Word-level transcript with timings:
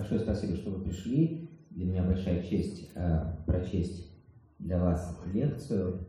Большое 0.00 0.18
спасибо, 0.18 0.56
что 0.56 0.70
вы 0.70 0.82
пришли. 0.82 1.50
Для 1.68 1.84
меня 1.84 2.02
большая 2.02 2.42
честь 2.42 2.90
э, 2.94 3.34
прочесть 3.44 4.10
для 4.58 4.82
вас 4.82 5.20
лекцию. 5.26 6.06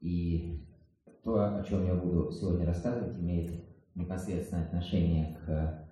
И 0.00 0.66
то, 1.22 1.58
о 1.58 1.62
чем 1.62 1.86
я 1.86 1.94
буду 1.94 2.32
сегодня 2.32 2.66
рассказывать, 2.66 3.16
имеет 3.20 3.52
непосредственное 3.94 4.64
отношение 4.64 5.38
к 5.46 5.88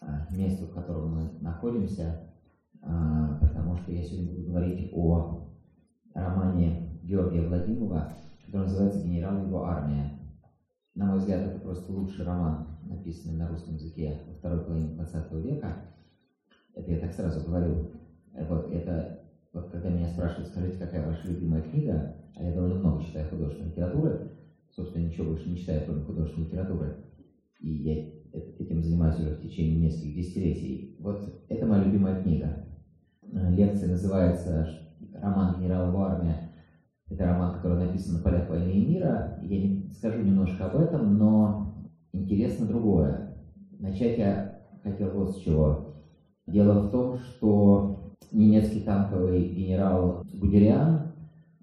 э, 0.00 0.34
месту, 0.36 0.66
в 0.66 0.74
котором 0.74 1.14
мы 1.14 1.38
находимся, 1.40 2.28
э, 2.82 3.38
потому 3.40 3.76
что 3.76 3.92
я 3.92 4.02
сегодня 4.02 4.32
буду 4.32 4.42
говорить 4.48 4.90
о 4.92 5.46
романе 6.12 6.98
Георгия 7.04 7.46
Владимирова, 7.46 8.12
который 8.46 8.62
называется 8.62 9.06
«Генерал 9.06 9.46
его 9.46 9.62
армия». 9.62 10.18
На 10.96 11.06
мой 11.06 11.18
взгляд, 11.18 11.40
это 11.40 11.60
просто 11.60 11.92
лучший 11.92 12.24
роман, 12.24 12.80
написанный 12.82 13.36
на 13.36 13.48
русском 13.48 13.74
языке 13.74 14.22
во 14.26 14.34
второй 14.34 14.64
половине 14.64 14.96
20 14.96 15.32
века. 15.34 15.93
Это 16.74 16.90
я 16.90 16.98
так 16.98 17.12
сразу 17.12 17.44
говорю. 17.46 17.90
Вот 18.48 18.70
это, 18.72 19.20
вот 19.52 19.70
когда 19.70 19.90
меня 19.90 20.08
спрашивают, 20.08 20.48
скажите, 20.48 20.78
какая 20.78 21.06
ваша 21.06 21.28
любимая 21.28 21.62
книга, 21.62 22.16
а 22.34 22.42
я 22.42 22.52
довольно 22.54 22.80
много 22.80 23.02
читаю 23.04 23.28
художественной 23.30 23.70
литературы, 23.70 24.32
собственно, 24.70 25.04
ничего 25.04 25.28
больше 25.28 25.48
не 25.48 25.56
читаю, 25.56 25.82
кроме 25.86 26.02
художественной 26.02 26.46
литературы, 26.46 26.96
и 27.60 27.70
я 27.70 27.94
этим 28.58 28.82
занимаюсь 28.82 29.20
уже 29.20 29.36
в 29.36 29.40
течение 29.40 29.78
нескольких 29.78 30.16
десятилетий. 30.16 30.96
Вот 30.98 31.44
это 31.48 31.66
моя 31.66 31.84
любимая 31.84 32.20
книга. 32.20 32.66
Лекция 33.22 33.90
называется 33.90 34.68
«Роман 35.12 35.60
генерала 35.60 36.10
армия». 36.10 36.50
Это 37.08 37.26
роман, 37.26 37.54
который 37.54 37.78
написан 37.78 38.14
на 38.16 38.22
полях 38.22 38.48
войны 38.48 38.70
и 38.70 38.86
мира. 38.86 39.38
Я 39.42 39.92
скажу 39.92 40.22
немножко 40.22 40.66
об 40.66 40.76
этом, 40.76 41.16
но 41.18 41.88
интересно 42.12 42.66
другое. 42.66 43.36
Начать 43.78 44.18
я 44.18 44.60
хотел 44.82 45.10
вот 45.10 45.36
с 45.36 45.38
чего. 45.38 45.83
Дело 46.46 46.80
в 46.80 46.90
том, 46.90 47.18
что 47.18 48.14
немецкий 48.30 48.80
танковый 48.80 49.48
генерал 49.48 50.24
Гудериан 50.34 51.12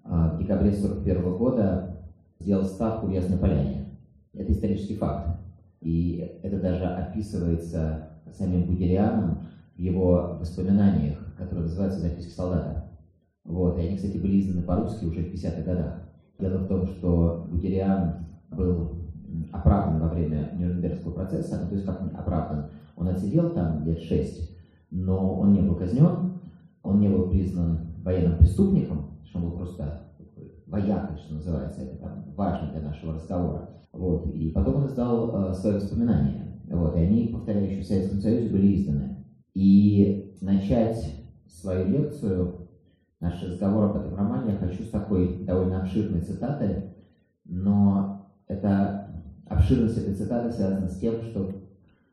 а, 0.04 0.34
в 0.34 0.38
декабре 0.38 0.70
1941 0.70 1.36
года 1.36 1.96
сделал 2.40 2.64
ставку 2.64 3.06
в 3.06 3.10
Ясной 3.10 3.38
Поляне. 3.38 3.86
Это 4.34 4.52
исторический 4.52 4.96
факт. 4.96 5.38
И 5.80 6.38
это 6.42 6.60
даже 6.60 6.84
описывается 6.84 8.08
самим 8.32 8.66
Гудерианом 8.66 9.46
в 9.76 9.78
его 9.78 10.36
воспоминаниях, 10.40 11.18
которые 11.36 11.64
называются 11.64 12.00
«Записки 12.00 12.30
солдата». 12.30 12.90
Вот. 13.44 13.78
И 13.78 13.82
они, 13.82 13.96
кстати, 13.96 14.16
были 14.16 14.40
изданы 14.40 14.62
по-русски 14.62 15.04
уже 15.04 15.20
в 15.20 15.32
50-х 15.32 15.62
годах. 15.62 16.02
Дело 16.38 16.58
в 16.58 16.68
том, 16.68 16.86
что 16.86 17.46
Гудериан 17.50 18.26
был 18.50 18.96
оправдан 19.52 20.00
во 20.00 20.08
время 20.08 20.50
Нюрнбергского 20.54 21.12
процесса, 21.12 21.60
ну, 21.62 21.68
то 21.68 21.74
есть 21.74 21.86
как 21.86 22.00
оправдан, 22.14 22.66
он 22.96 23.08
отсидел 23.08 23.50
там 23.50 23.84
лет 23.84 24.00
шесть, 24.00 24.56
но 24.92 25.40
он 25.40 25.52
не 25.52 25.60
был 25.62 25.74
казнен, 25.74 26.38
он 26.82 27.00
не 27.00 27.08
был 27.08 27.28
признан 27.28 27.94
военным 28.04 28.38
преступником, 28.38 29.18
что 29.24 29.38
он 29.38 29.50
был 29.50 29.56
просто 29.56 30.02
воякой, 30.66 31.16
что 31.16 31.34
называется, 31.34 31.80
это 31.80 31.96
там 31.96 32.24
важно 32.36 32.70
для 32.70 32.82
нашего 32.82 33.14
разговора. 33.14 33.70
Вот. 33.92 34.26
И 34.34 34.50
потом 34.50 34.76
он 34.76 34.86
издал 34.86 35.50
э, 35.50 35.54
свои 35.54 35.74
воспоминания. 35.74 36.60
Вот. 36.70 36.96
И 36.96 37.00
они, 37.00 37.28
повторяю, 37.28 37.70
еще 37.70 37.82
в 37.82 37.86
Советском 37.86 38.20
Союзе 38.20 38.50
были 38.50 38.76
изданы. 38.76 39.24
И 39.54 40.34
начать 40.40 41.14
свою 41.46 41.88
лекцию, 41.88 42.68
наш 43.20 43.42
разговор 43.42 43.90
об 43.90 43.96
этом 43.96 44.14
романе 44.14 44.52
я 44.52 44.58
хочу 44.58 44.82
с 44.82 44.88
такой 44.88 45.44
довольно 45.44 45.82
обширной 45.82 46.22
цитаты, 46.22 46.94
но 47.44 48.30
эта 48.46 49.24
обширность 49.46 49.98
этой 49.98 50.14
цитаты 50.14 50.52
связана 50.52 50.88
с 50.88 50.98
тем, 50.98 51.22
что, 51.22 51.52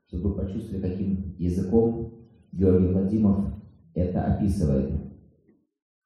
чтобы 0.07 0.29
вы 0.29 0.35
почувствовали, 0.35 0.81
каким 0.81 1.35
языком 1.37 2.19
Георгий 2.51 2.87
Владимиров 2.87 3.45
это 3.93 4.23
описывает. 4.23 4.91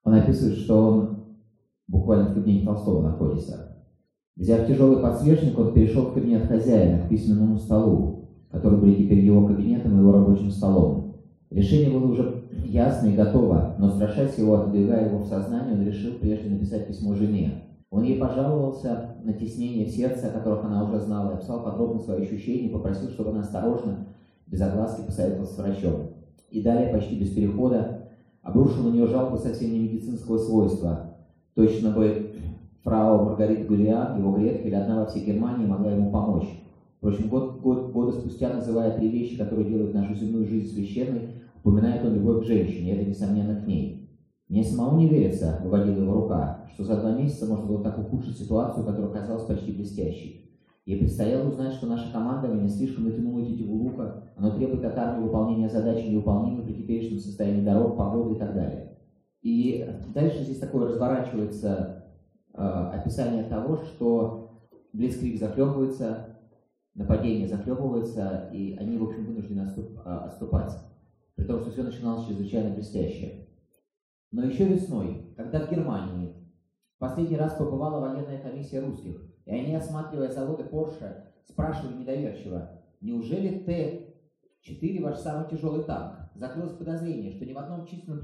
Он 0.03 0.13
описывает, 0.13 0.57
что 0.57 0.87
он 0.87 1.19
буквально 1.87 2.29
в 2.29 2.33
кабинете 2.33 2.65
Толстого 2.65 3.01
находится. 3.01 3.77
Взяв 4.35 4.67
тяжелый 4.67 5.01
подсвечник, 5.01 5.57
он 5.57 5.73
перешел 5.73 6.07
в 6.07 6.13
кабинет 6.13 6.47
хозяина, 6.47 7.03
к 7.03 7.09
письменному 7.09 7.57
столу, 7.57 8.29
который 8.49 8.79
был 8.79 8.93
теперь 8.93 9.19
его 9.19 9.47
кабинетом 9.47 9.95
и 9.95 9.99
его 9.99 10.11
рабочим 10.11 10.49
столом. 10.49 11.17
Решение 11.49 11.91
было 11.91 12.11
уже 12.11 12.43
ясно 12.65 13.07
и 13.07 13.15
готово, 13.15 13.75
но 13.77 13.91
страшась 13.91 14.37
его, 14.37 14.55
отодвигая 14.55 15.07
его 15.07 15.19
в 15.19 15.27
сознание, 15.27 15.75
он 15.75 15.85
решил 15.85 16.15
прежде 16.15 16.49
написать 16.49 16.87
письмо 16.87 17.13
жене. 17.13 17.63
Он 17.91 18.03
ей 18.03 18.19
пожаловался 18.19 19.17
на 19.23 19.33
теснение 19.33 19.85
в 19.85 19.91
сердце, 19.91 20.27
о 20.27 20.31
которых 20.31 20.65
она 20.65 20.83
уже 20.83 20.99
знала, 20.99 21.31
и 21.31 21.33
описал 21.35 21.63
подробно 21.63 21.99
свои 21.99 22.23
ощущения 22.23 22.69
попросил, 22.69 23.09
чтобы 23.09 23.29
она 23.29 23.41
осторожно, 23.41 24.07
без 24.47 24.61
огласки 24.61 25.05
посоветовалась 25.05 25.51
с 25.51 25.57
врачом 25.59 26.13
и 26.53 26.61
далее 26.61 26.93
почти 26.93 27.19
без 27.19 27.31
перехода 27.31 28.09
обрушил 28.43 28.83
на 28.83 28.93
нее 28.93 29.07
жалобу 29.07 29.37
совсем 29.37 29.71
не 29.71 29.79
медицинского 29.79 30.37
свойства. 30.37 31.15
Точно 31.55 31.89
бы 31.89 32.35
фрау 32.83 33.25
Маргарита 33.25 33.65
Гулиан, 33.65 34.19
его 34.19 34.33
гретка 34.33 34.67
или 34.67 34.75
одна 34.75 34.99
во 34.99 35.05
всей 35.07 35.25
Германии 35.25 35.65
могла 35.65 35.91
ему 35.91 36.11
помочь. 36.11 36.47
Впрочем, 36.97 37.29
год, 37.29 37.59
год, 37.59 37.91
года 37.91 38.11
спустя, 38.11 38.53
называя 38.53 38.97
три 38.97 39.09
вещи, 39.09 39.35
которые 39.35 39.67
делают 39.67 39.95
нашу 39.95 40.13
земную 40.13 40.45
жизнь 40.45 40.73
священной, 40.73 41.29
упоминает 41.63 42.05
он 42.05 42.15
любовь 42.15 42.43
к 42.43 42.47
женщине, 42.47 42.93
это, 42.95 43.09
несомненно, 43.09 43.59
к 43.59 43.67
ней. 43.67 44.09
Мне 44.47 44.63
самому 44.63 44.99
не 44.99 45.09
верится, 45.09 45.59
выводила 45.63 46.03
его 46.03 46.13
рука, 46.13 46.65
что 46.73 46.83
за 46.83 46.99
два 46.99 47.17
месяца 47.17 47.47
можно 47.47 47.65
было 47.65 47.83
так 47.83 47.97
ухудшить 47.97 48.37
ситуацию, 48.37 48.85
которая 48.85 49.11
казалась 49.11 49.45
почти 49.45 49.71
блестящей. 49.71 50.42
Ей 50.85 50.99
предстояло 50.99 51.47
узнать, 51.47 51.73
что 51.73 51.87
наша 51.87 52.11
команда 52.11 52.49
не 52.49 52.67
слишком 52.67 53.05
натянула 53.05 53.45
тетиву 53.45 53.75
лука, 53.75 54.33
оно 54.35 54.51
требует 54.51 54.83
от 54.83 54.97
армии 54.97 55.23
выполнения 55.23 55.69
задач 55.69 56.05
неуполнимой 56.05 56.65
при 56.65 56.73
теперешнем 56.73 57.19
состоянии 57.19 57.63
дорог, 57.63 57.97
погоды 57.97 58.35
и 58.35 58.39
так 58.39 58.53
далее. 58.53 58.97
И 59.41 59.89
дальше 60.13 60.43
здесь 60.43 60.59
такое 60.59 60.87
разворачивается 60.87 62.05
э, 62.53 62.57
описание 62.57 63.43
того, 63.43 63.77
что 63.77 64.43
Блицкрик 64.91 65.39
захлебывается, 65.39 66.37
нападение 66.95 67.47
захлебывается, 67.47 68.49
и 68.53 68.75
они, 68.75 68.97
в 68.97 69.03
общем, 69.05 69.25
вынуждены 69.25 69.61
отступ, 69.61 69.99
э, 70.05 70.09
отступать. 70.09 70.77
При 71.35 71.45
том, 71.45 71.61
что 71.61 71.71
все 71.71 71.83
начиналось 71.83 72.27
чрезвычайно 72.27 72.75
блестяще. 72.75 73.47
Но 74.31 74.45
еще 74.45 74.65
весной, 74.65 75.33
когда 75.37 75.65
в 75.65 75.71
Германии 75.71 76.42
последний 76.99 77.37
раз 77.37 77.53
побывала 77.55 77.99
военная 77.99 78.41
комиссия 78.41 78.79
русских, 78.79 79.21
и 79.45 79.51
они, 79.51 79.75
осматривая 79.75 80.31
заводы 80.31 80.63
Porsche, 80.63 81.23
спрашивали 81.45 81.97
недоверчиво, 81.97 82.81
неужели 83.01 83.59
Т-4 83.59 85.01
ваш 85.01 85.17
самый 85.17 85.49
тяжелый 85.49 85.83
танк? 85.83 86.23
Закрылось 86.35 86.73
подозрение, 86.73 87.31
что 87.31 87.45
ни 87.45 87.53
в 87.53 87.57
одном 87.59 87.85
численном 87.85 88.21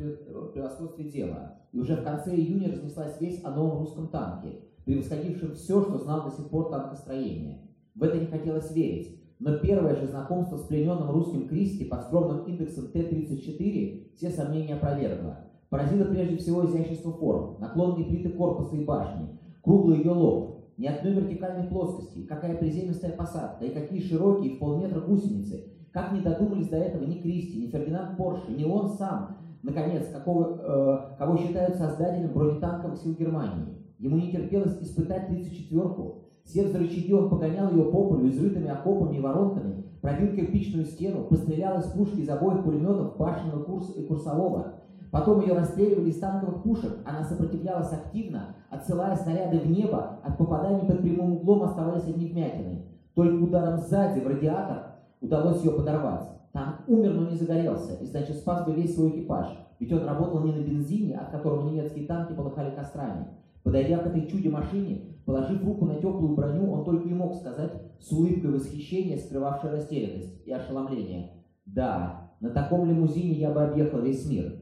превосходстве 0.52 1.12
дела. 1.12 1.59
И 1.72 1.79
уже 1.79 1.96
в 1.96 2.03
конце 2.03 2.35
июня 2.35 2.72
разнеслась 2.72 3.19
весть 3.22 3.46
о 3.46 3.52
новом 3.52 3.79
русском 3.79 4.08
танке, 4.08 4.62
превосходившем 4.85 5.53
все, 5.53 5.84
что 5.84 6.00
знал 6.00 6.24
до 6.24 6.35
сих 6.35 6.50
пор 6.50 6.72
танкостроение. 6.72 7.69
В 7.94 8.03
это 8.03 8.18
не 8.18 8.25
хотелось 8.25 8.72
верить, 8.72 9.19
но 9.40 9.58
первое 9.59 9.96
же 9.96 10.08
знакомство 10.08 10.58
с 10.58 10.63
плененным 10.63 11.12
русским 11.12 11.47
Кристи 11.47 11.85
под 11.85 12.03
скромным 12.03 12.46
индексом 12.46 12.88
Т-34 12.91 14.16
все 14.16 14.29
сомнения 14.31 14.75
опровергло. 14.75 15.48
Поразило 15.69 16.06
прежде 16.06 16.38
всего 16.38 16.66
изящество 16.66 17.12
форм, 17.12 17.57
наклонные 17.59 18.06
плиты 18.06 18.30
корпуса 18.30 18.75
и 18.75 18.84
башни, 18.84 19.28
круглый 19.62 20.00
ее 20.00 20.12
лоб, 20.12 20.66
ни 20.78 20.88
одной 20.88 21.13
вертикальной 21.13 21.68
плоскости, 21.68 22.25
какая 22.25 22.57
приземистая 22.57 23.12
посадка, 23.12 23.66
и 23.66 23.74
какие 23.74 24.02
широкие 24.02 24.56
в 24.56 24.59
полметра 24.59 25.00
гусеницы. 25.00 25.66
Как 25.91 26.12
не 26.12 26.22
додумались 26.22 26.69
до 26.69 26.78
этого 26.78 27.03
ни 27.03 27.19
Кристи, 27.19 27.62
ни 27.62 27.68
Фердинанд 27.68 28.18
Порше, 28.18 28.52
ни 28.52 28.63
он 28.63 28.90
сам, 28.90 29.38
наконец, 29.62 30.08
какого, 30.12 30.58
э, 30.58 31.18
кого 31.18 31.38
считают 31.38 31.75
создателем 31.75 32.34
бронетанковых 32.34 32.97
сил 32.97 33.13
Германии. 33.13 33.75
Ему 34.00 34.18
не 34.18 34.31
терпелось 34.31 34.81
испытать 34.81 35.29
34-ку. 35.29 36.24
Сев 36.46 36.72
за 36.72 36.79
рычаги, 36.79 37.13
он 37.13 37.29
погонял 37.29 37.72
ее 37.72 37.91
по 37.91 38.09
полю 38.09 38.29
изрытыми 38.29 38.69
окопами 38.69 39.18
и 39.18 39.19
воронками, 39.19 39.84
пробил 40.02 40.35
кирпичную 40.35 40.85
стену, 40.85 41.25
пострелял 41.25 41.79
из 41.79 41.85
пушки 41.88 42.22
из 42.22 42.29
обоих 42.29 42.63
пулеметов 42.63 43.18
башенного 43.18 43.63
курса 43.63 43.91
и 43.94 44.06
курсового, 44.08 44.79
Потом 45.11 45.41
ее 45.41 45.53
расстреливали 45.53 46.09
из 46.09 46.20
танковых 46.20 46.64
пушек. 46.64 46.97
Она 47.06 47.23
сопротивлялась 47.23 47.91
активно, 47.91 48.56
отсылая 48.70 49.16
снаряды 49.16 49.59
в 49.59 49.70
небо. 49.70 50.20
От 50.23 50.38
попаданий 50.38 50.85
под 50.85 51.02
прямым 51.02 51.34
углом 51.34 51.64
оставались 51.64 52.08
одни 52.08 52.28
вмятины. 52.28 52.85
Только 53.16 53.44
ударом 53.44 53.79
сзади 53.79 54.20
в 54.20 54.28
радиатор 54.28 54.96
удалось 55.22 55.64
ее 55.64 55.72
подорвать. 55.72 56.29
Танк 56.53 56.82
умер, 56.88 57.14
но 57.14 57.29
не 57.29 57.35
загорелся, 57.35 57.96
и 57.96 58.06
значит 58.06 58.38
спас 58.38 58.66
бы 58.66 58.73
весь 58.73 58.96
свой 58.96 59.11
экипаж. 59.11 59.47
Ведь 59.79 59.94
он 59.94 60.06
работал 60.06 60.44
не 60.44 60.53
на 60.53 60.61
бензине, 60.61 61.17
от 61.17 61.29
которого 61.29 61.70
немецкие 61.70 62.05
танки 62.05 62.34
полыхали 62.34 62.76
кострами. 62.76 63.28
Подойдя 63.64 63.97
к 64.00 64.08
этой 64.08 64.28
чуде-машине, 64.28 65.02
положив 65.26 65.64
руку 65.64 65.85
на 65.85 65.96
теплую 65.96 66.35
броню, 66.35 66.72
он 66.72 66.85
только 66.85 67.08
и 67.08 67.14
мог 67.14 67.35
сказать 67.35 67.73
с 68.00 68.12
улыбкой 68.12 68.52
восхищения, 68.52 69.17
скрывавшей 69.17 69.72
растерянность 69.72 70.46
и 70.46 70.52
ошеломление. 70.52 71.32
«Да, 71.66 72.32
на 72.40 72.50
таком 72.50 72.88
лимузине 72.90 73.34
я 73.34 73.52
бы 73.52 73.62
объехал 73.62 74.00
весь 74.00 74.28
мир. 74.29 74.59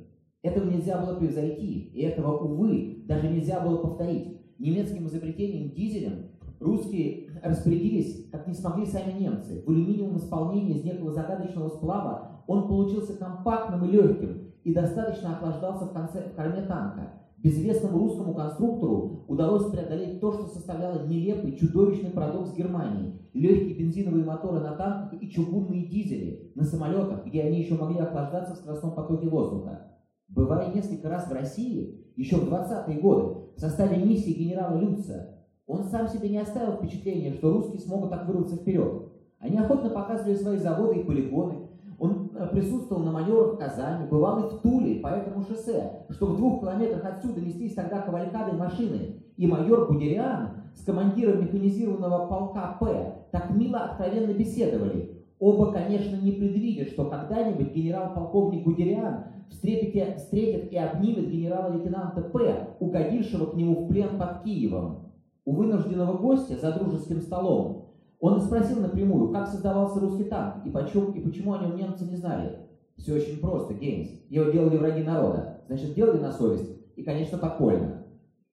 Этого 0.48 0.70
нельзя 0.70 0.98
было 0.98 1.16
превзойти, 1.16 1.92
и 1.94 2.02
этого, 2.04 2.38
увы, 2.38 3.04
даже 3.06 3.28
нельзя 3.28 3.60
было 3.60 3.78
повторить. 3.80 4.40
Немецким 4.58 5.06
изобретением 5.06 5.72
дизелем 5.72 6.28
русские 6.62 7.32
распорядились, 7.44 8.30
как 8.32 8.48
не 8.48 8.54
смогли 8.54 8.86
сами 8.86 9.20
немцы. 9.20 9.62
В 9.66 9.70
алюминиевом 9.70 10.16
исполнении 10.16 10.78
из 10.78 10.86
некого 10.86 11.12
загадочного 11.12 11.68
сплава 11.68 12.44
Он 12.48 12.66
получился 12.70 13.18
компактным 13.18 13.84
и 13.84 13.92
легким 13.92 14.54
и 14.64 14.74
достаточно 14.74 15.34
охлаждался 15.36 15.86
в, 15.86 15.92
конце, 15.92 16.30
в 16.30 16.36
корме 16.36 16.62
танка. 16.62 17.12
Безвестному 17.40 18.00
русскому 18.00 18.34
конструктору 18.34 19.26
удалось 19.28 19.70
преодолеть 19.70 20.22
то, 20.22 20.32
что 20.32 20.46
составляло 20.46 21.06
нелепый, 21.06 21.58
чудовищный 21.58 22.12
парадокс 22.12 22.56
Германии. 22.56 23.20
Легкие 23.34 23.76
бензиновые 23.76 24.24
моторы 24.24 24.62
на 24.62 24.76
танках 24.78 25.22
и 25.22 25.30
чугунные 25.30 25.88
дизели 25.88 26.54
на 26.56 26.64
самолетах, 26.64 27.26
где 27.26 27.42
они 27.42 27.60
еще 27.60 27.76
могли 27.76 28.00
охлаждаться 28.00 28.54
в 28.54 28.58
скоростном 28.58 28.96
потоке 28.96 29.28
воздуха. 29.28 29.97
Бывая 30.30 30.74
несколько 30.74 31.10
раз 31.10 31.28
в 31.30 31.34
России, 31.34 32.06
еще 32.16 32.38
в 32.38 32.52
20-е 32.52 33.00
годы, 33.00 33.38
в 33.56 33.60
составе 33.60 34.04
миссии 34.04 34.34
генерала 34.34 34.78
Люца, 34.78 35.36
он 35.66 35.84
сам 35.84 36.08
себе 36.08 36.30
не 36.30 36.38
оставил 36.38 36.74
впечатления, 36.74 37.34
что 37.34 37.52
русские 37.52 37.82
смогут 37.82 38.10
так 38.10 38.28
вырваться 38.28 38.56
вперед. 38.56 39.12
Они 39.40 39.58
охотно 39.58 39.90
показывали 39.90 40.36
свои 40.36 40.58
заводы 40.58 41.00
и 41.00 41.04
полигоны, 41.04 41.68
он 42.00 42.32
э, 42.36 42.48
присутствовал 42.48 43.04
на 43.04 43.12
маневрах 43.12 43.54
в 43.54 43.58
Казани, 43.58 44.08
бывал 44.08 44.46
и 44.46 44.50
в 44.50 44.62
Туле, 44.62 45.00
по 45.00 45.08
этому 45.08 45.44
шоссе, 45.44 46.06
что 46.10 46.28
в 46.28 46.38
двух 46.38 46.62
километрах 46.62 47.04
отсюда 47.06 47.42
неслись 47.42 47.74
тогда 47.74 48.02
кавалькады 48.02 48.56
машин. 48.56 49.24
И 49.36 49.48
майор 49.48 49.88
Гудериан 49.88 50.64
с 50.76 50.84
командиром 50.84 51.42
механизированного 51.42 52.28
полка 52.28 52.78
П 52.80 53.26
так 53.32 53.50
мило 53.52 53.80
откровенно 53.80 54.34
беседовали. 54.34 55.17
Оба, 55.40 55.72
конечно, 55.72 56.16
не 56.16 56.32
предвидят, 56.32 56.90
что 56.90 57.06
когда-нибудь 57.06 57.74
генерал-полковник 57.74 58.64
Гудериан 58.64 59.26
встретит, 59.50 60.18
встретит 60.18 60.72
и 60.72 60.78
обнимет 60.78 61.30
генерал-лейтенанта 61.30 62.22
П, 62.22 62.76
угодившего 62.80 63.46
к 63.46 63.56
нему 63.56 63.86
в 63.86 63.88
плен 63.88 64.18
под 64.18 64.44
Киевом. 64.44 65.14
У 65.46 65.54
вынужденного 65.54 66.18
гостя 66.18 66.58
за 66.58 66.74
дружеским 66.74 67.22
столом 67.22 67.94
он 68.20 68.42
спросил 68.42 68.82
напрямую, 68.82 69.32
как 69.32 69.48
создавался 69.48 70.00
русский 70.00 70.24
танк 70.24 70.66
и, 70.66 70.72
почему, 70.72 71.12
и 71.12 71.20
почему 71.20 71.54
о 71.54 71.60
нем 71.60 71.78
немцы 71.78 72.06
не 72.06 72.16
знали. 72.16 72.60
Все 72.98 73.14
очень 73.14 73.40
просто, 73.40 73.76
Гейнс. 73.76 74.10
Его 74.30 74.50
делали 74.50 74.78
враги 74.78 75.04
народа. 75.04 75.62
Значит, 75.68 75.94
делали 75.94 76.20
на 76.20 76.32
совесть 76.32 76.70
и, 76.96 77.04
конечно, 77.04 77.38
подпольно. 77.38 78.06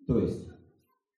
То 0.06 0.18
есть, 0.18 0.48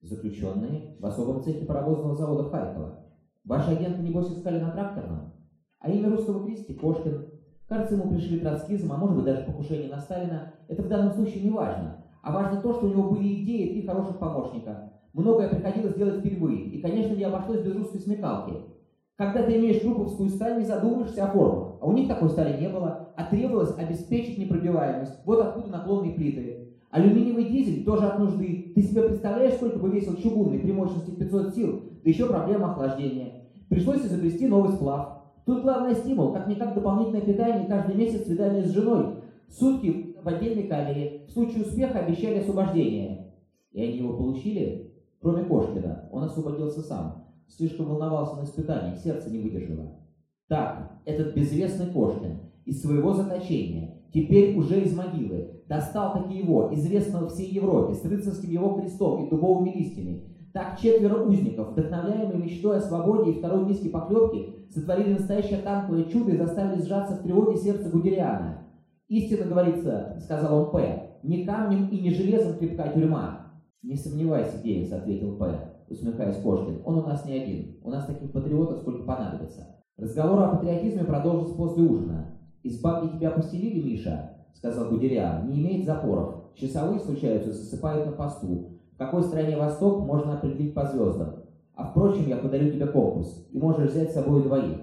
заключенные 0.00 0.96
в 1.00 1.06
особом 1.06 1.42
цехе 1.42 1.66
паровозного 1.66 2.14
завода 2.14 2.44
Харькова. 2.50 3.00
Ваши 3.44 3.70
агенты, 3.72 4.00
небось, 4.00 4.30
искали 4.30 4.60
на 4.60 4.70
тракторном? 4.70 5.32
А 5.80 5.90
имя 5.90 6.10
русского 6.10 6.46
крести– 6.46 6.74
Кошкин. 6.74 7.26
Кажется, 7.68 7.94
ему 7.94 8.10
пришли 8.10 8.40
троцкизм, 8.40 8.92
а 8.92 8.96
может 8.96 9.16
быть 9.16 9.24
даже 9.24 9.44
покушение 9.44 9.90
на 9.90 10.00
Сталина. 10.00 10.52
Это 10.68 10.82
в 10.82 10.88
данном 10.88 11.12
случае 11.12 11.42
не 11.42 11.50
важно. 11.50 12.04
А 12.22 12.32
важно 12.32 12.60
то, 12.60 12.72
что 12.72 12.86
у 12.86 12.90
него 12.90 13.10
были 13.10 13.42
идеи 13.42 13.78
и 13.78 13.86
хороших 13.86 14.18
помощника. 14.18 14.92
Многое 15.12 15.48
приходилось 15.48 15.94
делать 15.94 16.20
впервые. 16.20 16.64
И, 16.66 16.80
конечно, 16.80 17.14
не 17.14 17.24
обошлось 17.24 17.62
без 17.62 17.74
русской 17.74 17.98
смекалки. 17.98 18.54
Когда 19.16 19.42
ты 19.42 19.56
имеешь 19.56 19.82
групповскую 19.82 20.28
сталь, 20.28 20.58
не 20.58 20.64
задумываешься 20.64 21.24
о 21.24 21.30
формах. 21.30 21.78
А 21.80 21.86
у 21.86 21.92
них 21.92 22.06
такой 22.06 22.28
стали 22.28 22.60
не 22.60 22.68
было, 22.68 23.12
а 23.16 23.24
требовалось 23.24 23.76
обеспечить 23.78 24.38
непробиваемость. 24.38 25.20
Вот 25.24 25.40
откуда 25.40 25.68
наклонные 25.68 26.12
плиты. 26.12 26.74
Алюминиевый 26.90 27.44
дизель 27.44 27.84
тоже 27.84 28.06
от 28.06 28.18
нужды. 28.18 28.72
Ты 28.74 28.82
себе 28.82 29.02
представляешь, 29.02 29.54
сколько 29.54 29.78
бы 29.78 29.88
весил 29.90 30.16
чугунный 30.16 30.58
при 30.58 30.72
мощности 30.72 31.10
500 31.10 31.54
сил, 31.54 31.82
да 32.04 32.10
еще 32.10 32.26
проблема 32.26 32.72
охлаждения. 32.72 33.44
Пришлось 33.68 34.04
изобрести 34.04 34.46
новый 34.46 34.72
сплав. 34.72 35.15
Тут 35.46 35.62
главный 35.62 35.94
стимул, 35.94 36.32
как-никак 36.32 36.74
дополнительное 36.74 37.20
питание 37.20 37.68
каждый 37.68 37.94
месяц 37.94 38.26
свидание 38.26 38.64
с 38.64 38.72
женой. 38.72 39.14
Сутки 39.48 40.16
в 40.20 40.26
отдельной 40.26 40.64
камере. 40.64 41.24
В 41.28 41.30
случае 41.30 41.62
успеха 41.62 42.00
обещали 42.00 42.40
освобождение. 42.40 43.32
И 43.70 43.80
они 43.80 43.98
его 43.98 44.16
получили? 44.16 44.92
Кроме 45.20 45.44
Кошкина, 45.44 46.08
он 46.10 46.24
освободился 46.24 46.80
сам. 46.82 47.28
Слишком 47.46 47.86
волновался 47.86 48.40
на 48.40 48.44
испытании, 48.44 48.96
сердце 48.96 49.30
не 49.30 49.38
выдержало. 49.38 50.00
Так, 50.48 51.00
этот 51.04 51.36
безвестный 51.36 51.92
Кошкин 51.92 52.40
из 52.64 52.82
своего 52.82 53.14
заточения, 53.14 54.02
теперь 54.12 54.58
уже 54.58 54.80
из 54.80 54.96
могилы, 54.96 55.62
достал 55.68 56.12
таки 56.12 56.38
его, 56.38 56.74
известного 56.74 57.28
всей 57.28 57.52
Европе, 57.52 57.94
с 57.94 58.04
рыцарским 58.04 58.50
его 58.50 58.80
крестом 58.80 59.24
и 59.24 59.30
дубовыми 59.30 59.70
листьями. 59.70 60.35
Так 60.56 60.80
четверо 60.80 61.22
узников, 61.22 61.72
вдохновляемые 61.72 62.38
мечтой 62.38 62.78
о 62.78 62.80
свободе 62.80 63.30
и 63.30 63.34
второй 63.34 63.66
миске 63.66 63.90
поклепки, 63.90 64.54
сотворили 64.70 65.12
настоящее 65.12 65.60
танковое 65.60 66.04
чудо 66.04 66.30
и 66.30 66.38
заставили 66.38 66.80
сжаться 66.80 67.16
в 67.16 67.22
тревоге 67.22 67.58
сердце 67.58 67.90
Гудериана. 67.90 68.66
«Истинно 69.06 69.50
говорится,— 69.50 70.16
сказал 70.24 70.62
он 70.62 70.70
П,— 70.70 71.18
не 71.22 71.44
камнем 71.44 71.88
и 71.88 72.00
не 72.00 72.08
железом 72.08 72.56
крепка 72.56 72.88
тюрьма, 72.88 73.52
«Не 73.82 73.96
сомневайся, 73.96 74.56
Гейнц»,— 74.64 74.90
ответил 74.92 75.36
П, 75.36 75.74
усмехаясь 75.90 76.40
Кошкин. 76.40 76.80
«Он 76.86 77.00
у 77.00 77.06
нас 77.06 77.26
не 77.26 77.34
один. 77.34 77.76
У 77.84 77.90
нас 77.90 78.06
таких 78.06 78.32
патриотов 78.32 78.78
сколько 78.78 79.02
понадобится». 79.02 79.76
Разговор 79.98 80.42
о 80.42 80.56
патриотизме 80.56 81.04
продолжится 81.04 81.54
после 81.54 81.82
ужина. 81.82 82.38
«Изба, 82.62 82.80
где 82.80 83.14
тебе 83.14 83.30
постелили, 83.30 83.86
Миша?»— 83.86 84.30
сказал 84.54 84.88
Гудериан. 84.88 85.50
«Не 85.50 85.60
имеет 85.60 85.84
запоров. 85.84 86.54
Часовые, 86.54 87.00
случаются, 87.00 87.52
засыпают 87.52 88.06
на 88.06 88.12
посту. 88.12 88.75
В 88.98 89.02
какой 89.02 89.22
стороне 89.22 89.56
Восток 89.56 90.04
можно 90.06 90.38
определить 90.38 90.74
по 90.74 90.86
звездам. 90.86 91.44
А 91.74 91.90
впрочем, 91.90 92.28
я 92.28 92.38
подарю 92.38 92.72
тебе 92.72 92.86
компас, 92.86 93.46
и 93.50 93.58
можешь 93.58 93.90
взять 93.90 94.10
с 94.10 94.14
собой 94.14 94.42
двоих». 94.42 94.78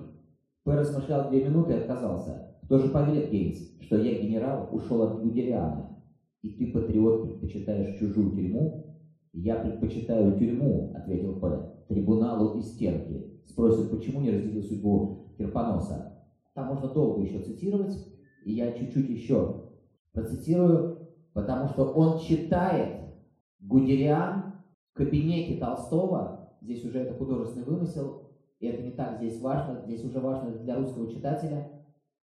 П 0.63 0.75
размышлял 0.75 1.29
две 1.29 1.43
минуты 1.43 1.73
и 1.73 1.77
отказался. 1.77 2.55
«Кто 2.63 2.77
же 2.77 2.89
поверит, 2.89 3.31
Гейнц, 3.31 3.81
что 3.81 3.97
я, 3.97 4.21
генерал, 4.21 4.69
ушел 4.71 5.01
от 5.01 5.21
Гудериана? 5.21 5.97
И 6.41 6.51
ты, 6.51 6.71
патриот, 6.71 7.23
предпочитаешь 7.23 7.97
чужую 7.97 8.31
тюрьму?» 8.31 8.97
«Я 9.33 9.55
предпочитаю 9.55 10.37
тюрьму»,— 10.37 10.93
ответил 10.95 11.39
П. 11.39 11.71
«Трибуналу 11.87 12.59
и 12.59 12.61
стенки». 12.61 13.33
Спросят, 13.45 13.91
почему 13.91 14.21
не 14.21 14.31
разделил 14.31 14.63
судьбу 14.63 15.33
Кирпоноса. 15.37 16.13
Там 16.53 16.67
можно 16.67 16.87
долго 16.87 17.21
еще 17.21 17.39
цитировать, 17.39 17.97
и 18.45 18.53
я 18.53 18.71
чуть-чуть 18.71 19.09
еще 19.09 19.69
процитирую, 20.13 21.09
потому 21.33 21.67
что 21.69 21.85
он 21.85 22.19
читает 22.19 23.02
Гудериан 23.63 24.53
в 24.91 24.97
кабинете 24.97 25.57
Толстого, 25.57 26.49
здесь 26.61 26.83
уже 26.85 26.99
это 26.99 27.13
художественный 27.15 27.65
вымысел, 27.65 28.29
и 28.59 28.67
это 28.67 28.83
не 28.83 28.91
так 28.91 29.17
здесь 29.17 29.39
важно, 29.41 29.81
здесь 29.85 30.03
уже 30.03 30.19
важно 30.19 30.51
для 30.51 30.75
русского 30.75 31.09
читателя, 31.09 31.71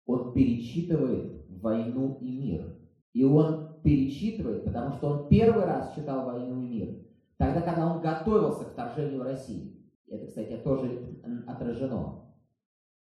он 0.06 0.34
перечитывает 0.34 1.46
«Войну 1.50 2.18
и 2.20 2.32
мир». 2.32 2.78
И 3.14 3.24
он 3.24 3.82
перечитывает, 3.84 4.66
потому 4.66 4.92
что 4.92 5.08
он 5.08 5.28
первый 5.30 5.66
раз 5.66 5.94
читал 5.96 6.26
«Войну 6.26 6.62
и 6.62 6.68
мир», 6.68 6.96
тогда, 7.38 7.62
когда 7.62 7.94
он 7.94 8.02
готовился 8.02 8.66
к 8.66 8.72
вторжению 8.72 9.24
России. 9.24 9.80
Это, 10.10 10.28
кстати, 10.28 10.58
тоже 10.58 11.22
отражено. 11.48 12.26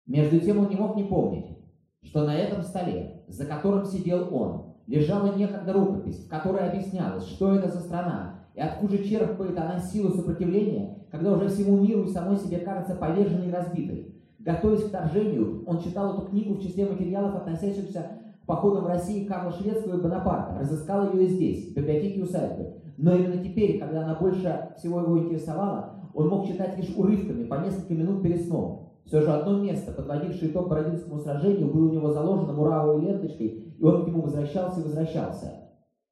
Между 0.06 0.40
тем 0.40 0.58
он 0.58 0.68
не 0.68 0.76
мог 0.76 0.96
не 0.96 1.04
помнить, 1.04 1.58
что 2.02 2.24
на 2.24 2.34
этом 2.34 2.62
столе, 2.62 3.24
за 3.28 3.44
которым 3.44 3.84
сидел 3.84 4.34
он, 4.34 4.65
лежала 4.86 5.34
некогда 5.36 5.72
рукопись, 5.72 6.25
в 6.25 6.28
которой 6.28 6.68
объяснялось, 6.68 7.26
что 7.26 7.54
это 7.54 7.70
за 7.70 7.80
страна, 7.80 8.34
и 8.54 8.61
откуда 8.61 8.99
черпает 8.99 9.58
она 9.58 9.78
силу 9.80 10.11
сопротивления, 10.11 10.99
когда 11.11 11.32
уже 11.32 11.49
всему 11.49 11.78
миру 11.78 12.04
и 12.04 12.12
самой 12.12 12.37
себе 12.37 12.58
кажется 12.58 12.94
поверженной 12.94 13.49
и 13.49 13.52
разбитой. 13.52 14.14
Готовясь 14.38 14.84
к 14.84 14.88
вторжению, 14.88 15.64
он 15.66 15.80
читал 15.80 16.14
эту 16.14 16.28
книгу 16.28 16.54
в 16.54 16.62
числе 16.62 16.87
материалов, 16.87 17.34
относящихся 17.34 18.12
походом 18.46 18.84
в 18.84 18.88
России 18.88 19.25
Карла 19.25 19.52
Шведского 19.52 19.99
и 19.99 20.02
Бонапарта, 20.02 20.58
разыскал 20.61 21.12
ее 21.12 21.25
и 21.25 21.28
здесь, 21.28 21.72
в 21.72 21.75
библиотеке 21.75 22.22
усадьбы. 22.22 22.75
Но 22.96 23.14
именно 23.14 23.42
теперь, 23.42 23.78
когда 23.78 24.04
она 24.04 24.14
больше 24.14 24.70
всего 24.78 25.00
его 25.00 25.18
интересовала, 25.18 25.94
он 26.14 26.28
мог 26.28 26.46
читать 26.46 26.78
лишь 26.78 26.96
урывками, 26.96 27.44
по 27.44 27.56
несколько 27.56 27.92
минут 27.94 28.22
перед 28.22 28.46
сном. 28.46 28.92
Все 29.04 29.20
же 29.20 29.30
одно 29.32 29.58
место, 29.61 29.92
подводившее 29.92 30.50
итог 30.50 30.68
Бородинскому 30.68 31.18
сражению, 31.18 31.72
было 31.72 31.88
у 31.88 31.92
него 31.92 32.11
заложено 32.11 32.52
муравой 32.52 33.00
ленточкой, 33.00 33.65
и 33.78 33.85
он 33.85 34.04
к 34.04 34.09
нему 34.09 34.23
возвращался 34.23 34.80
и 34.80 34.85
возвращался. 34.85 35.52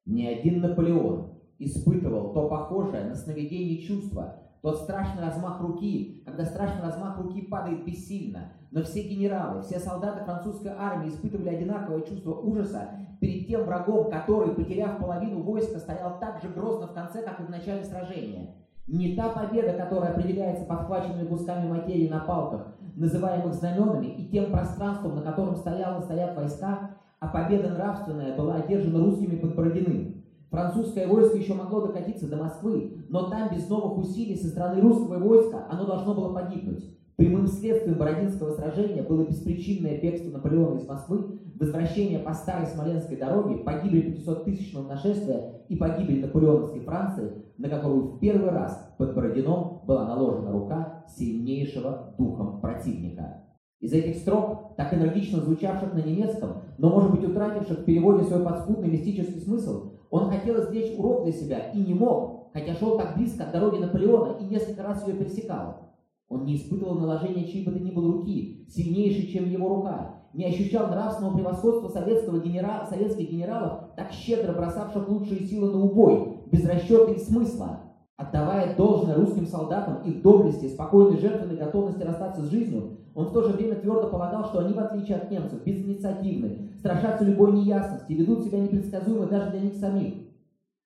Ни 0.06 0.26
один 0.26 0.61
Наполеон 0.61 1.35
испытывал 1.59 2.33
то 2.33 2.49
похожее 2.49 3.04
на 3.04 3.14
сновидение 3.14 3.78
чувство, 3.78 4.37
тот 4.62 4.80
страшный 4.80 5.23
размах 5.23 5.61
руки, 5.61 6.23
когда 6.25 6.44
страшный 6.44 6.83
размах 6.83 7.18
руки 7.18 7.42
падает 7.42 7.85
бессильно. 7.85 8.52
Но 8.71 8.83
все 8.83 9.02
генералы, 9.02 9.62
все 9.62 9.78
солдаты 9.78 10.25
французской 10.25 10.73
армии 10.76 11.11
испытывали 11.11 11.50
одинаковое 11.50 12.00
чувство 12.00 12.33
ужаса 12.33 12.88
перед 13.21 13.47
тем 13.47 13.64
врагом, 13.64 14.11
который, 14.11 14.54
потеряв 14.54 14.99
половину 14.99 15.42
войска, 15.42 15.78
стоял 15.78 16.18
так 16.18 16.42
же 16.42 16.49
грозно 16.49 16.87
в 16.87 16.94
конце, 16.94 17.23
как 17.23 17.40
и 17.40 17.44
в 17.44 17.50
начале 17.50 17.85
сражения. 17.85 18.54
Не 18.87 19.14
та 19.16 19.28
победа, 19.30 19.75
которая 19.75 20.12
определяется 20.12 20.64
подхваченными 20.64 21.26
кусками 21.26 21.68
материи 21.68 22.09
на 22.09 22.21
палках, 22.21 22.75
называемых 22.97 23.54
знаменами, 23.54 24.06
и 24.06 24.28
тем 24.28 24.50
пространством, 24.50 25.16
на 25.16 25.23
котором 25.23 25.56
стояло 25.56 26.00
стоят 26.00 26.37
войска, 26.37 26.90
а 27.25 27.28
победа 27.28 27.71
нравственная 27.71 28.37
была 28.37 28.57
одержана 28.57 29.02
русскими 29.02 29.37
под 29.37 29.57
Бородиным. 29.57 30.23
Французское 30.50 31.09
войско 31.09 31.38
еще 31.38 31.54
могло 31.54 31.87
докатиться 31.87 32.28
до 32.28 32.37
Москвы, 32.37 32.99
но 33.09 33.31
там 33.31 33.49
без 33.50 33.66
новых 33.69 33.97
усилий 33.99 34.37
со 34.37 34.49
стороны 34.49 34.83
русского 34.83 35.19
войска 35.19 35.66
оно 35.71 35.87
должно 35.87 36.14
было 36.14 36.35
погибнуть. 36.35 36.85
Прямым 37.16 37.47
следствием 37.47 37.97
Бородинского 37.97 38.52
сражения 38.52 39.02
было 39.02 39.25
беспричинное 39.25 40.00
бегство 40.00 40.33
Наполеона 40.33 40.78
из 40.78 40.87
Москвы, 40.87 41.40
возвращение 41.59 42.19
по 42.19 42.35
старой 42.35 42.66
Смоленской 42.66 43.16
дороге, 43.16 43.62
погибель 43.64 44.14
500-тысячного 44.14 44.87
нашествия 44.87 45.62
и 45.69 45.76
погибель 45.76 46.21
наполеоновской 46.21 46.81
Франции, 46.81 47.33
на 47.57 47.71
которую 47.71 48.02
в 48.02 48.19
первый 48.19 48.50
раз 48.50 48.95
под 48.99 49.14
Бородином 49.14 49.81
была 49.87 50.07
наложена 50.07 50.52
рука 50.52 51.04
сильнейшего 51.09 52.14
духом 52.19 52.61
противника. 52.61 53.43
Из 53.84 53.92
этих 53.92 54.16
строк, 54.16 54.74
так 54.78 54.94
энергично 54.94 55.42
звучавших 55.42 55.92
на 55.92 55.98
немецком, 55.98 56.62
но, 56.78 56.88
может 56.88 57.10
быть, 57.10 57.28
утративших 57.28 57.80
в 57.80 57.84
переводе 57.84 58.24
свой 58.24 58.42
подспудный 58.42 58.88
мистический 58.88 59.42
смысл, 59.42 59.90
он 60.08 60.30
хотел 60.30 60.58
извлечь 60.58 60.98
урок 60.98 61.24
для 61.24 61.32
себя 61.34 61.58
и 61.70 61.80
не 61.80 61.92
мог, 61.92 62.48
хотя 62.54 62.72
шел 62.76 62.96
так 62.96 63.14
близко 63.14 63.44
от 63.44 63.52
дороги 63.52 63.82
Наполеона 63.82 64.38
и 64.40 64.44
несколько 64.44 64.82
раз 64.84 65.06
ее 65.06 65.18
пересекал. 65.18 65.90
Он 66.30 66.46
не 66.46 66.56
испытывал 66.56 66.94
наложения 66.94 67.44
чьей 67.44 67.66
бы 67.66 67.72
то 67.72 67.78
ни 67.78 67.90
было 67.90 68.10
руки, 68.10 68.64
сильнейшей, 68.70 69.26
чем 69.26 69.50
его 69.50 69.68
рука, 69.68 70.14
не 70.32 70.46
ощущал 70.46 70.88
нравственного 70.88 71.36
превосходства 71.36 71.88
советского 71.88 72.40
генера... 72.40 72.86
советских 72.88 73.30
генералов, 73.30 73.90
так 73.96 74.12
щедро 74.12 74.54
бросавших 74.54 75.06
лучшие 75.10 75.40
силы 75.40 75.70
на 75.70 75.84
убой, 75.84 76.38
без 76.50 76.66
расчета 76.66 77.12
и 77.12 77.18
смысла. 77.18 77.80
Отдавая 78.16 78.76
должное 78.76 79.16
русским 79.16 79.44
солдатам 79.44 80.02
их 80.04 80.23
доблести, 80.23 80.68
спокойной 80.68 81.18
жертвенной 81.18 81.56
готовности 81.56 82.02
расстаться 82.04 82.42
с 82.42 82.50
жизнью, 82.50 82.99
он 83.12 83.26
в 83.26 83.33
то 83.33 83.42
же 83.42 83.52
время 83.52 83.75
твердо 83.75 84.09
полагал, 84.09 84.44
что 84.44 84.61
они, 84.61 84.73
в 84.73 84.78
отличие 84.78 85.16
от 85.16 85.33
немцев, 85.33 85.64
безинициативны, 85.64 86.71
страшатся 86.78 87.25
любой 87.25 87.52
неясности, 87.52 88.12
ведут 88.12 88.44
себя 88.44 88.61
непредсказуемо 88.61 89.26
даже 89.26 89.50
для 89.50 89.61
них 89.61 89.75
самих. 89.75 90.14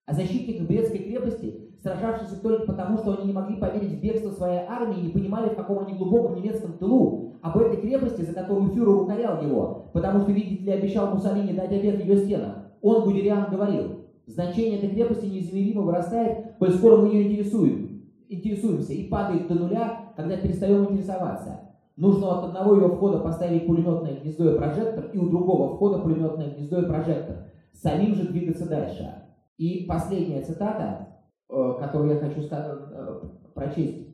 А 0.06 0.14
защитники 0.14 0.62
Брестской 0.62 1.00
крепости, 1.00 1.74
сражавшиеся 1.82 2.40
только 2.40 2.64
потому, 2.64 2.96
что 2.96 3.18
они 3.18 3.26
не 3.26 3.34
могли 3.34 3.56
поверить 3.56 3.98
в 3.98 4.00
бегство 4.00 4.30
своей 4.30 4.60
армии 4.66 5.00
и 5.00 5.06
не 5.06 5.12
понимали, 5.12 5.50
в 5.50 5.56
каком 5.56 5.80
они 5.80 5.98
глубоком 5.98 6.36
немецком 6.36 6.78
тылу, 6.78 7.34
об 7.42 7.58
этой 7.58 7.78
крепости, 7.78 8.22
за 8.22 8.32
которую 8.32 8.70
фюрер 8.70 9.02
укорял 9.02 9.42
его, 9.42 9.90
потому 9.92 10.20
что, 10.20 10.32
видите 10.32 10.64
ли, 10.64 10.72
обещал 10.72 11.10
Муссолини 11.10 11.52
дать 11.52 11.72
обед 11.72 12.02
ее 12.02 12.16
стенах, 12.16 12.56
он, 12.80 13.04
Гудериан, 13.04 13.50
говорил, 13.50 13.97
значение 14.28 14.78
этой 14.78 14.90
крепости 14.90 15.26
неизмеримо 15.26 15.82
вырастает, 15.82 16.56
коль 16.58 16.72
скоро 16.74 16.98
мы 16.98 17.08
ее 17.08 17.28
интересуем, 17.28 18.02
интересуемся 18.28 18.92
и 18.92 19.08
падает 19.08 19.48
до 19.48 19.54
нуля, 19.54 20.12
когда 20.16 20.36
перестаем 20.36 20.84
интересоваться. 20.84 21.60
Нужно 21.96 22.38
от 22.38 22.44
одного 22.44 22.76
ее 22.76 22.88
входа 22.88 23.18
поставить 23.18 23.66
пулеметное 23.66 24.20
гнездо 24.20 24.54
и 24.54 24.58
прожектор, 24.58 25.10
и 25.12 25.18
у 25.18 25.28
другого 25.28 25.74
входа 25.74 25.98
пулеметное 25.98 26.54
гнездо 26.54 26.82
и 26.82 26.86
прожектор. 26.86 27.46
Самим 27.72 28.14
же 28.14 28.28
двигаться 28.28 28.68
дальше. 28.68 29.24
И 29.56 29.84
последняя 29.88 30.42
цитата, 30.42 31.08
э, 31.48 31.74
которую 31.80 32.14
я 32.14 32.20
хочу 32.20 32.40
э, 32.48 33.20
прочесть. 33.54 34.07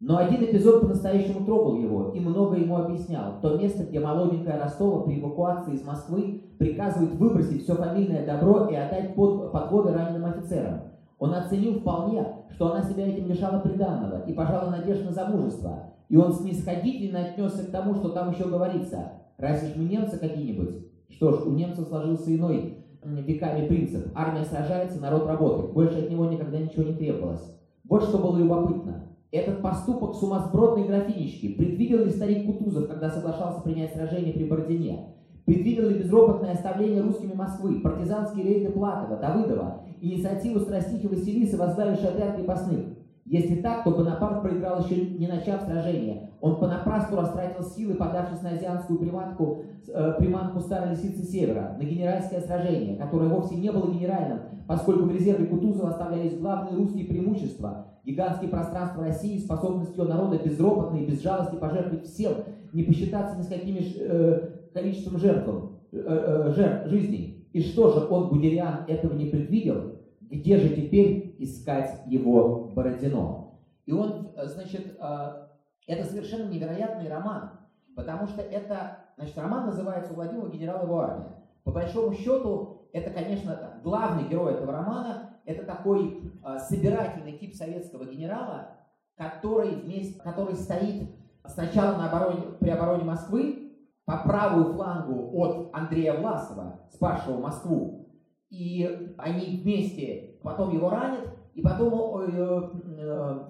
Но 0.00 0.16
один 0.16 0.42
эпизод 0.42 0.80
по-настоящему 0.80 1.44
трогал 1.44 1.76
его 1.76 2.12
и 2.12 2.20
много 2.20 2.56
ему 2.56 2.76
объяснял. 2.76 3.38
То 3.42 3.58
место, 3.58 3.84
где 3.84 4.00
молоденькая 4.00 4.58
Ростова 4.58 5.02
при 5.02 5.20
эвакуации 5.20 5.74
из 5.74 5.84
Москвы 5.84 6.42
приказывает 6.58 7.14
выбросить 7.16 7.62
все 7.62 7.74
фамильное 7.74 8.24
добро 8.24 8.66
и 8.68 8.74
отдать 8.74 9.14
под, 9.14 9.52
подводы 9.52 9.92
раненым 9.92 10.24
офицерам. 10.24 10.80
Он 11.18 11.34
оценил 11.34 11.80
вполне, 11.80 12.26
что 12.48 12.72
она 12.72 12.82
себя 12.82 13.08
этим 13.08 13.26
лишала 13.26 13.60
приданного 13.60 14.24
и, 14.24 14.32
пожалуй, 14.32 14.70
надежд 14.70 15.04
на 15.04 15.12
замужество. 15.12 15.90
И 16.08 16.16
он 16.16 16.32
снисходительно 16.32 17.20
отнесся 17.20 17.66
к 17.66 17.70
тому, 17.70 17.94
что 17.94 18.08
там 18.08 18.30
еще 18.30 18.44
говорится. 18.44 19.12
Разве 19.36 19.68
ж 19.68 19.72
мы 19.76 19.84
немцы 19.84 20.18
какие-нибудь? 20.18 20.86
Что 21.10 21.32
ж, 21.32 21.44
у 21.44 21.50
немцев 21.50 21.88
сложился 21.88 22.34
иной 22.34 22.78
веками 23.04 23.66
принцип. 23.68 24.08
Армия 24.14 24.44
сражается, 24.44 24.98
народ 24.98 25.26
работает. 25.26 25.74
Больше 25.74 25.98
от 25.98 26.10
него 26.10 26.24
никогда 26.24 26.58
ничего 26.58 26.84
не 26.84 26.94
требовалось. 26.94 27.54
Вот 27.86 28.04
что 28.04 28.18
было 28.18 28.38
любопытно. 28.38 29.09
Этот 29.32 29.62
поступок 29.62 30.16
сумасбродной 30.16 30.88
графинички 30.88 31.54
предвидел 31.54 32.04
ли 32.04 32.10
старик 32.10 32.46
Кутузов, 32.46 32.88
когда 32.88 33.08
соглашался 33.10 33.60
принять 33.60 33.94
сражение 33.94 34.32
при 34.32 34.44
Бородине? 34.44 35.14
Предвидел 35.46 35.88
ли 35.88 35.98
безропотное 35.98 36.52
оставление 36.52 37.00
русскими 37.00 37.32
Москвы, 37.32 37.80
партизанские 37.80 38.44
рейды 38.44 38.72
Платова, 38.72 39.16
Давыдова, 39.20 39.84
инициативу 40.00 40.58
Страстихи 40.58 41.06
Василисы, 41.06 41.56
возглавившей 41.56 42.08
отряд 42.08 42.36
крепостных? 42.36 42.89
Если 43.30 43.62
так, 43.62 43.84
то 43.84 43.92
Бонапарт 43.92 44.42
проиграл 44.42 44.82
еще 44.82 45.06
не 45.06 45.28
начав 45.28 45.62
сражение. 45.62 46.30
Он 46.40 46.56
понапрасну 46.56 47.16
растратил 47.16 47.62
силы, 47.62 47.94
подавшись 47.94 48.42
на 48.42 48.50
азианскую 48.50 48.98
приманку, 48.98 49.62
э, 49.86 50.14
приманку 50.18 50.58
старой 50.58 50.90
лисицы 50.90 51.22
Севера, 51.22 51.76
на 51.78 51.84
генеральское 51.84 52.40
сражение, 52.40 52.96
которое 52.96 53.28
вовсе 53.28 53.54
не 53.54 53.70
было 53.70 53.88
генеральным, 53.92 54.40
поскольку 54.66 55.04
в 55.04 55.14
резерве 55.14 55.46
Кутузова 55.46 55.90
оставлялись 55.90 56.38
главные 56.38 56.74
русские 56.74 57.06
преимущества– 57.06 57.86
гигантские 58.04 58.50
пространства 58.50 59.04
России, 59.04 59.38
способность 59.38 59.96
ее 59.96 60.04
народа 60.08 60.40
безропотно 60.44 60.96
и 60.96 61.06
без 61.06 61.22
жалости 61.22 61.54
пожертвовать 61.54 62.06
всем, 62.06 62.32
не 62.72 62.82
посчитаться 62.82 63.38
ни 63.38 63.42
с 63.42 63.46
каким 63.46 63.76
э, 63.78 64.48
количеством 64.74 65.18
жертв, 65.18 65.48
э, 65.92 65.98
э, 65.98 66.52
жертв, 66.56 66.90
жизней. 66.90 67.46
И 67.52 67.60
что 67.60 67.92
же, 67.92 68.06
он, 68.08 68.28
Гудериан, 68.28 68.86
этого 68.88 69.14
не 69.14 69.26
предвидел? 69.26 70.00
Где 70.30 70.56
же 70.56 70.70
теперь 70.70 71.29
искать 71.42 72.02
его 72.06 72.70
Бородино? 72.74 73.60
И 73.86 73.92
он, 73.92 74.32
э, 74.36 74.46
значит, 74.46 74.96
э, 74.98 75.46
это 75.86 76.04
совершенно 76.04 76.48
невероятный 76.48 77.08
роман, 77.08 77.50
потому 77.96 78.26
что 78.26 78.42
это, 78.42 78.98
значит, 79.16 79.36
роман 79.38 79.66
называется 79.66 80.12
«У 80.12 80.16
Владимира 80.16 80.48
генерал 80.48 80.84
его 80.84 81.00
армия». 81.00 81.36
По 81.64 81.72
большому 81.72 82.12
счету, 82.12 82.88
это, 82.92 83.10
конечно, 83.10 83.80
главный 83.82 84.28
герой 84.28 84.54
этого 84.54 84.72
романа, 84.72 85.30
это 85.44 85.64
такой 85.64 86.22
э, 86.44 86.58
собирательный 86.58 87.38
тип 87.38 87.54
советского 87.54 88.04
генерала, 88.04 88.76
который, 89.16 89.74
вместе, 89.74 90.20
который 90.20 90.54
стоит 90.54 91.10
сначала 91.46 91.96
на 91.96 92.08
обороне, 92.08 92.42
при 92.60 92.70
обороне 92.70 93.04
Москвы, 93.04 93.72
по 94.04 94.18
правую 94.18 94.74
флангу 94.74 95.30
от 95.38 95.70
Андрея 95.72 96.20
Власова, 96.20 96.80
спасшего 96.92 97.38
Москву, 97.40 98.08
и 98.48 99.14
они 99.18 99.60
вместе 99.62 100.38
потом 100.42 100.74
его 100.74 100.90
ранят, 100.90 101.29
и 101.54 101.62
потом 101.62 102.20
э, 102.20 102.70
э, 102.98 103.48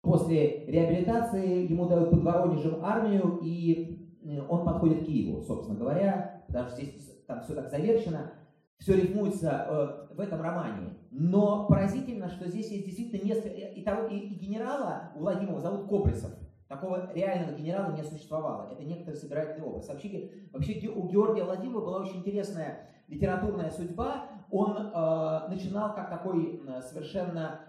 после 0.00 0.66
реабилитации 0.66 1.70
ему 1.70 1.86
дают 1.86 2.10
под 2.10 2.22
Воронежем 2.22 2.84
армию, 2.84 3.38
и 3.42 4.16
э, 4.24 4.40
он 4.48 4.64
подходит 4.64 5.02
к 5.02 5.06
Киеву, 5.06 5.42
собственно 5.42 5.78
говоря, 5.78 6.44
потому 6.48 6.68
что 6.68 6.82
здесь 6.82 7.24
там 7.26 7.42
все 7.42 7.54
так 7.54 7.70
завершено, 7.70 8.32
все 8.78 8.96
рифмуется 8.96 10.08
в 10.12 10.20
этом 10.20 10.40
романе. 10.40 10.94
Но 11.10 11.66
поразительно, 11.68 12.28
что 12.28 12.48
здесь 12.48 12.70
есть 12.70 12.84
действительно 12.84 13.24
несколько... 13.24 13.54
И, 13.54 13.82
того, 13.82 14.08
и, 14.08 14.16
и 14.16 14.34
генерала 14.34 15.12
у 15.14 15.20
Владимира 15.20 15.60
зовут 15.60 15.88
Коприсов. 15.88 16.32
Такого 16.66 17.12
реального 17.14 17.56
генерала 17.56 17.94
не 17.94 18.02
существовало. 18.02 18.72
Это 18.72 18.82
некоторый 18.82 19.16
собирательный 19.16 19.68
образ. 19.68 19.88
Вообще, 19.88 20.30
вообще 20.52 20.88
у 20.88 21.06
Георгия 21.06 21.44
Владимирова 21.44 21.84
была 21.84 22.00
очень 22.00 22.20
интересная 22.20 22.88
литературная 23.08 23.70
судьба. 23.70 24.24
Он 24.52 24.76
э, 24.76 25.48
начинал 25.48 25.94
как 25.94 26.10
такой 26.10 26.62
э, 26.68 26.82
совершенно 26.82 27.60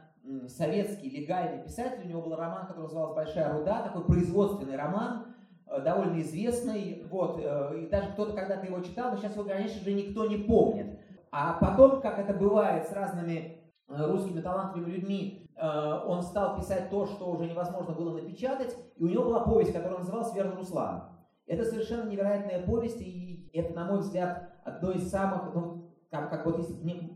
советский 0.48 1.10
легальный 1.10 1.63
писатель. 1.63 2.04
У 2.04 2.10
него 2.10 2.22
был 2.22 2.36
роман, 2.36 2.68
который 2.68 2.84
назывался 2.84 3.16
«Большая 3.16 3.58
руда», 3.58 3.84
такой 3.84 4.04
производственный 4.04 4.75
роман, 4.75 5.28
э, 5.66 5.80
довольно 5.80 6.20
известный. 6.20 7.08
Вот, 7.10 7.40
э, 7.42 7.84
и 7.84 7.90
даже 7.90 8.10
кто-то 8.10 8.34
когда-то 8.34 8.66
его 8.66 8.82
читал, 8.82 9.12
но 9.12 9.18
сейчас 9.18 9.34
его, 9.34 9.46
конечно 9.46 9.82
же, 9.82 9.94
никто 9.94 10.25
не 10.25 10.40
помнит. 10.40 11.00
А 11.32 11.54
потом, 11.54 12.02
как 12.02 12.20
это 12.20 12.34
бывает 12.34 12.86
с 12.86 12.92
разными 12.92 13.62
русскими 13.88 14.42
талантливыми 14.42 14.92
людьми, 14.92 15.50
он 15.56 16.22
стал 16.22 16.58
писать 16.58 16.90
то, 16.90 17.06
что 17.06 17.32
уже 17.32 17.46
невозможно 17.46 17.94
было 17.94 18.13
напечатать, 18.13 18.75
и 18.98 19.04
у 19.04 19.08
него 19.08 19.25
была 19.25 19.40
повесть, 19.42 19.74
которая 19.74 20.00
называлась 20.00 20.34
«Верный 20.36 20.56
Руслан». 20.56 21.04
Это 21.48 21.63
совершенно 21.63 22.10
невероятная 22.10 22.66
повесть, 22.66 23.02
и 23.02 23.50
это, 23.54 23.74
на 23.74 23.86
мой 23.86 24.00
взгляд, 24.00 24.52
одно 24.63 24.92
из 24.92 25.10
самых, 25.10 25.54
ну, 25.54 25.83
как, 26.13 26.29
как 26.29 26.46
вот 26.46 26.60
если, 26.60 26.75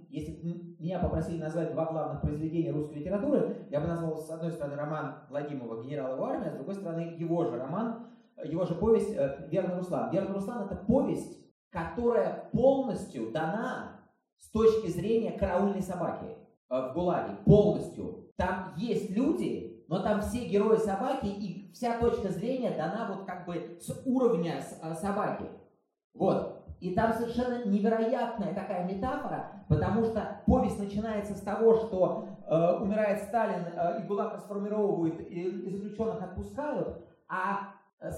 если 0.10 0.42
меня 0.80 0.98
попросили 0.98 1.38
назвать 1.39 1.72
два 1.72 1.86
главных 1.86 2.20
произведения 2.20 2.72
русской 2.72 2.96
литературы, 2.96 3.68
я 3.70 3.80
бы 3.80 3.86
назвал 3.86 4.18
с 4.18 4.27
одной 4.32 4.51
стороны 4.51 4.75
роман 4.75 5.20
Владимирова 5.30 5.84
«Генерал 5.84 6.16
его 6.16 6.25
армия», 6.25 6.50
с 6.50 6.56
другой 6.56 6.74
стороны 6.74 7.01
его 7.16 7.46
же 7.46 7.60
роман, 7.60 8.08
его 8.44 8.66
же 8.66 8.74
повесть 8.74 9.13
э, 9.16 9.48
«Верный 9.51 9.77
Руслан». 9.77 10.10
«Верный 10.10 10.34
Руслан»— 10.34 10.63
это 10.66 10.77
повесть, 10.77 11.38
которая 11.70 12.50
полностью 12.51 13.32
дана 13.32 14.01
с 14.39 14.50
точки 14.50 14.88
зрения 14.88 15.34
караульной 15.34 15.84
собаки 15.84 16.25
э, 16.68 16.89
в 16.89 16.94
ГУЛАГе, 16.96 17.36
полностью. 17.46 18.32
Там 18.36 18.74
есть 18.77 19.12
люди, 19.12 19.86
но 19.88 20.01
там 20.01 20.22
все 20.22 20.48
герои 20.48 20.77
собаки, 20.77 21.27
и 21.27 21.72
вся 21.72 22.00
точка 22.00 22.30
зрения 22.30 22.72
дана 22.72 23.13
вот 23.16 23.27
как 23.27 23.46
бы 23.46 23.77
с 23.80 24.01
уровня 24.08 24.56
э, 24.82 24.96
собаки. 24.96 25.46
Вот. 26.16 26.57
И 26.79 26.93
там 26.93 27.13
совершенно 27.13 27.65
невероятная 27.65 28.53
такая 28.53 28.86
метафора, 28.86 29.51
потому 29.67 30.03
что 30.05 30.41
повесть 30.46 30.79
начинается 30.79 31.34
с 31.34 31.41
того, 31.41 31.75
что 31.75 32.27
э, 32.46 32.79
умирает 32.81 33.24
Сталин, 33.24 33.65
э, 33.74 34.01
и 34.01 34.07
ГУЛАГ 34.07 34.36
расформировывают, 34.36 35.19
и, 35.22 35.41
и 35.43 35.75
заключенных 35.75 36.22
отпускают, 36.22 37.03
а 37.27 37.74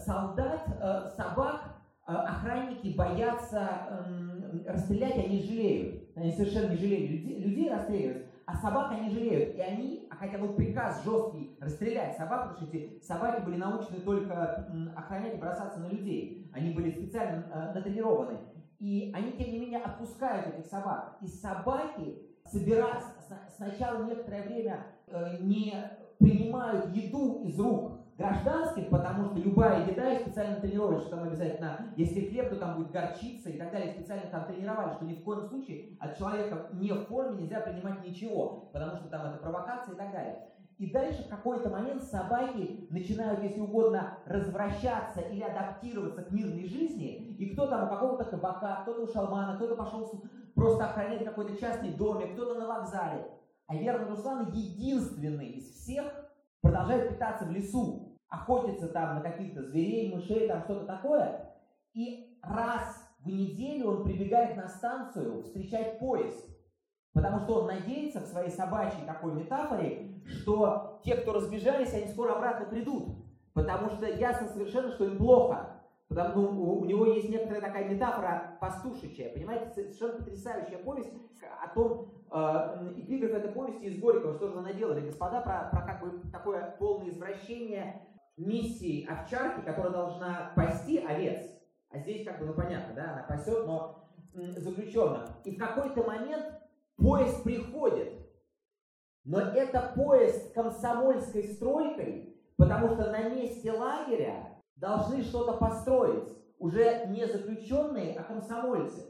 солдат, 0.05 0.67
э, 0.67 1.09
собак, 1.15 1.61
э, 2.07 2.11
охранники 2.11 2.95
боятся 2.95 3.69
э, 3.89 4.71
расстрелять, 4.71 5.17
они 5.17 5.41
жалеют. 5.41 6.09
Они 6.15 6.31
совершенно 6.31 6.71
не 6.71 6.77
жалеют 6.77 7.11
людей, 7.11 7.39
людей 7.39 7.69
расстреливать, 7.69 8.25
а 8.45 8.55
собак 8.55 8.91
они 8.91 9.09
жалеют. 9.09 9.55
И 9.55 9.61
они, 9.61 10.07
а 10.09 10.15
хотя 10.15 10.37
был 10.37 10.53
приказ 10.53 11.03
жесткий 11.05 11.55
расстрелять 11.61 12.17
собак, 12.17 12.49
потому 12.49 12.67
что 12.67 12.77
эти 12.77 13.01
собаки 13.03 13.45
были 13.45 13.57
научены 13.57 13.99
только 14.01 14.67
охранять 14.95 15.35
и 15.35 15.37
бросаться 15.37 15.79
на 15.79 15.87
людей. 15.87 16.51
Они 16.53 16.73
были 16.73 16.91
специально 16.91 17.45
э, 17.53 17.73
натренированы. 17.73 18.37
И 18.79 19.11
они, 19.13 19.33
тем 19.33 19.51
не 19.51 19.59
менее, 19.59 19.79
отпускают 19.79 20.47
этих 20.47 20.65
собак. 20.65 21.17
И 21.21 21.27
собаки 21.27 22.21
собираются, 22.45 23.09
сначала 23.55 24.03
некоторое 24.05 24.43
время 24.43 24.85
э, 25.07 25.37
не 25.41 25.73
принимают 26.17 26.95
еду 26.95 27.43
из 27.43 27.59
рук 27.59 27.99
гражданских, 28.17 28.89
потому 28.89 29.25
что 29.25 29.39
любая 29.39 29.89
еда 29.89 30.13
и 30.13 30.21
специально 30.21 30.57
тренировали, 30.57 30.99
что 30.99 31.11
там 31.11 31.23
обязательно, 31.23 31.93
если 31.95 32.27
хлеб, 32.29 32.49
то 32.49 32.57
там 32.57 32.75
будет 32.75 32.91
горчица 32.91 33.49
и 33.49 33.57
так 33.57 33.71
далее, 33.71 33.93
специально 33.93 34.29
там 34.29 34.45
тренировали, 34.45 34.93
что 34.93 35.05
ни 35.05 35.15
в 35.15 35.23
коем 35.23 35.47
случае 35.47 35.97
от 35.99 36.17
человека 36.17 36.67
не 36.73 36.91
в 36.91 37.05
форме 37.05 37.41
нельзя 37.41 37.61
принимать 37.61 38.05
ничего, 38.05 38.69
потому 38.73 38.97
что 38.97 39.07
там 39.07 39.27
это 39.27 39.37
провокация 39.37 39.93
и 39.93 39.97
так 39.97 40.11
далее. 40.11 40.49
И 40.79 40.89
дальше 40.91 41.23
в 41.23 41.27
какой-то 41.27 41.69
момент 41.69 42.03
собаки 42.03 42.87
начинают, 42.89 43.43
если 43.43 43.59
угодно, 43.59 44.17
развращаться 44.25 45.19
или 45.19 45.43
адаптироваться 45.43 46.23
к 46.23 46.31
мирной 46.31 46.63
жизни, 46.63 47.35
и 47.37 47.49
кто 47.53 47.67
там 47.67 47.85
у 47.85 47.89
какого-то 47.89 48.23
кабака, 48.23 48.79
кто-то 48.83 49.01
у 49.01 49.07
шалмана, 49.07 49.57
кто-то 49.57 49.75
пошел 49.75 50.23
просто 50.55 50.85
охранять 50.85 51.25
какой-то 51.25 51.57
частный 51.57 51.91
домик, 51.91 52.31
кто-то 52.31 52.57
на 52.57 52.65
вокзале. 52.65 53.29
А 53.67 53.75
верный 53.75 54.07
Руслан 54.07 54.51
единственный 54.53 55.49
из 55.49 55.69
всех 55.69 56.05
продолжает 56.61 57.09
питаться 57.09 57.43
в 57.43 57.51
лесу 57.51 58.17
охотится 58.29 58.87
там 58.87 59.15
на 59.15 59.21
каких-то 59.21 59.63
зверей, 59.63 60.15
мышей, 60.15 60.47
там 60.47 60.63
что-то 60.63 60.85
такое, 60.85 61.55
и 61.93 62.39
раз 62.41 63.03
в 63.19 63.27
неделю 63.27 63.89
он 63.89 64.03
прибегает 64.05 64.55
на 64.55 64.69
станцию 64.69 65.43
встречать 65.43 65.99
поезд. 65.99 66.45
Потому 67.11 67.39
что 67.39 67.61
он 67.61 67.67
надеется 67.67 68.21
в 68.21 68.27
своей 68.27 68.51
собачьей 68.51 69.05
такой 69.05 69.33
метафоре, 69.33 70.18
что 70.29 70.99
те, 71.03 71.15
кто 71.15 71.33
разбежались, 71.33 71.93
они 71.93 72.07
скоро 72.07 72.33
обратно 72.33 72.65
придут. 72.65 73.15
Потому 73.53 73.89
что 73.89 74.07
ясно 74.07 74.47
совершенно, 74.47 74.89
что 74.91 75.05
им 75.05 75.17
плохо. 75.17 75.79
Потому 76.07 76.29
что 76.29 76.39
у, 76.39 76.79
у 76.81 76.85
него 76.85 77.05
есть 77.05 77.29
некоторая 77.29 77.61
такая 77.61 77.87
метафора 77.87 78.57
пастушечья, 78.59 79.31
понимаете, 79.31 79.69
совершенно 79.69 80.13
потрясающая 80.13 80.79
повесть 80.79 81.11
о 81.61 81.67
том, 81.67 82.11
э, 82.31 82.93
эпиграф 82.97 83.31
этой 83.31 83.51
повести 83.51 83.85
из 83.85 83.99
Горького, 83.99 84.33
что 84.33 84.47
же 84.47 84.55
вы 84.55 84.61
наделали, 84.61 85.05
господа, 85.05 85.41
про, 85.41 85.69
про 85.71 85.85
как 85.85 86.01
бы 86.01 86.19
такое 86.31 86.75
полное 86.79 87.09
извращение 87.09 88.07
миссии 88.37 89.05
овчарки, 89.05 89.63
которая 89.63 89.91
должна 89.91 90.51
пасти 90.55 90.97
овец. 90.97 91.45
А 91.91 91.99
здесь 91.99 92.25
как 92.25 92.39
бы, 92.39 92.45
ну 92.45 92.53
понятно, 92.53 92.95
да, 92.95 93.13
она 93.13 93.23
пасет, 93.23 93.65
но 93.67 94.09
заключенных. 94.33 95.29
И 95.43 95.55
в 95.55 95.59
какой-то 95.59 96.03
момент 96.03 96.45
поезд 96.97 97.43
приходит. 97.43 98.28
Но 99.29 99.41
это 99.41 99.93
поезд 99.95 100.55
комсомольской 100.55 101.43
стройкой, 101.43 102.35
потому 102.57 102.95
что 102.95 103.11
на 103.11 103.29
месте 103.29 103.71
лагеря 103.71 104.59
должны 104.75 105.21
что-то 105.21 105.53
построить. 105.53 106.35
Уже 106.57 107.05
не 107.09 107.27
заключенные, 107.27 108.15
а 108.15 108.23
комсомольцы. 108.23 109.05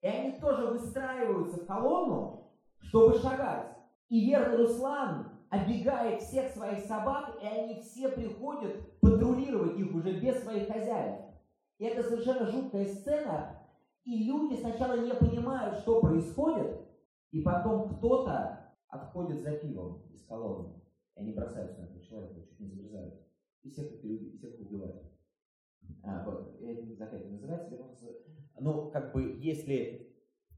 И 0.00 0.06
они 0.06 0.40
тоже 0.40 0.66
выстраиваются 0.66 1.58
в 1.58 1.66
колонну, 1.66 2.50
чтобы 2.78 3.18
шагать. 3.18 3.76
И 4.08 4.30
верный 4.30 4.56
Руслан 4.56 5.28
оббегает 5.50 6.22
всех 6.22 6.50
своих 6.52 6.78
собак, 6.86 7.36
и 7.42 7.46
они 7.46 7.82
все 7.82 8.08
приходят 8.08 8.98
патрулировать 9.00 9.78
их 9.78 9.94
уже 9.94 10.18
без 10.20 10.42
своих 10.42 10.68
хозяев. 10.68 11.20
И 11.76 11.84
это 11.84 12.02
совершенно 12.02 12.46
жуткая 12.46 12.86
сцена, 12.86 13.60
и 14.06 14.24
люди 14.24 14.58
сначала 14.58 14.94
не 14.94 15.12
понимают, 15.12 15.76
что 15.80 16.00
происходит, 16.00 16.80
и 17.30 17.42
потом 17.42 17.90
кто-то 17.90 18.59
отходит 18.90 19.40
за 19.40 19.52
пивом 19.52 20.02
из 20.12 20.24
колонны, 20.24 20.80
и 21.16 21.20
они 21.20 21.32
бросаются 21.32 21.80
на 21.80 21.84
этого 21.84 22.02
человека, 22.02 22.42
чуть 22.42 22.60
не 22.60 22.68
загрызают, 22.68 23.14
и 23.62 23.70
всех 23.70 24.04
и 24.04 24.36
всех 24.36 24.58
убивают. 24.60 25.10
А, 26.02 26.24
вот, 26.24 26.60
я 26.60 26.74
не 26.74 26.94
знаю, 26.94 27.10
как 27.10 27.20
это 27.20 27.30
называется, 27.30 27.76
но 28.58 28.90
как 28.90 29.12
бы 29.12 29.38
если 29.40 30.10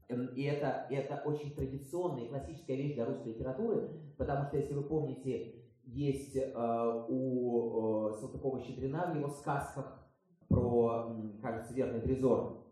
Эм, 0.09 0.27
и 0.35 0.43
это, 0.43 0.85
это 0.89 1.21
очень 1.25 1.53
традиционная 1.55 2.25
и 2.25 2.29
классическая 2.29 2.75
вещь 2.75 2.95
для 2.95 3.05
русской 3.05 3.29
литературы, 3.29 3.89
потому 4.17 4.45
что, 4.45 4.57
если 4.57 4.73
вы 4.73 4.83
помните, 4.83 5.55
есть 5.85 6.35
э, 6.35 7.05
у 7.09 8.09
э, 8.09 8.13
Салтыкова-Щедрина 8.19 9.11
в 9.11 9.17
его 9.17 9.29
сказках 9.29 10.05
про, 10.47 11.15
кажется, 11.41 11.73
верный 11.73 12.01
трезор, 12.01 12.65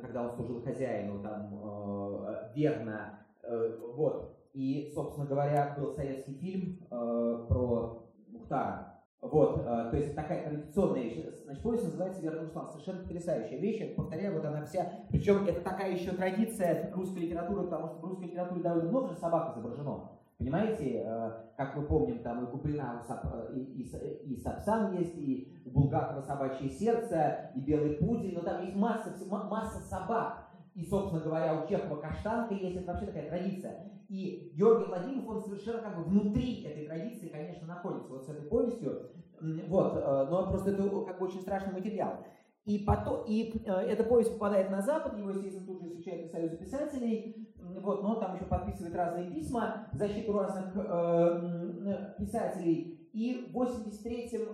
когда 0.00 0.24
он 0.24 0.36
служил 0.36 0.62
хозяину, 0.62 1.22
там, 1.22 1.54
э, 1.54 2.52
верно, 2.54 3.26
э, 3.42 3.78
вот. 3.94 4.33
И, 4.54 4.90
собственно 4.94 5.26
говоря, 5.26 5.74
был 5.76 5.92
советский 5.92 6.34
фильм 6.34 6.78
э, 6.90 7.46
про 7.48 8.08
Мухтара, 8.28 8.94
вот, 9.20 9.60
э, 9.60 9.88
то 9.90 9.96
есть 9.96 10.14
такая 10.14 10.44
традиционная 10.44 11.02
вещь. 11.02 11.24
Значит, 11.44 11.62
повесть 11.62 11.84
называется 11.84 12.20
«Верный 12.20 12.42
Руслан». 12.42 12.68
Совершенно 12.68 13.02
потрясающая 13.02 13.58
вещь. 13.58 13.96
Повторяю, 13.96 14.34
вот 14.34 14.44
она 14.44 14.64
вся. 14.66 14.86
Причем 15.08 15.46
это 15.46 15.62
такая 15.62 15.92
еще 15.92 16.12
традиция 16.12 16.92
русской 16.94 17.20
литературы, 17.20 17.64
потому 17.64 17.88
что 17.88 17.98
в 18.00 18.04
русской 18.04 18.24
литературе 18.24 18.62
довольно 18.62 18.90
много 18.90 19.08
же 19.08 19.16
собак 19.16 19.52
изображено. 19.56 20.10
Понимаете, 20.36 21.04
э, 21.06 21.30
как 21.56 21.74
мы 21.74 21.86
помним, 21.86 22.22
там 22.22 22.44
и 22.44 22.50
Куприна, 22.50 23.02
и, 23.54 23.60
и, 23.60 24.34
и 24.34 24.36
Сапсан 24.36 24.92
есть, 24.98 25.16
и 25.16 25.50
у 25.64 25.70
Булгакова 25.70 26.20
собачье 26.20 26.68
сердце, 26.68 27.50
и 27.54 27.60
белый 27.60 27.94
пудель, 27.94 28.34
но 28.34 28.42
там 28.42 28.62
есть 28.62 28.76
масса, 28.76 29.10
масса 29.26 29.80
собак. 29.88 30.43
И, 30.74 30.84
собственно 30.84 31.22
говоря, 31.22 31.62
у 31.62 31.68
Чехова 31.68 32.00
каштанка 32.00 32.54
есть, 32.54 32.76
это 32.76 32.86
вообще 32.86 33.06
такая 33.06 33.28
традиция. 33.28 33.92
И 34.08 34.52
Георгий 34.54 34.86
Владимиров, 34.86 35.28
он 35.28 35.42
совершенно 35.42 35.80
как 35.80 35.96
бы 35.96 36.04
внутри 36.04 36.64
этой 36.64 36.86
традиции, 36.86 37.28
конечно, 37.28 37.66
находится 37.66 38.12
вот 38.12 38.24
с 38.24 38.28
этой 38.28 38.48
повестью. 38.48 39.10
Вот, 39.68 39.96
э, 39.96 40.26
но 40.30 40.48
просто 40.50 40.70
это 40.70 40.82
как 41.04 41.18
бы 41.18 41.26
очень 41.26 41.42
страшный 41.42 41.72
материал. 41.72 42.24
И, 42.64 42.78
потом, 42.78 43.24
и 43.26 43.62
э, 43.66 43.72
эта 43.72 44.04
повесть 44.04 44.32
попадает 44.32 44.70
на 44.70 44.80
Запад, 44.80 45.18
его, 45.18 45.30
естественно, 45.30 45.66
тут 45.66 45.82
же 45.82 45.88
изучает 45.88 46.30
Союз 46.32 46.56
писателей, 46.56 47.54
вот, 47.58 48.02
но 48.02 48.16
там 48.16 48.34
еще 48.34 48.46
подписывает 48.46 48.94
разные 48.94 49.30
письма 49.30 49.88
в 49.92 49.96
защиту 49.96 50.32
разных 50.32 50.74
э, 50.74 52.14
писателей. 52.18 53.08
И 53.12 53.46
в 53.48 53.52
83 53.52 54.30
э, 54.32 54.46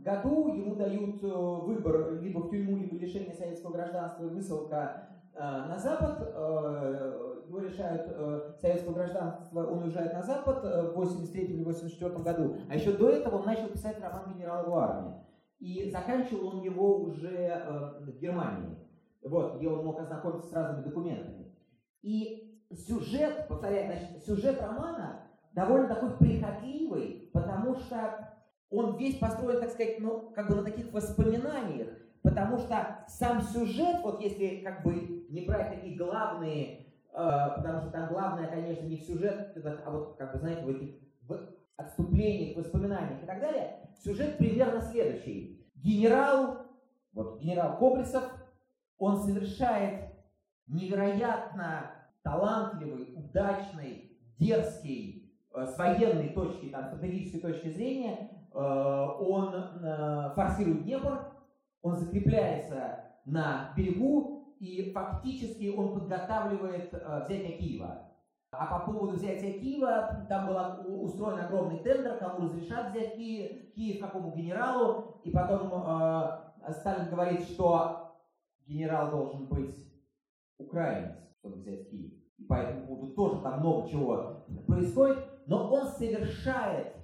году 0.00 0.48
ему 0.54 0.76
дают 0.76 1.22
э, 1.22 1.26
выбор 1.28 2.20
либо 2.20 2.38
в 2.38 2.50
тюрьму, 2.50 2.76
либо 2.78 2.96
лишение 2.96 3.34
советского 3.34 3.72
гражданства 3.72 4.24
и 4.24 4.30
высылка 4.30 5.08
э, 5.10 5.11
на 5.34 5.78
Запад. 5.78 6.32
Э, 6.34 7.32
его 7.52 7.60
лишают 7.60 8.06
э, 8.08 8.52
советского 8.60 8.94
гражданства, 8.94 9.66
он 9.66 9.82
уезжает 9.82 10.14
на 10.14 10.22
Запад 10.22 10.64
э, 10.64 10.90
в 10.90 10.94
83 10.94 11.44
или 11.44 11.64
84 11.64 12.14
году. 12.22 12.56
А 12.70 12.74
еще 12.74 12.92
до 12.92 13.10
этого 13.10 13.38
он 13.38 13.46
начал 13.46 13.68
писать 13.68 14.00
роман 14.00 14.32
«Генерал 14.32 14.70
в 14.70 14.74
армии». 14.74 15.14
И 15.58 15.90
заканчивал 15.90 16.48
он 16.48 16.62
его 16.62 17.00
уже 17.00 17.28
э, 17.28 18.00
в 18.00 18.18
Германии, 18.18 18.78
вот, 19.22 19.58
где 19.58 19.68
он 19.68 19.84
мог 19.84 20.00
ознакомиться 20.00 20.48
с 20.48 20.52
разными 20.54 20.84
документами. 20.84 21.54
И 22.00 22.58
сюжет, 22.70 23.46
повторяю, 23.48 23.86
значит, 23.86 24.24
сюжет 24.24 24.60
романа 24.60 25.20
довольно 25.52 25.88
такой 25.88 26.16
прихотливый, 26.16 27.30
потому 27.34 27.76
что 27.76 28.30
он 28.70 28.96
весь 28.96 29.18
построен, 29.18 29.60
так 29.60 29.70
сказать, 29.70 30.00
ну, 30.00 30.32
как 30.34 30.48
бы 30.48 30.56
на 30.56 30.64
таких 30.64 30.90
воспоминаниях, 30.90 31.90
потому 32.22 32.58
что 32.58 33.04
сам 33.08 33.42
сюжет, 33.42 34.00
вот 34.02 34.20
если 34.20 34.62
как 34.64 34.82
бы 34.82 35.26
не 35.28 35.44
брать 35.46 35.74
такие 35.74 35.96
главные 35.96 36.82
Э, 37.12 37.50
потому 37.56 37.80
что 37.80 37.90
там 37.90 38.08
главное, 38.08 38.46
конечно, 38.48 38.86
не 38.86 38.96
сюжет, 38.96 39.54
а 39.84 39.90
вот, 39.90 40.16
как 40.16 40.32
бы, 40.32 40.38
знаете, 40.38 40.64
в 40.64 40.68
этих 40.68 40.94
в 41.28 41.38
отступлениях, 41.76 42.56
воспоминаниях 42.56 43.22
и 43.22 43.26
так 43.26 43.40
далее, 43.40 43.90
сюжет 44.02 44.38
примерно 44.38 44.80
следующий. 44.80 45.66
Генерал, 45.74 46.66
вот 47.12 47.40
генерал 47.40 47.76
Кобрисов, 47.76 48.24
он 48.98 49.18
совершает 49.18 50.10
невероятно 50.66 51.90
талантливый, 52.22 53.14
удачный, 53.14 54.16
дерзкий, 54.38 55.36
э, 55.54 55.66
с 55.66 55.76
военной 55.76 56.30
точки, 56.30 56.66
там, 56.66 56.86
стратегической 56.86 57.40
точки 57.40 57.68
зрения, 57.68 58.30
э, 58.54 58.58
он 58.58 59.52
форсирует 60.34 60.84
Днепр, 60.84 61.31
он 61.82 61.96
закрепляется 61.96 63.04
на 63.24 63.72
берегу, 63.76 64.56
и 64.58 64.92
фактически 64.92 65.74
он 65.76 65.94
подготавливает 65.94 66.94
э, 66.94 67.24
взятие 67.24 67.58
Киева. 67.58 68.08
А 68.52 68.66
по 68.66 68.92
поводу 68.92 69.14
взятия 69.14 69.58
Киева, 69.58 70.26
там 70.28 70.46
был 70.46 71.04
устроен 71.04 71.40
огромный 71.40 71.78
тендер, 71.80 72.18
кому 72.18 72.44
разрешат 72.44 72.90
взять 72.90 73.16
Киев, 73.16 73.74
Киев 73.74 74.00
какому 74.00 74.32
генералу, 74.32 75.20
и 75.24 75.30
потом 75.30 75.72
э, 75.72 76.72
Сталин 76.72 77.10
говорит, 77.10 77.42
что 77.42 78.14
генерал 78.66 79.10
должен 79.10 79.46
быть 79.46 79.74
украинец, 80.58 81.16
чтобы 81.38 81.56
взять 81.56 81.90
Киев. 81.90 82.12
И 82.38 82.44
по 82.44 82.54
этому 82.54 82.86
поводу 82.86 83.14
тоже 83.14 83.40
там 83.40 83.60
много 83.60 83.88
чего 83.88 84.44
происходит, 84.66 85.18
но 85.46 85.72
он 85.72 85.88
совершает 85.88 86.94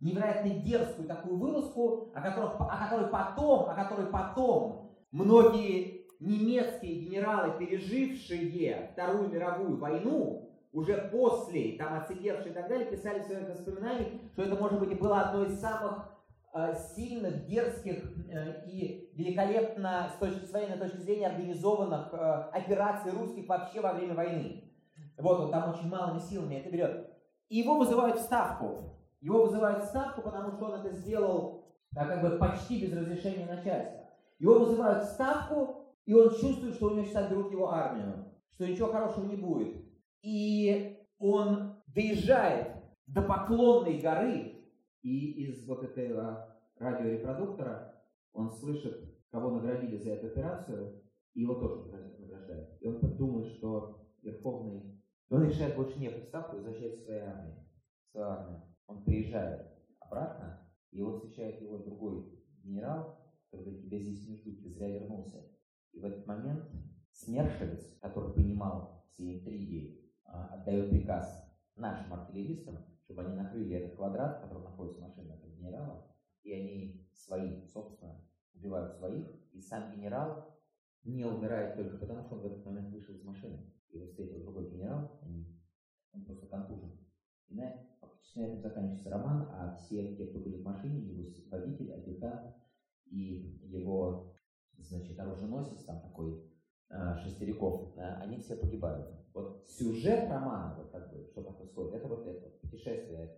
невероятно 0.00 0.50
дерзкую 0.50 1.08
такую 1.08 1.38
вылазку, 1.38 2.10
о 2.14 2.20
которой, 2.20 2.50
о 2.50 2.84
которой 2.84 3.08
потом, 3.08 3.70
о 3.70 3.74
которой 3.74 4.06
потом 4.06 4.92
многие 5.10 6.06
немецкие 6.20 7.00
генералы, 7.00 7.58
пережившие 7.58 8.90
Вторую 8.92 9.28
мировую 9.28 9.78
войну, 9.78 10.46
уже 10.72 11.08
после, 11.10 11.76
там 11.78 11.94
отсидевшие 11.94 12.50
и 12.50 12.54
так 12.54 12.68
далее, 12.68 12.90
писали 12.90 13.20
в 13.20 13.24
своих 13.24 13.48
воспоминаниях, 13.48 14.08
что 14.32 14.42
это, 14.42 14.56
может 14.56 14.78
быть, 14.78 14.90
и 14.90 14.94
было 14.94 15.20
одно 15.22 15.44
из 15.44 15.58
самых 15.58 16.06
э, 16.54 16.74
сильных, 16.94 17.46
дерзких 17.46 18.04
э, 18.28 18.66
и 18.66 19.10
великолепно 19.14 20.10
с, 20.14 20.18
точки, 20.18 20.44
с 20.44 20.52
военной 20.52 20.76
точки 20.76 20.98
зрения 20.98 21.28
организованных 21.28 22.12
э, 22.12 22.16
операций 22.52 23.10
русских 23.12 23.48
вообще 23.48 23.80
во 23.80 23.94
время 23.94 24.14
войны. 24.14 24.64
Вот 25.16 25.40
он 25.40 25.50
там 25.50 25.70
очень 25.70 25.88
малыми 25.88 26.18
силами 26.18 26.56
это 26.56 26.68
берет. 26.68 27.10
И 27.48 27.58
его 27.58 27.78
вызывают 27.78 28.18
в 28.18 28.22
ставку. 28.22 28.95
Его 29.26 29.46
вызывают 29.46 29.82
в 29.82 29.86
ставку, 29.88 30.22
потому 30.22 30.52
что 30.52 30.66
он 30.66 30.74
это 30.74 30.94
сделал 30.94 31.64
да, 31.90 32.06
как 32.06 32.22
бы 32.22 32.38
почти 32.38 32.80
без 32.80 32.96
разрешения 32.96 33.44
начальства. 33.44 34.08
Его 34.38 34.60
вызывают 34.60 35.02
в 35.02 35.08
ставку, 35.08 35.96
и 36.04 36.14
он 36.14 36.30
чувствует, 36.30 36.76
что 36.76 36.86
у 36.86 36.90
него 36.90 37.04
сейчас 37.04 37.28
берут 37.28 37.50
его 37.50 37.72
армию, 37.72 38.24
что 38.52 38.68
ничего 38.68 38.92
хорошего 38.92 39.26
не 39.26 39.34
будет. 39.34 39.84
И 40.22 41.04
он 41.18 41.74
доезжает 41.88 42.76
до 43.08 43.22
Поклонной 43.22 43.98
горы, 43.98 44.64
и 45.02 45.42
из 45.42 45.66
вот 45.66 45.82
этого 45.82 46.56
радиорепродуктора 46.78 48.00
он 48.32 48.48
слышит, 48.48 49.12
кого 49.32 49.50
наградили 49.50 49.96
за 49.96 50.10
эту 50.10 50.28
операцию, 50.28 51.02
и 51.34 51.40
его 51.40 51.54
тоже 51.54 51.90
награждают. 52.20 52.80
И 52.80 52.86
он 52.86 53.00
думает, 53.16 53.48
что 53.54 54.06
Верховный... 54.22 55.02
Он 55.30 55.42
решает 55.42 55.74
больше 55.74 55.98
не 55.98 56.10
в 56.10 56.22
Ставку 56.22 56.54
и 56.54 56.60
возвращается 56.60 57.00
в 57.00 57.04
свою 57.06 57.24
армию. 57.24 57.56
В 58.06 58.12
свою 58.12 58.26
армию. 58.28 58.75
Он 58.86 59.04
приезжает 59.04 59.66
обратно, 60.00 60.60
и 60.90 60.98
его 60.98 61.12
встречает 61.12 61.60
его 61.60 61.78
другой 61.78 62.24
генерал, 62.62 63.18
который 63.50 63.64
говорит, 63.64 63.84
тебя 63.84 63.98
здесь 63.98 64.28
не 64.28 64.36
ждут, 64.36 64.62
ты 64.62 64.70
зря 64.70 64.88
вернулся. 64.88 65.42
И 65.92 65.98
в 65.98 66.04
этот 66.04 66.26
момент 66.26 66.64
Смершевец, 67.10 67.98
который 68.00 68.34
понимал 68.34 69.04
все 69.08 69.38
интриги, 69.38 70.12
а, 70.24 70.48
отдает 70.48 70.90
приказ 70.90 71.50
нашим 71.76 72.12
артиллеристам, 72.12 72.84
чтобы 73.04 73.22
они 73.22 73.34
накрыли 73.34 73.76
этот 73.76 73.96
квадрат, 73.96 74.38
в 74.38 74.42
котором 74.42 74.64
находится 74.64 75.00
машина 75.00 75.32
этого 75.32 75.50
генерала, 75.50 76.06
и 76.42 76.52
они 76.52 77.08
свои, 77.12 77.66
собственно, 77.66 78.22
убивают 78.54 78.92
своих, 78.94 79.26
и 79.52 79.60
сам 79.60 79.94
генерал 79.94 80.60
не 81.04 81.24
умирает 81.24 81.76
только 81.76 81.96
потому, 81.98 82.22
что 82.24 82.34
он 82.34 82.42
в 82.42 82.46
этот 82.46 82.64
момент 82.64 82.92
вышел 82.92 83.14
из 83.14 83.22
машины. 83.22 83.72
Его 83.90 84.06
встретил 84.06 84.40
другой 84.40 84.70
генерал, 84.70 85.18
он 85.22 86.24
просто 86.24 86.46
контужен. 86.46 86.92
И 87.48 87.54
на, 87.54 87.72
на 88.36 88.42
этом 88.42 88.60
заканчивается 88.60 89.10
роман, 89.10 89.48
а 89.52 89.74
все 89.74 90.14
те, 90.14 90.26
кто 90.26 90.38
были 90.38 90.58
в 90.58 90.64
машине, 90.64 91.00
его 91.00 91.32
водитель, 91.50 91.92
адъютант 91.92 92.54
и 93.06 93.58
его, 93.62 94.34
значит, 94.76 95.18
оруженосец, 95.18 95.84
там 95.84 96.00
такой 96.00 96.44
э, 96.90 97.16
Шестериков, 97.16 97.96
э, 97.96 98.02
они 98.20 98.38
все 98.38 98.56
погибают. 98.56 99.08
Вот 99.32 99.66
сюжет 99.66 100.28
романа, 100.28 100.74
вот 100.76 100.90
как 100.90 101.10
бы, 101.12 101.26
что 101.30 101.42
там 101.42 101.54
происходит, 101.56 101.94
это 101.94 102.08
вот 102.08 102.26
это, 102.26 102.50
путешествие, 102.60 103.36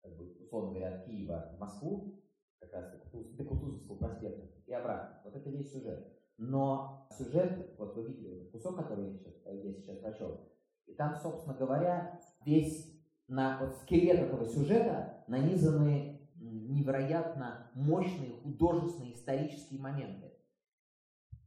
как 0.00 0.16
бы, 0.16 0.36
условно 0.40 0.70
говоря, 0.70 0.96
от 0.96 1.04
Киева 1.04 1.52
в 1.56 1.58
Москву, 1.58 2.22
как 2.60 2.72
раз 2.72 2.92
до 3.12 3.44
Кутузовского 3.44 3.96
проспекта 3.96 4.46
и 4.66 4.72
обратно. 4.72 5.20
Вот 5.24 5.36
это 5.36 5.50
весь 5.50 5.72
сюжет. 5.72 6.06
Но 6.38 7.08
сюжет, 7.10 7.74
вот 7.78 7.96
вы 7.96 8.06
видели 8.08 8.36
этот 8.36 8.52
кусок, 8.52 8.76
который 8.76 9.06
я 9.06 9.12
сейчас, 9.12 9.34
я 9.46 9.72
сейчас 9.72 9.98
прочел, 9.98 10.40
и 10.86 10.94
там, 10.94 11.16
собственно 11.16 11.56
говоря, 11.56 12.20
весь 12.44 12.95
на 13.28 13.58
вот 13.60 13.74
скелет 13.76 14.20
этого 14.20 14.46
сюжета 14.46 15.24
нанизаны 15.26 16.20
невероятно 16.38 17.70
мощные 17.74 18.32
художественные 18.42 19.14
исторические 19.14 19.80
моменты. 19.80 20.32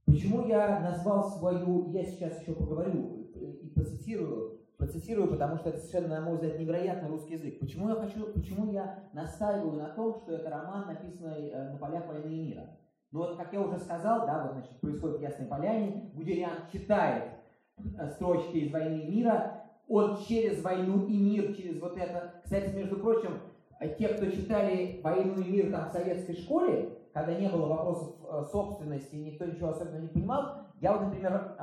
Почему 0.05 0.47
я 0.47 0.79
назвал 0.79 1.29
свою, 1.29 1.91
я 1.91 2.03
сейчас 2.03 2.41
еще 2.41 2.53
поговорю 2.53 3.29
и 3.35 3.69
процитирую, 3.69 4.59
процитирую, 4.77 5.29
потому 5.29 5.57
что 5.57 5.69
это 5.69 5.77
совершенно, 5.79 6.19
на 6.19 6.21
мой 6.21 6.35
взгляд, 6.35 6.57
невероятный 6.59 7.09
русский 7.09 7.33
язык. 7.33 7.59
Почему 7.59 7.89
я 7.89 7.95
хочу, 7.95 8.25
почему 8.33 8.71
я 8.71 9.07
настаиваю 9.13 9.73
на 9.73 9.89
том, 9.89 10.15
что 10.15 10.33
это 10.33 10.49
роман, 10.49 10.87
написанный 10.87 11.49
э, 11.49 11.71
на 11.71 11.77
полях 11.77 12.07
войны 12.07 12.31
и 12.31 12.41
мира? 12.41 12.77
Ну 13.11 13.19
вот, 13.19 13.37
как 13.37 13.53
я 13.53 13.61
уже 13.61 13.77
сказал, 13.79 14.25
да, 14.25 14.43
вот, 14.43 14.53
значит, 14.53 14.79
происходит 14.79 15.19
в 15.19 15.21
Ясной 15.21 15.47
Поляне, 15.47 16.11
Гудериан 16.13 16.67
читает 16.71 17.31
э, 17.77 18.09
строчки 18.09 18.57
из 18.57 18.71
«Войны 18.71 19.01
и 19.01 19.11
мира», 19.11 19.68
он 19.89 20.17
через 20.17 20.63
«Войну 20.63 21.05
и 21.07 21.17
мир», 21.17 21.53
через 21.55 21.81
вот 21.81 21.97
это, 21.97 22.35
кстати, 22.43 22.73
между 22.75 22.97
прочим, 22.97 23.39
э, 23.79 23.89
те, 23.95 24.09
кто 24.09 24.27
читали 24.27 25.01
«Войну 25.03 25.41
и 25.41 25.51
мир» 25.51 25.71
там 25.71 25.89
в 25.89 25.91
советской 25.91 26.35
школе, 26.35 26.97
когда 27.13 27.33
не 27.33 27.49
было 27.49 27.65
вопросов 27.65 28.15
э, 28.23 28.43
собственности, 28.51 29.15
никто 29.15 29.45
ничего 29.45 29.69
особенно 29.69 29.99
не 29.99 30.07
понимал, 30.07 30.59
я 30.79 30.93
вот, 30.93 31.01
например, 31.01 31.57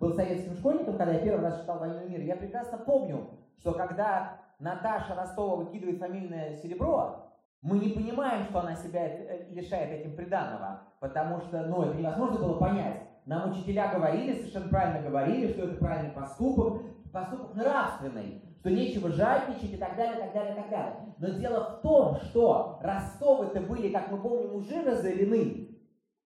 был 0.00 0.14
советским 0.14 0.54
школьником, 0.54 0.96
когда 0.96 1.12
я 1.12 1.18
первый 1.18 1.42
раз 1.42 1.60
читал 1.60 1.80
«Войну 1.80 2.06
и 2.06 2.08
мир», 2.08 2.20
я 2.22 2.36
прекрасно 2.36 2.78
помню, 2.78 3.28
что 3.58 3.72
когда 3.72 4.38
Наташа 4.58 5.14
Ростова 5.14 5.56
выкидывает 5.56 5.98
фамильное 5.98 6.56
серебро, 6.56 7.28
мы 7.60 7.78
не 7.78 7.88
понимаем, 7.88 8.44
что 8.44 8.60
она 8.60 8.74
себя 8.74 9.06
э, 9.06 9.46
лишает 9.50 10.00
этим 10.00 10.14
приданного, 10.16 10.82
потому 11.00 11.40
что, 11.40 11.62
ну, 11.62 11.82
это 11.82 11.96
невозможно 11.96 12.38
было 12.38 12.58
понять. 12.58 13.02
Нам 13.26 13.50
учителя 13.50 13.92
говорили, 13.92 14.38
совершенно 14.38 14.68
правильно 14.68 15.08
говорили, 15.08 15.52
что 15.52 15.64
это 15.64 15.76
правильный 15.76 16.12
поступок, 16.12 16.82
поступок 17.12 17.54
нравственный, 17.54 18.42
что 18.60 18.70
нечего 18.70 19.10
жадничать 19.10 19.72
и 19.72 19.76
так 19.76 19.96
далее, 19.96 20.20
так 20.20 20.32
далее, 20.32 20.54
так 20.54 20.70
далее. 20.70 21.14
Но 21.18 21.28
дело 21.30 21.64
в 21.64 21.82
том, 21.82 22.16
что 22.16 22.78
Ростовы-то 22.82 23.60
были, 23.60 23.90
как 23.90 24.10
мы 24.10 24.20
помним, 24.20 24.54
уже 24.54 24.82
разорены. 24.82 25.68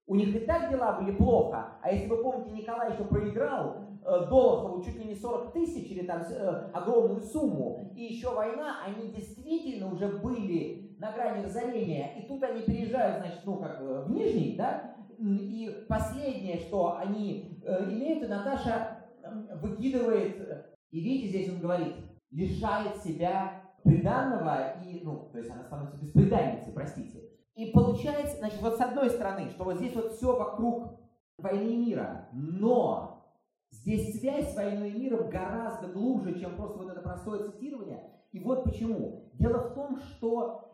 У 0.08 0.16
них 0.16 0.36
и 0.36 0.40
так 0.40 0.70
дела 0.70 1.00
были 1.00 1.16
плохо. 1.16 1.78
А 1.82 1.92
если 1.92 2.10
вы 2.10 2.22
помните, 2.22 2.52
Николай 2.52 2.92
еще 2.92 3.06
проиграл 3.06 3.78
э, 4.04 4.28
Долохову 4.30 4.84
чуть 4.84 4.98
ли 4.98 5.06
не 5.06 5.16
40 5.16 5.54
тысяч 5.54 5.90
или 5.92 6.06
там 6.06 6.22
э, 6.22 6.72
огромную 6.74 7.22
сумму, 7.22 7.94
и 7.96 8.04
еще 8.04 8.34
война, 8.34 8.78
они 8.86 9.12
действительно 9.12 9.94
уже 9.94 10.08
были 10.08 10.98
на 11.00 11.12
грани 11.14 11.46
разорения, 11.46 12.14
и 12.18 12.28
тут 12.28 12.44
они 12.44 12.62
переезжают, 12.62 13.20
значит, 13.20 13.42
ну, 13.46 13.58
как 13.58 13.80
в 13.80 14.12
Нижний, 14.12 14.56
да, 14.56 14.96
и 15.18 15.86
последнее, 15.88 16.60
что 16.60 16.98
они 16.98 17.60
э, 17.64 17.84
имеют, 17.92 18.24
и 18.24 18.28
Наташа 18.28 19.06
э, 19.24 19.56
выкидывает, 19.62 20.71
и 20.92 21.00
видите, 21.00 21.30
здесь 21.30 21.50
он 21.50 21.60
говорит, 21.60 21.96
лишает 22.30 22.98
себя 23.04 23.64
приданного, 23.84 24.82
и, 24.84 25.02
ну, 25.04 25.30
то 25.32 25.40
есть 25.40 25.50
она 25.50 25.64
становится 25.64 25.98
бесприданницей, 25.98 26.74
простите. 26.74 27.22
И 27.56 27.72
получается, 27.72 28.38
значит, 28.38 28.62
вот 28.62 28.78
с 28.78 28.82
одной 28.82 29.10
стороны, 29.10 29.50
что 29.50 29.64
вот 29.64 29.78
здесь 29.78 29.96
вот 29.96 30.14
все 30.14 30.36
вокруг 30.38 31.00
войны 31.38 31.70
и 31.70 31.78
мира, 31.78 32.30
но 32.32 33.36
здесь 33.72 34.20
связь 34.20 34.54
с 34.54 34.56
войной 34.56 34.92
и 34.92 35.00
миром 35.00 35.30
гораздо 35.30 35.88
глубже, 35.88 36.40
чем 36.40 36.56
просто 36.56 36.78
вот 36.78 36.92
это 36.92 37.02
простое 37.02 37.44
цитирование. 37.50 38.10
И 38.32 38.40
вот 38.40 38.64
почему. 38.64 39.32
Дело 39.34 39.70
в 39.70 39.74
том, 39.74 39.98
что 39.98 40.71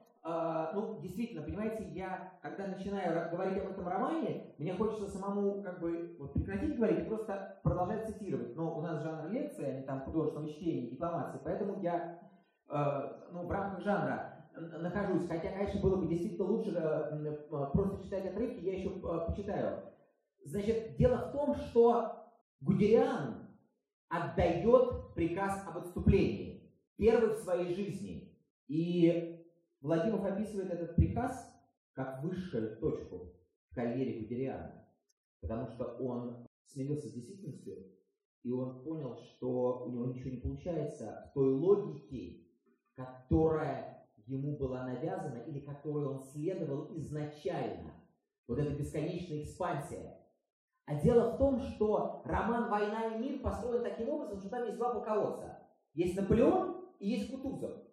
ну, 0.74 1.00
действительно, 1.00 1.42
понимаете, 1.42 1.86
я, 1.86 2.34
когда 2.42 2.68
начинаю 2.68 3.30
говорить 3.30 3.58
об 3.58 3.70
этом 3.70 3.88
романе, 3.88 4.54
мне 4.58 4.74
хочется 4.74 5.08
самому 5.08 5.62
как 5.62 5.80
бы 5.80 6.16
вот, 6.20 6.34
прекратить 6.34 6.76
говорить 6.76 7.00
и 7.00 7.04
просто 7.04 7.60
продолжать 7.64 8.06
цитировать. 8.06 8.56
Но 8.56 8.78
у 8.78 8.82
нас 8.82 9.02
жанр 9.02 9.30
лекции, 9.30 9.64
а 9.64 9.74
не 9.74 9.84
там 9.84 10.02
художественного 10.02 10.52
чтения, 10.52 10.90
дипломации, 10.90 11.40
поэтому 11.44 11.82
я 11.82 12.20
э, 12.70 13.12
ну, 13.32 13.46
в 13.46 13.52
рамках 13.52 13.82
жанра 13.82 14.38
нахожусь. 14.56 15.28
Хотя, 15.28 15.52
конечно, 15.52 15.80
было 15.82 15.96
бы 15.98 16.08
действительно 16.08 16.48
лучше 16.48 16.72
э, 16.72 17.48
просто 17.74 18.04
читать 18.04 18.26
отрывки, 18.26 18.64
я 18.66 18.74
еще 18.74 18.90
э, 18.90 19.28
почитаю. 19.28 19.84
Значит, 20.44 20.96
дело 20.98 21.18
в 21.28 21.32
том, 21.32 21.56
что 21.56 22.16
Гудериан 22.62 23.48
отдает 24.10 25.14
приказ 25.14 25.64
об 25.68 25.78
отступлении, 25.78 26.72
первый 26.98 27.36
в 27.36 27.40
своей 27.40 27.74
жизни. 27.76 28.34
И 28.68 29.37
Владимиров 29.82 30.26
описывает 30.26 30.72
этот 30.72 30.96
приказ 30.96 31.54
как 31.94 32.24
высшую 32.24 32.78
точку 32.78 33.34
в 33.70 33.76
карьере 33.76 34.22
Гудериана, 34.22 34.88
потому 35.42 35.68
что 35.68 35.86
он 36.00 36.48
смирился 36.66 37.08
с 37.08 37.14
действительностью, 37.14 37.86
и 38.44 38.52
он 38.52 38.84
понял, 38.84 39.16
что 39.16 39.86
у 39.86 39.92
него 39.92 40.06
ничего 40.06 40.32
не 40.32 40.38
получается 40.38 41.30
в 41.30 41.34
той 41.34 41.54
логике, 41.54 42.46
которая 42.96 44.08
ему 44.26 44.58
была 44.58 44.86
навязана 44.86 45.40
или 45.40 45.60
которой 45.60 46.06
он 46.06 46.20
следовал 46.20 46.96
изначально. 46.98 47.94
Вот 48.48 48.60
эта 48.60 48.76
бесконечная 48.76 49.44
экспансия. 49.44 50.18
А 50.86 51.02
дело 51.02 51.32
в 51.34 51.38
том, 51.38 51.60
что 51.60 52.22
роман 52.24 52.70
«Война 52.70 53.16
и 53.16 53.20
мир» 53.20 53.42
построен 53.42 53.84
таким 53.84 54.10
образом, 54.10 54.40
что 54.40 54.50
там 54.50 54.64
есть 54.64 54.78
два 54.78 54.94
полководца. 54.94 55.60
Есть 55.94 56.16
Наполеон 56.16 56.86
и 57.00 57.10
есть 57.10 57.30
Кутузов. 57.30 57.87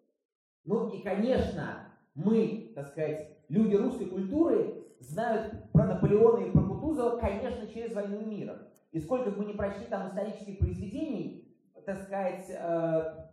Ну 0.64 0.88
и, 0.88 1.02
конечно, 1.02 1.88
мы, 2.14 2.72
так 2.74 2.88
сказать, 2.88 3.36
люди 3.48 3.74
русской 3.74 4.06
культуры 4.06 4.84
знают 5.00 5.52
про 5.72 5.86
Наполеона 5.86 6.44
и 6.44 6.50
про 6.50 6.62
Кутузова, 6.62 7.18
конечно, 7.18 7.66
через 7.66 7.94
«Войну 7.94 8.20
и 8.20 8.24
мир». 8.24 8.66
И 8.92 9.00
сколько 9.00 9.30
бы 9.30 9.38
мы 9.38 9.44
не 9.46 9.54
прочли 9.54 9.84
там 9.86 10.08
исторических 10.08 10.58
произведений, 10.58 11.52
так 11.84 12.00
сказать, 12.00 12.46
э, 12.48 13.28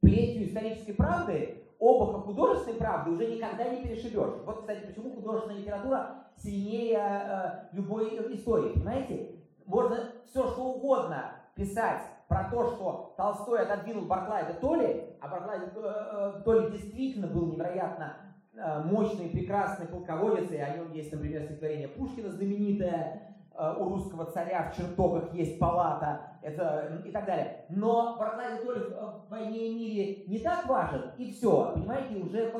плетью 0.00 0.46
исторической 0.46 0.92
правды, 0.92 1.62
обуха 1.78 2.20
художественной 2.20 2.78
правды 2.78 3.10
уже 3.10 3.26
никогда 3.26 3.68
не 3.68 3.82
перешибешь. 3.82 4.40
Вот, 4.44 4.60
кстати, 4.60 4.86
почему 4.86 5.12
художественная 5.12 5.60
литература 5.60 6.24
сильнее 6.36 6.98
э, 6.98 7.68
любой 7.72 8.16
истории, 8.34 8.72
понимаете? 8.72 9.36
Можно 9.66 10.12
все 10.26 10.48
что 10.48 10.62
угодно 10.62 11.32
писать 11.54 12.02
про 12.34 12.50
то, 12.50 12.70
что 12.72 13.14
Толстой 13.16 13.60
отодвинул 13.60 14.06
Барклая 14.06 14.52
до 14.52 14.54
Толи, 14.54 15.16
а 15.20 15.28
Барклай 15.28 15.58
э, 15.58 15.62
э, 15.76 16.42
Толи 16.44 16.72
действительно 16.72 17.28
был 17.28 17.46
невероятно 17.46 18.16
э, 18.54 18.82
мощный, 18.82 19.28
прекрасный 19.28 19.86
полководец, 19.86 20.50
и 20.50 20.56
о 20.56 20.76
нем 20.76 20.92
есть, 20.92 21.12
например, 21.12 21.42
стихотворение 21.42 21.86
Пушкина 21.86 22.30
знаменитое, 22.30 23.36
э, 23.56 23.74
у 23.78 23.88
русского 23.88 24.24
царя 24.24 24.68
в 24.68 24.76
чертогах 24.76 25.32
есть 25.32 25.60
палата 25.60 26.38
это, 26.42 27.00
и 27.06 27.12
так 27.12 27.24
далее. 27.24 27.66
Но 27.68 28.16
Барклай 28.18 28.58
Толик 28.64 28.88
в 28.90 29.30
«Войне 29.30 29.68
и 29.68 29.74
мире» 29.74 30.24
не 30.26 30.40
так 30.40 30.66
важен, 30.66 31.12
и 31.16 31.30
все, 31.30 31.72
понимаете, 31.72 32.16
уже 32.16 32.52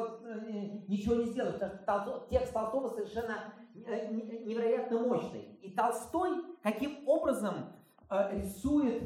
ничего 0.87 1.17
не 1.17 1.25
сделаешь, 1.25 1.59
потому 1.59 2.01
что 2.01 2.27
текст 2.31 2.53
Толстого 2.53 2.89
совершенно 2.91 3.39
невероятно 3.75 5.01
мощный. 5.01 5.59
И 5.63 5.73
Толстой 5.73 6.45
каким 6.63 7.09
образом 7.09 7.73
рисует 8.11 9.03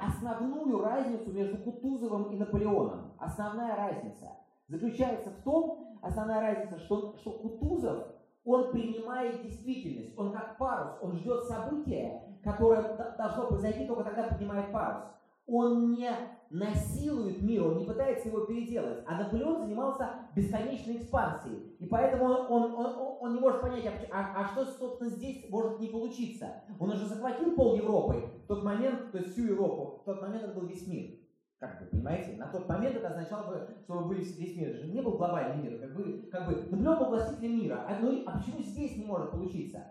основную 0.00 0.82
разницу 0.82 1.32
между 1.32 1.58
Кутузовым 1.58 2.32
и 2.32 2.36
Наполеоном. 2.36 3.12
Основная 3.18 3.76
разница 3.76 4.32
заключается 4.68 5.30
в 5.30 5.42
том, 5.42 5.98
основная 6.02 6.40
разница, 6.40 6.78
что, 6.78 7.16
что 7.18 7.32
Кутузов, 7.32 8.06
он 8.44 8.70
принимает 8.70 9.42
действительность, 9.42 10.18
он 10.18 10.32
как 10.32 10.56
парус, 10.56 10.98
он 11.02 11.12
ждет 11.16 11.44
события, 11.44 12.22
которое 12.42 13.14
должно 13.18 13.48
произойти, 13.48 13.86
только 13.86 14.04
тогда 14.04 14.24
поднимает 14.24 14.72
парус. 14.72 15.04
Он 15.46 15.90
не 15.92 16.10
насилует 16.50 17.42
мир, 17.42 17.66
он 17.66 17.78
не 17.78 17.84
пытается 17.84 18.28
его 18.28 18.40
переделать. 18.40 19.02
А 19.06 19.18
Наполеон 19.18 19.58
занимался 19.58 20.10
бесконечной 20.34 20.96
экспансией. 20.96 21.76
И 21.78 21.86
поэтому 21.86 22.24
он, 22.24 22.50
он, 22.50 22.74
он, 22.74 23.16
он 23.20 23.34
не 23.34 23.40
может 23.40 23.60
понять, 23.60 23.84
а, 23.86 24.20
а, 24.20 24.40
а 24.40 24.48
что, 24.48 24.64
собственно, 24.64 25.10
здесь 25.10 25.48
может 25.50 25.78
не 25.80 25.88
получиться. 25.88 26.62
Он 26.78 26.90
уже 26.90 27.06
захватил 27.06 27.54
пол 27.54 27.76
Европы 27.76 28.30
в 28.44 28.46
тот 28.46 28.64
момент, 28.64 29.10
то 29.12 29.18
есть 29.18 29.32
всю 29.32 29.48
Европу, 29.48 30.00
в 30.02 30.04
тот 30.04 30.22
момент 30.22 30.44
это 30.44 30.54
был 30.54 30.66
весь 30.66 30.86
мир. 30.86 31.18
Как 31.58 31.80
вы 31.80 31.86
понимаете? 31.86 32.36
На 32.36 32.46
тот 32.46 32.68
момент 32.68 32.96
это 32.96 33.08
означало 33.08 33.50
бы, 33.50 33.68
что 33.82 33.94
вы 33.94 34.04
были 34.08 34.22
весь 34.22 34.56
мир. 34.56 34.70
Это 34.70 34.78
же 34.78 34.92
не 34.92 35.02
был 35.02 35.12
глобальный 35.12 35.62
мир. 35.62 35.80
Как 35.80 35.96
бы, 35.96 36.28
как 36.30 36.46
бы 36.46 36.54
Наполеон 36.70 36.98
был 36.98 37.06
властителем 37.06 37.58
мира. 37.58 37.84
А, 37.88 37.98
ну, 38.00 38.22
а 38.26 38.38
почему 38.38 38.62
здесь 38.62 38.96
не 38.96 39.04
может 39.04 39.32
получиться? 39.32 39.84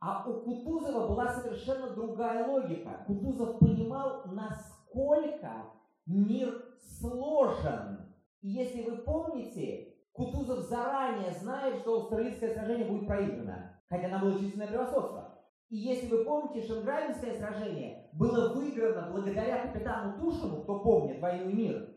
А 0.00 0.28
у 0.28 0.42
Кутузова 0.42 1.08
была 1.08 1.32
совершенно 1.32 1.88
другая 1.88 2.46
логика. 2.46 3.04
Кутузов 3.06 3.58
понимал, 3.58 4.24
насколько 4.26 5.64
мир 6.06 6.64
сложен. 6.80 8.12
И 8.40 8.48
если 8.48 8.82
вы 8.82 8.98
помните, 8.98 9.94
Кутузов 10.12 10.60
заранее 10.68 11.32
знает, 11.32 11.80
что 11.80 12.02
австралийское 12.02 12.54
сражение 12.54 12.86
будет 12.86 13.06
проиграно. 13.06 13.80
Хотя 13.88 14.08
нам 14.08 14.20
было 14.20 14.38
численное 14.38 14.68
превосходство. 14.68 15.38
И 15.70 15.76
если 15.76 16.08
вы 16.08 16.24
помните, 16.24 16.66
Шенгравинское 16.66 17.34
сражение 17.34 18.08
было 18.12 18.54
выиграно 18.54 19.10
благодаря 19.10 19.66
капитану 19.66 20.18
Тушину, 20.18 20.62
кто 20.62 20.80
помнит 20.80 21.20
«Войну 21.20 21.50
и 21.50 21.54
мир». 21.54 21.94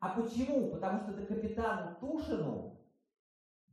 А 0.00 0.10
почему? 0.10 0.70
Потому 0.70 1.00
что 1.00 1.12
до 1.12 1.24
капитану 1.24 1.96
Тушину, 2.00 2.78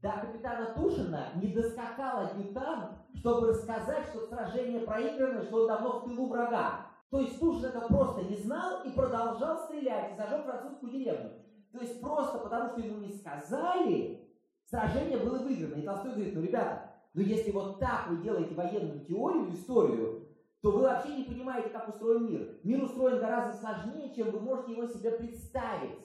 до 0.02 0.12
капитана 0.12 0.74
Тушина 0.76 1.28
не 1.36 1.54
доскакал 1.54 2.28
адъютант, 2.28 3.00
чтобы 3.16 3.48
рассказать, 3.48 4.06
что 4.08 4.28
сражение 4.28 4.82
проиграно, 4.82 5.44
что 5.44 5.62
он 5.62 5.68
давно 5.68 6.00
в 6.00 6.04
тылу 6.06 6.28
врага. 6.30 6.87
То 7.10 7.22
есть 7.22 7.40
Тушин 7.40 7.66
это 7.66 7.82
просто 7.82 8.24
не 8.24 8.36
знал 8.36 8.84
и 8.84 8.92
продолжал 8.92 9.58
стрелять, 9.60 10.14
и 10.14 10.18
зажег 10.18 10.44
французскую 10.46 10.92
деревню. 10.92 11.32
То 11.72 11.80
есть 11.80 12.02
просто 12.02 12.40
потому, 12.40 12.70
что 12.70 12.82
ему 12.82 13.00
не 13.00 13.14
сказали, 13.14 14.28
сражение 14.66 15.18
было 15.18 15.38
выиграно. 15.40 15.80
И 15.80 15.86
Толстой 15.86 16.12
говорит, 16.12 16.36
ну, 16.36 16.42
ребята, 16.42 16.92
но 17.14 17.22
если 17.22 17.52
вот 17.52 17.80
так 17.80 18.10
вы 18.10 18.18
делаете 18.18 18.56
военную 18.56 19.06
теорию, 19.06 19.54
историю, 19.54 20.28
то 20.62 20.72
вы 20.72 20.82
вообще 20.82 21.18
не 21.18 21.24
понимаете, 21.24 21.70
как 21.70 21.88
устроен 21.88 22.30
мир. 22.30 22.60
Мир 22.64 22.84
устроен 22.84 23.20
гораздо 23.20 23.58
сложнее, 23.58 24.14
чем 24.14 24.32
вы 24.32 24.40
можете 24.40 24.74
его 24.74 24.88
себе 24.88 25.12
представить, 25.12 25.98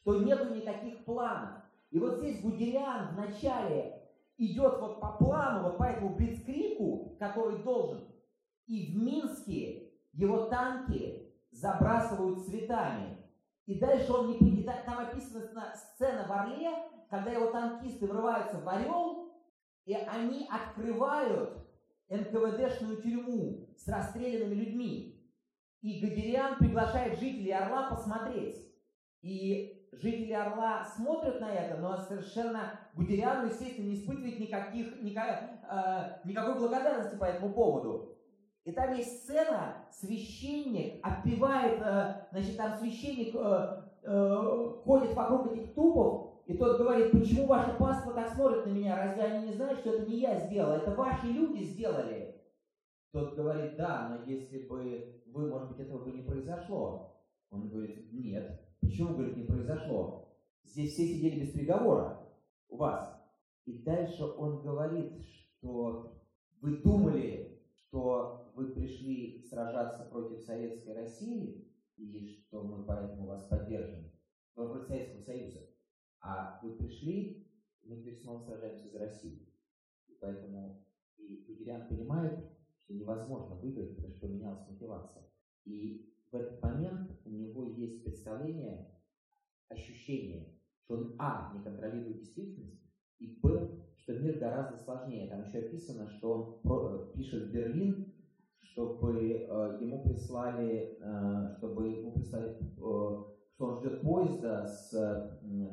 что 0.00 0.22
нету 0.22 0.54
никаких 0.54 1.04
планов. 1.04 1.50
И 1.90 1.98
вот 1.98 2.18
здесь 2.18 2.40
Гудериан 2.40 3.14
вначале 3.14 4.02
идет 4.38 4.78
вот 4.80 5.00
по 5.00 5.12
плану, 5.12 5.64
вот 5.64 5.78
по 5.78 5.84
этому 5.84 6.14
блицкрику, 6.14 7.16
который 7.18 7.62
должен. 7.62 8.04
И 8.66 8.92
в 8.92 8.96
Минске 9.02 9.85
его 10.16 10.46
танки 10.46 11.32
забрасывают 11.50 12.46
цветами. 12.46 13.18
И 13.66 13.78
дальше 13.78 14.12
он 14.12 14.30
не... 14.30 14.56
Там 14.64 14.98
описана 14.98 15.72
сцена 15.74 16.26
в 16.26 16.32
Орле, 16.32 16.70
когда 17.08 17.30
его 17.30 17.50
танкисты 17.50 18.06
врываются 18.06 18.58
в 18.58 18.68
Орел, 18.68 19.32
и 19.84 19.94
они 19.94 20.48
открывают 20.50 21.56
НКВДшную 22.08 23.00
тюрьму 23.02 23.68
с 23.76 23.86
расстрелянными 23.88 24.54
людьми. 24.54 25.16
И 25.82 26.00
Гадериан 26.00 26.56
приглашает 26.56 27.18
жителей 27.18 27.52
Орла 27.52 27.90
посмотреть. 27.90 28.56
И 29.22 29.88
жители 29.92 30.32
Орла 30.32 30.84
смотрят 30.84 31.40
на 31.40 31.52
это, 31.52 31.80
но 31.80 31.96
совершенно 31.96 32.80
Гудериан, 32.94 33.46
естественно, 33.46 33.86
не 33.86 33.94
испытывает 33.94 34.40
никаких, 34.40 35.02
никак, 35.02 35.50
э, 35.70 36.28
никакой 36.28 36.58
благодарности 36.58 37.16
по 37.16 37.24
этому 37.24 37.52
поводу. 37.52 38.15
И 38.66 38.72
там 38.72 38.92
есть 38.94 39.22
сцена, 39.22 39.86
священник 39.90 41.00
отпевает, 41.02 41.80
э, 41.80 42.26
значит, 42.32 42.58
там 42.58 42.76
священник 42.76 43.34
э, 43.34 43.82
э, 44.02 44.72
ходит 44.84 45.14
вокруг 45.14 45.52
этих 45.52 45.72
тупов 45.72 46.36
и 46.46 46.56
тот 46.56 46.78
говорит, 46.78 47.10
почему 47.10 47.46
ваши 47.46 47.76
паства 47.76 48.12
так 48.12 48.32
смотрят 48.32 48.66
на 48.66 48.70
меня? 48.70 48.96
Разве 48.96 49.24
они 49.24 49.48
не 49.48 49.54
знают, 49.54 49.80
что 49.80 49.94
это 49.94 50.08
не 50.08 50.20
я 50.20 50.38
сделал, 50.38 50.76
это 50.76 50.94
ваши 50.94 51.26
люди 51.26 51.64
сделали? 51.64 52.40
Тот 53.12 53.34
говорит, 53.34 53.76
да, 53.76 54.08
но 54.08 54.30
если 54.30 54.62
бы 54.62 55.22
вы, 55.26 55.48
может 55.48 55.70
быть, 55.70 55.80
этого 55.80 56.04
бы 56.04 56.12
не 56.12 56.22
произошло. 56.22 57.16
Он 57.50 57.68
говорит, 57.68 58.12
нет. 58.12 58.60
Почему, 58.80 59.14
говорит, 59.14 59.36
не 59.36 59.44
произошло? 59.44 60.28
Здесь 60.64 60.92
все 60.92 61.06
сидели 61.06 61.40
без 61.40 61.52
приговора 61.52 62.20
у 62.68 62.76
вас. 62.76 63.12
И 63.64 63.82
дальше 63.82 64.24
он 64.24 64.62
говорит, 64.62 65.14
что 65.24 66.20
вы 66.60 66.76
думали, 66.76 67.55
что 67.96 68.52
вы 68.54 68.72
пришли 68.72 69.42
сражаться 69.48 70.04
против 70.04 70.42
Советской 70.42 70.92
России, 70.92 71.66
и 71.96 72.28
что 72.28 72.62
мы 72.62 72.84
поэтому 72.84 73.26
вас 73.26 73.46
поддержим, 73.48 74.12
против 74.54 74.86
Советского 74.86 75.22
Союза. 75.22 75.60
А 76.20 76.60
вы 76.62 76.76
пришли, 76.76 77.50
мы 77.84 77.96
теперь 77.96 78.18
снова 78.18 78.40
сражаемся 78.40 78.90
за 78.90 78.98
Россию. 78.98 79.46
И 80.08 80.18
поэтому 80.20 80.84
и 81.16 81.46
Гудериан 81.48 81.88
понимает, 81.88 82.38
что 82.80 82.92
невозможно 82.92 83.56
выиграть, 83.56 83.96
потому 83.96 84.12
что 84.12 84.26
поменялась 84.26 84.68
мотивация. 84.68 85.24
И 85.64 86.14
в 86.30 86.34
этот 86.34 86.62
момент 86.62 87.10
у 87.24 87.30
него 87.30 87.64
есть 87.64 88.04
представление, 88.04 88.94
ощущение, 89.70 90.54
что 90.84 90.96
он, 90.98 91.16
а, 91.18 91.50
не 91.56 91.62
контролирует 91.62 92.18
действительность, 92.18 92.85
и, 93.18 93.38
б, 93.40 93.68
что 93.96 94.14
мир 94.14 94.38
гораздо 94.38 94.76
сложнее. 94.76 95.28
Там 95.28 95.42
еще 95.42 95.58
описано, 95.58 96.08
что 96.08 96.60
э, 96.64 97.16
пишет 97.16 97.50
Берлин, 97.50 98.12
чтобы 98.60 99.30
э, 99.30 99.78
ему 99.80 100.02
прислали, 100.04 100.98
э, 101.00 101.56
чтобы 101.58 101.88
ему 101.88 102.12
прислали 102.12 102.56
э, 102.60 103.36
что 103.56 103.66
он 103.66 103.78
ждет 103.78 104.02
поезда 104.02 104.66
с 104.66 104.90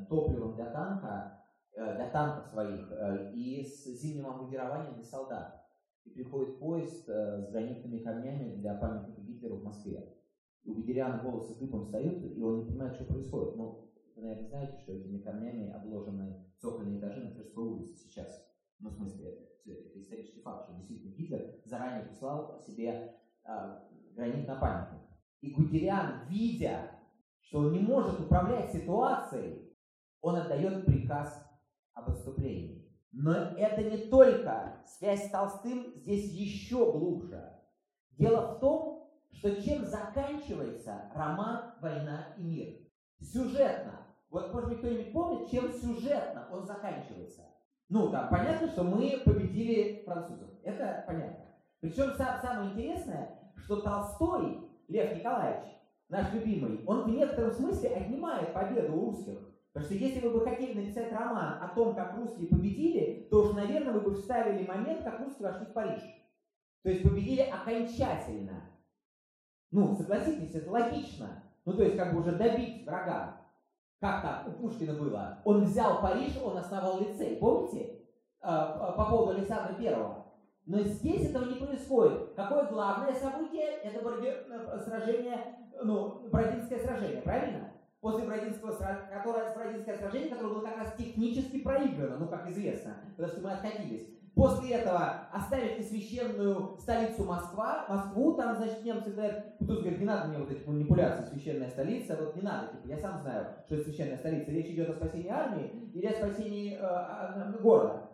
топливом 0.10 0.56
для 0.56 0.68
танка, 0.72 1.44
э, 1.76 1.96
для 1.96 2.10
танков 2.10 2.48
своих 2.48 2.90
э, 2.92 3.34
и 3.34 3.66
с 3.66 3.86
зимним 4.00 4.28
обмундированием 4.28 4.96
для 4.96 5.04
солдат. 5.04 5.66
И 6.06 6.12
приходит 6.12 6.60
поезд 6.60 7.08
э, 7.10 7.42
с 7.42 7.52
гранитными 7.52 8.00
камнями 8.00 8.56
для 8.56 8.76
памятника 8.76 9.22
Гитлеру 9.22 9.58
в 9.58 9.64
Москве. 9.64 10.16
И 10.64 10.70
у 10.70 10.76
Гидериана 10.76 11.22
волосы 11.22 11.60
дыбом 11.60 11.84
встают, 11.84 12.24
и 12.24 12.42
он 12.42 12.60
не 12.60 12.66
понимает, 12.66 12.96
что 12.96 13.04
происходит. 13.04 13.58
Ну, 13.58 13.92
вы, 14.16 14.22
наверное, 14.22 14.48
знаете, 14.48 14.78
что 14.78 14.94
этими 14.94 15.20
камнями 15.20 15.70
обложены 15.72 16.46
цокольные 16.64 17.00
этажи 17.00 17.22
на 17.22 17.32
Тверской 17.32 17.64
улице 17.64 17.98
сейчас. 17.98 18.48
Ну, 18.80 18.90
в 18.90 18.94
смысле, 18.94 19.50
это 19.66 20.00
исторический 20.00 20.42
факт, 20.42 20.66
что 20.66 20.74
действительно 20.76 21.14
Гитлер 21.14 21.62
заранее 21.66 22.06
прислал 22.06 22.62
себе 22.66 23.16
э, 23.46 23.80
гранит 24.16 24.48
на 24.48 24.56
памятник. 24.56 25.02
И 25.42 25.52
Гудериан, 25.52 26.26
видя 26.30 26.90
что 27.42 27.60
он 27.60 27.74
не 27.74 27.80
может 27.80 28.20
управлять 28.22 28.72
ситуацией, 28.72 29.78
он 30.22 30.38
отдает 30.38 30.86
приказ 30.86 31.46
об 31.94 32.10
отступлении. 32.10 32.90
Но 33.12 33.34
это 33.34 33.84
не 33.84 33.98
только 34.10 34.82
связь 34.86 35.28
с 35.28 35.30
Толстым, 35.30 35.94
здесь 35.98 36.32
еще 36.32 36.92
глубже. 36.92 37.54
Дело 38.12 38.56
в 38.56 38.60
том, 38.60 39.12
что 39.34 39.62
чем 39.62 39.86
заканчивается 39.86 41.12
роман 41.14 41.74
«Война 41.82 42.34
и 42.38 42.44
мир». 42.44 42.76
Сюжетно. 43.20 44.03
Вот, 44.34 44.52
может 44.52 44.70
быть, 44.70 44.80
кто-нибудь 44.80 45.14
помнит, 45.14 45.52
чем 45.52 45.72
сюжетно 45.72 46.48
он 46.52 46.66
заканчивается? 46.66 47.42
Ну, 47.88 48.10
там 48.10 48.30
понятно, 48.30 48.68
что 48.68 48.84
мы 48.84 49.22
победили 49.24 50.02
французов. 50.04 50.50
Это 50.64 51.04
понятно. 51.06 51.46
Причем 51.80 52.16
самое 52.16 52.72
интересное, 52.72 53.30
что 53.58 53.82
Толстой, 53.82 54.68
Лев 54.88 55.16
Николаевич, 55.16 55.70
наш 56.10 56.34
любимый, 56.34 56.84
он 56.88 57.04
в 57.04 57.10
некотором 57.10 57.52
смысле 57.52 57.90
отнимает 57.90 58.54
победу 58.56 58.96
у 58.96 59.06
русских. 59.12 59.38
Потому 59.72 59.86
что 59.86 60.04
если 60.04 60.28
вы 60.28 60.40
бы 60.40 60.42
хотели 60.44 60.82
написать 60.82 61.12
роман 61.12 61.62
о 61.62 61.68
том, 61.68 61.94
как 61.94 62.18
русские 62.18 62.48
победили, 62.48 63.28
то 63.30 63.44
уж, 63.44 63.54
наверное, 63.54 63.94
вы 63.94 64.02
бы 64.02 64.16
вставили 64.16 64.66
момент, 64.66 65.04
как 65.04 65.20
русские 65.20 65.50
вошли 65.50 65.68
в 65.68 65.74
Париж. 65.74 66.02
То 66.82 66.90
есть 66.90 67.04
победили 67.04 67.42
окончательно. 67.42 68.64
Ну, 69.70 69.96
согласитесь, 69.96 70.56
это 70.56 70.72
логично. 70.72 71.44
Ну, 71.66 71.74
то 71.74 71.84
есть, 71.84 71.98
как 71.98 72.14
бы 72.14 72.22
уже 72.22 72.32
добить 72.32 72.84
врага. 72.88 73.43
Как 74.04 74.22
так 74.22 74.46
у 74.50 74.52
Пушкина 74.52 74.96
было? 74.96 75.38
Он 75.46 75.64
взял 75.64 76.02
Париж, 76.02 76.34
он 76.44 76.58
основал 76.58 77.00
лицей. 77.00 77.38
Помните? 77.38 78.02
А, 78.42 78.92
по 78.92 79.06
поводу 79.06 79.38
Александра 79.38 79.76
Первого. 79.76 80.26
Но 80.66 80.82
здесь 80.82 81.30
этого 81.30 81.46
не 81.46 81.56
происходит. 81.56 82.34
Какое 82.36 82.66
главное 82.66 83.14
событие? 83.14 83.64
Это 83.82 84.06
э, 84.06 84.80
сражение, 84.82 85.40
ну, 85.82 86.28
Бородинское 86.30 86.80
сражение, 86.80 87.22
правильно? 87.22 87.72
После 88.02 88.26
Бородинского 88.26 88.74
сражения, 88.74 89.10
которое, 89.10 89.56
Бородинское 89.56 89.96
сражение, 89.96 90.30
которое 90.30 90.54
было 90.56 90.64
как 90.64 90.78
раз 90.80 90.94
технически 90.98 91.62
проиграно, 91.62 92.18
ну, 92.18 92.28
как 92.28 92.50
известно, 92.50 92.98
потому 93.16 93.32
что 93.32 93.42
мы 93.42 93.52
откатились. 93.54 94.06
После 94.36 94.72
этого 94.78 95.28
оставили 95.32 95.84
священную 95.84 96.76
столицу 96.80 97.24
Москва, 97.24 97.86
Москву, 97.88 98.34
там, 98.34 98.56
значит, 98.56 98.84
немцы 98.84 99.12
говорят, 99.12 99.58
Кутуз 99.60 99.80
говорит, 99.82 100.00
не 100.00 100.06
надо 100.06 100.30
мне 100.30 100.40
вот 100.40 100.50
этих 100.50 100.66
манипуляций, 100.66 101.28
священная 101.28 101.70
столица, 101.70 102.18
вот 102.20 102.36
не 102.36 102.42
надо, 102.42 102.72
типа, 102.72 102.88
я 102.88 102.98
сам 102.98 103.20
знаю, 103.20 103.54
что 103.68 103.76
это 103.76 103.84
священная 103.84 104.18
столица, 104.18 104.50
речь 104.50 104.72
идет 104.72 104.90
о 104.90 104.94
спасении 104.94 105.30
армии 105.30 105.92
или 105.94 106.08
о 106.08 106.14
спасении 106.14 106.76
э, 106.80 107.62
города. 107.62 108.10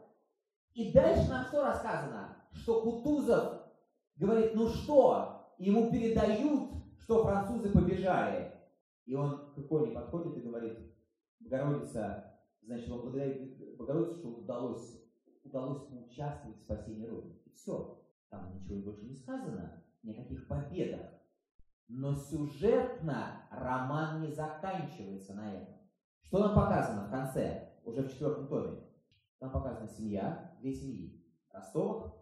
И 0.73 0.91
дальше 0.91 1.29
нам 1.29 1.45
что 1.45 1.63
рассказано? 1.63 2.35
Что 2.51 2.81
Кутузов 2.81 3.61
говорит, 4.17 4.53
ну 4.55 4.67
что, 4.67 5.53
ему 5.57 5.89
передают, 5.89 6.69
что 6.99 7.23
французы 7.23 7.71
побежали. 7.71 8.51
И 9.05 9.15
он 9.15 9.53
к 9.55 9.57
иконе 9.57 9.91
подходит 9.91 10.37
и 10.37 10.41
говорит, 10.41 10.79
Богородица, 11.39 12.35
значит, 12.61 12.91
он 12.91 13.01
благодарит 13.01 13.77
Богородицу, 13.77 14.19
что 14.19 14.29
удалось 14.29 14.98
удалось 15.43 15.87
поучаствовать 15.87 16.57
в 16.57 16.63
спасении 16.63 17.07
Родины. 17.07 17.35
И 17.45 17.51
все. 17.51 18.01
Там 18.29 18.53
ничего 18.53 18.81
больше 18.81 19.05
не 19.05 19.15
сказано, 19.15 19.83
никаких 20.03 20.47
победах. 20.47 21.11
Но 21.87 22.13
сюжетно 22.13 23.47
роман 23.49 24.21
не 24.21 24.31
заканчивается 24.31 25.33
на 25.33 25.53
этом. 25.53 25.75
Что 26.21 26.39
нам 26.39 26.55
показано 26.55 27.07
в 27.07 27.11
конце, 27.11 27.73
уже 27.83 28.03
в 28.03 28.11
четвертом 28.11 28.47
томе? 28.47 28.83
Нам 29.39 29.51
показана 29.51 29.87
семья, 29.87 30.55
две 30.59 30.73
семьи. 30.73 31.25
Ростовых, 31.51 32.13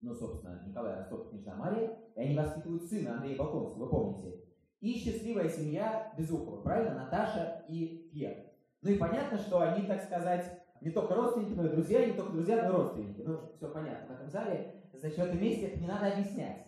ну, 0.00 0.14
собственно, 0.14 0.62
Николай 0.66 0.96
Ростов, 0.96 1.28
княжна 1.28 1.56
Мария, 1.56 1.98
и 2.16 2.20
они 2.20 2.36
воспитывают 2.36 2.84
сына 2.84 3.16
Андрея 3.16 3.36
Балконского, 3.36 3.84
вы 3.84 3.90
помните. 3.90 4.44
И 4.80 4.94
счастливая 4.94 5.50
семья 5.50 6.14
Безухова, 6.16 6.62
правильно? 6.62 6.94
Наташа 6.94 7.66
и 7.68 8.08
Пьер. 8.10 8.46
Ну 8.80 8.90
и 8.90 8.96
понятно, 8.96 9.36
что 9.36 9.60
они, 9.60 9.86
так 9.86 10.02
сказать, 10.02 10.59
не 10.80 10.90
только 10.90 11.14
родственники, 11.14 11.52
но 11.52 11.66
и 11.66 11.70
друзья, 11.70 12.06
не 12.06 12.12
только 12.12 12.32
друзья, 12.32 12.62
но 12.62 12.68
и 12.68 12.72
родственники. 12.72 13.22
Ну, 13.22 13.38
все 13.56 13.68
понятно 13.68 14.14
в 14.14 14.18
этом 14.18 14.30
зале. 14.30 14.74
Значит, 14.94 15.18
в 15.18 15.22
этом 15.22 15.40
месте 15.40 15.66
это 15.68 15.80
не 15.80 15.86
надо 15.86 16.12
объяснять. 16.12 16.66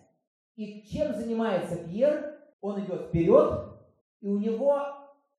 И 0.56 0.82
чем 0.82 1.14
занимается 1.14 1.76
Пьер? 1.76 2.38
Он 2.60 2.80
идет 2.84 3.08
вперед, 3.08 3.64
и 4.20 4.28
у 4.28 4.38
него, 4.38 4.80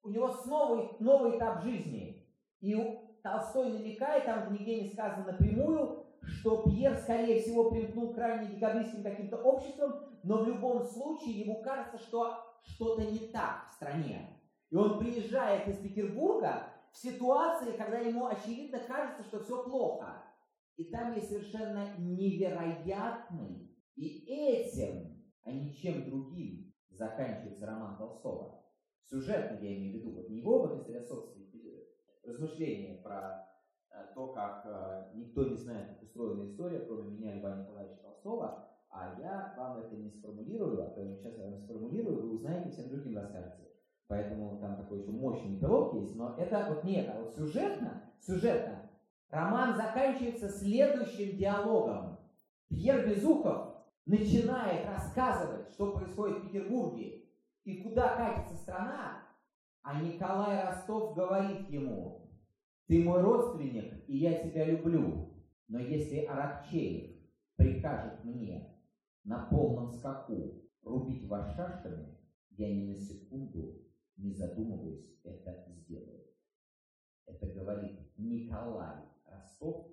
у 0.04 0.10
него 0.10 0.30
снова 0.30 0.96
новый 1.00 1.38
этап 1.38 1.64
жизни. 1.64 2.28
И 2.60 2.76
Толстой 3.22 3.72
намекает, 3.72 4.26
там 4.26 4.52
нигде 4.52 4.82
не 4.82 4.90
сказано 4.90 5.32
напрямую, 5.32 6.06
что 6.22 6.64
Пьер, 6.64 6.98
скорее 6.98 7.42
всего, 7.42 7.72
примкнул 7.72 8.12
к 8.12 8.16
крайне 8.16 8.56
декабристским 8.56 9.04
каким-то 9.04 9.38
обществом, 9.38 9.94
но 10.24 10.44
в 10.44 10.48
любом 10.48 10.84
случае 10.84 11.40
ему 11.40 11.62
кажется, 11.62 11.98
что 12.00 12.38
что-то 12.64 13.04
не 13.04 13.20
так 13.20 13.70
в 13.70 13.74
стране. 13.76 14.30
И 14.70 14.76
он 14.76 15.00
приезжает 15.00 15.68
из 15.68 15.78
Петербурга, 15.78 16.64
в 16.94 16.98
ситуации, 16.98 17.76
когда 17.76 18.00
ему 18.00 18.28
очевидно 18.28 18.80
кажется, 18.80 19.24
что 19.24 19.44
все 19.44 19.64
плохо. 19.64 20.24
И 20.78 20.86
там 20.86 21.14
есть 21.14 21.30
совершенно 21.30 21.96
невероятный, 21.98 23.70
и 23.96 24.26
этим, 24.26 25.24
а 25.44 25.52
не 25.52 25.74
чем 25.76 26.06
другим, 26.06 26.74
заканчивается 26.90 27.66
роман 27.66 27.98
Толстого. 27.98 28.64
Сюжетно 29.04 29.56
я 29.60 29.76
имею 29.76 29.94
в 29.94 30.00
виду, 30.00 30.12
вот 30.16 30.30
не 30.30 30.40
его 30.40 30.68
собственных 30.68 31.44
размышления 32.24 33.02
про 33.04 33.46
э, 33.92 34.14
то, 34.16 34.28
как 34.34 34.66
э, 34.66 35.12
никто 35.16 35.46
не 35.50 35.56
знает, 35.56 35.90
как 35.90 36.04
устроена 36.04 36.46
история, 36.46 36.80
кроме 36.80 37.12
меня, 37.12 37.36
Льва 37.36 37.58
Николаевича 37.58 38.02
Толстого, 38.02 38.70
а 38.90 39.20
я 39.20 39.54
вам 39.58 39.78
это 39.78 39.96
не 39.96 40.10
сформулирую, 40.10 40.82
а 40.82 40.90
то 40.92 41.06
сейчас 41.16 41.38
я 41.38 41.46
вам 41.46 41.60
сформулирую, 41.60 42.22
вы 42.22 42.36
узнаете, 42.36 42.70
всем 42.70 42.90
другим 42.90 43.18
расскажете. 43.18 43.73
Поэтому 44.08 44.60
там 44.60 44.76
такой 44.76 45.02
еще 45.02 45.12
мощный 45.12 45.60
пилот 45.60 45.94
есть, 45.96 46.16
но 46.16 46.36
это 46.38 46.66
вот 46.70 46.84
не 46.84 47.02
это. 47.02 47.20
Вот 47.20 47.34
сюжетно, 47.36 48.04
сюжетно, 48.20 48.90
роман 49.30 49.76
заканчивается 49.76 50.50
следующим 50.50 51.38
диалогом. 51.38 52.20
Пьер 52.70 53.08
Безухов 53.08 53.74
начинает 54.06 54.88
рассказывать, 54.88 55.70
что 55.70 55.94
происходит 55.94 56.38
в 56.40 56.48
Петербурге 56.48 57.24
и 57.64 57.82
куда 57.82 58.16
катится 58.16 58.56
страна, 58.58 59.24
а 59.82 60.02
Николай 60.02 60.66
Ростов 60.66 61.16
говорит 61.16 61.70
ему, 61.70 62.30
ты 62.88 63.04
мой 63.04 63.22
родственник, 63.22 64.04
и 64.08 64.18
я 64.18 64.44
тебя 64.44 64.66
люблю, 64.66 65.34
но 65.68 65.80
если 65.80 66.26
Аракчеев 66.26 67.16
прикажет 67.56 68.24
мне 68.24 68.78
на 69.24 69.46
полном 69.46 69.92
скаку 69.92 70.62
рубить 70.84 71.28
вас 71.28 71.56
шашками, 71.56 72.18
я 72.52 72.74
ни 72.74 72.88
на 72.88 72.96
секунду 72.96 73.83
не 74.18 74.34
задумываясь, 74.34 75.20
это 75.24 75.64
сделает. 75.68 76.32
Это 77.26 77.48
говорит 77.48 78.00
Николай 78.18 79.04
Ростов, 79.26 79.88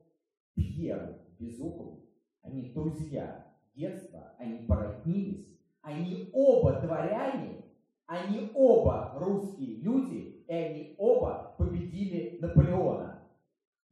Пьеру 0.55 1.19
Безухову. 1.39 2.07
Они 2.43 2.73
друзья 2.73 3.47
детства, 3.75 4.35
они 4.39 4.67
породнились, 4.67 5.59
они 5.83 6.31
оба 6.33 6.81
дворяне, 6.81 7.65
они 8.07 8.51
оба 8.55 9.13
русские 9.17 9.77
люди, 9.77 10.45
и 10.47 10.53
они 10.53 10.95
оба 10.99 11.55
победили 11.59 12.39
Наполеона. 12.41 13.23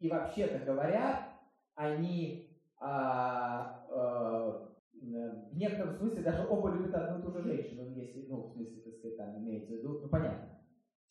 И 0.01 0.09
вообще-то 0.09 0.65
говоря, 0.65 1.39
они 1.75 2.49
а, 2.79 3.85
а, 3.91 4.68
в 5.13 5.57
некотором 5.57 5.95
смысле 5.95 6.23
даже 6.23 6.47
оба 6.49 6.71
любят 6.71 6.95
одну 6.95 7.19
и 7.19 7.23
ту 7.23 7.31
же 7.31 7.43
женщину, 7.43 7.91
если, 7.95 8.27
ну, 8.27 8.43
в 8.43 8.53
смысле, 8.53 8.83
так 8.83 8.95
сказать, 8.95 9.17
там 9.17 9.39
имеется 9.39 9.73
в 9.73 9.77
виду, 9.77 10.01
ну, 10.01 10.09
понятно. 10.09 10.59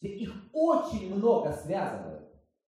Их 0.02 0.32
очень 0.54 1.16
много 1.16 1.52
связывают, 1.52 2.30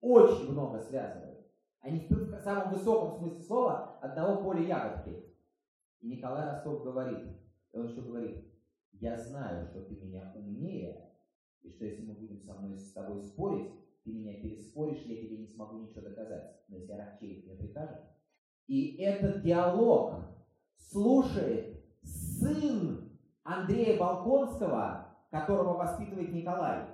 очень 0.00 0.50
много 0.52 0.80
связывают. 0.80 1.46
Они 1.80 2.06
в 2.08 2.40
самом 2.40 2.72
высоком 2.72 3.18
смысле 3.18 3.40
слова 3.42 3.98
одного 4.00 4.42
поля 4.42 4.62
ягодки. 4.62 5.24
И 6.00 6.08
Николай 6.08 6.44
Ростов 6.44 6.84
говорит, 6.84 7.26
он 7.72 7.88
еще 7.88 8.02
говорит, 8.02 8.44
я 8.92 9.16
знаю, 9.16 9.66
что 9.66 9.82
ты 9.82 9.96
меня 9.96 10.32
умнее, 10.34 11.10
и 11.62 11.70
что 11.70 11.84
если 11.84 12.04
мы 12.04 12.14
будем 12.14 12.40
со 12.40 12.54
мной 12.54 12.76
с 12.76 12.92
тобой 12.92 13.22
спорить, 13.22 13.72
ты 14.04 14.12
меня 14.12 14.40
переспоришь, 14.40 15.02
я 15.06 15.16
тебе 15.16 15.38
не 15.38 15.46
смогу 15.46 15.78
ничего 15.78 16.02
доказать. 16.02 16.62
Но 16.68 16.76
если 16.76 16.92
Аракчеев 16.92 17.44
мне 17.44 17.56
прикажет. 17.56 17.98
И 18.66 18.96
этот 18.96 19.42
диалог 19.42 20.14
слушает 20.78 21.84
сын 22.02 23.10
Андрея 23.44 23.98
Балконского, 23.98 25.16
которого 25.30 25.76
воспитывает 25.76 26.32
Николай. 26.32 26.86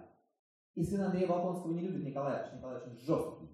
И 0.75 0.83
сын 0.83 1.03
Андрея 1.03 1.29
Балконского 1.29 1.73
не 1.73 1.83
любит 1.83 2.05
Николая, 2.05 2.43
потому 2.43 2.49
что 2.49 2.57
Николай 2.57 2.83
очень 2.83 2.99
жесткий. 2.99 3.49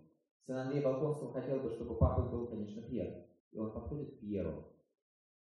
Сын 0.47 0.57
Андрея 0.57 0.83
Балконского 0.83 1.33
хотел 1.33 1.61
бы, 1.61 1.71
чтобы 1.71 1.97
папой 1.97 2.31
был, 2.31 2.47
конечно, 2.49 2.83
Пьер. 2.83 3.27
И 3.53 3.59
он 3.59 3.73
подходит 3.73 4.16
к 4.16 4.21
Пьеру 4.21 4.64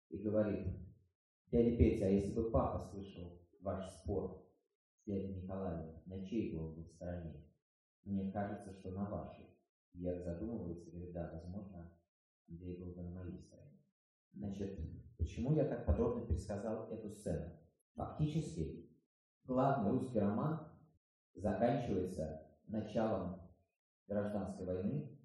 и 0.10 0.18
говорит, 0.18 0.68
дядя 1.52 1.78
Петя, 1.78 2.06
а 2.06 2.10
если 2.10 2.34
бы 2.34 2.52
папа 2.52 2.80
слышал 2.92 3.42
ваш 3.62 3.86
спор 3.96 4.46
с 5.02 5.06
дядей 5.06 5.42
Николаем, 5.42 6.02
на 6.06 6.24
чьей 6.26 6.54
бы 6.54 6.66
он 6.66 6.76
был 6.76 6.86
стороне? 6.86 7.44
Мне 8.04 8.32
кажется, 8.32 8.72
что 8.72 8.92
на 8.92 9.10
вашей. 9.10 9.46
Пьер 9.92 10.22
задумывается 10.24 10.92
говорит, 10.92 11.14
да, 11.14 11.32
возможно, 11.34 11.92
Андрей 12.48 12.78
был 12.78 12.94
бы 12.94 13.02
на 13.02 13.12
моей 13.12 13.40
стороне. 13.40 13.77
Значит, 14.34 14.80
почему 15.18 15.54
я 15.54 15.66
так 15.66 15.86
подробно 15.86 16.26
пересказал 16.26 16.90
эту 16.90 17.10
сцену? 17.10 17.52
Фактически, 17.96 18.90
главный 19.46 19.92
русский 19.92 20.20
роман 20.20 20.68
заканчивается 21.34 22.42
началом 22.68 23.42
гражданской 24.08 24.66
войны 24.66 25.18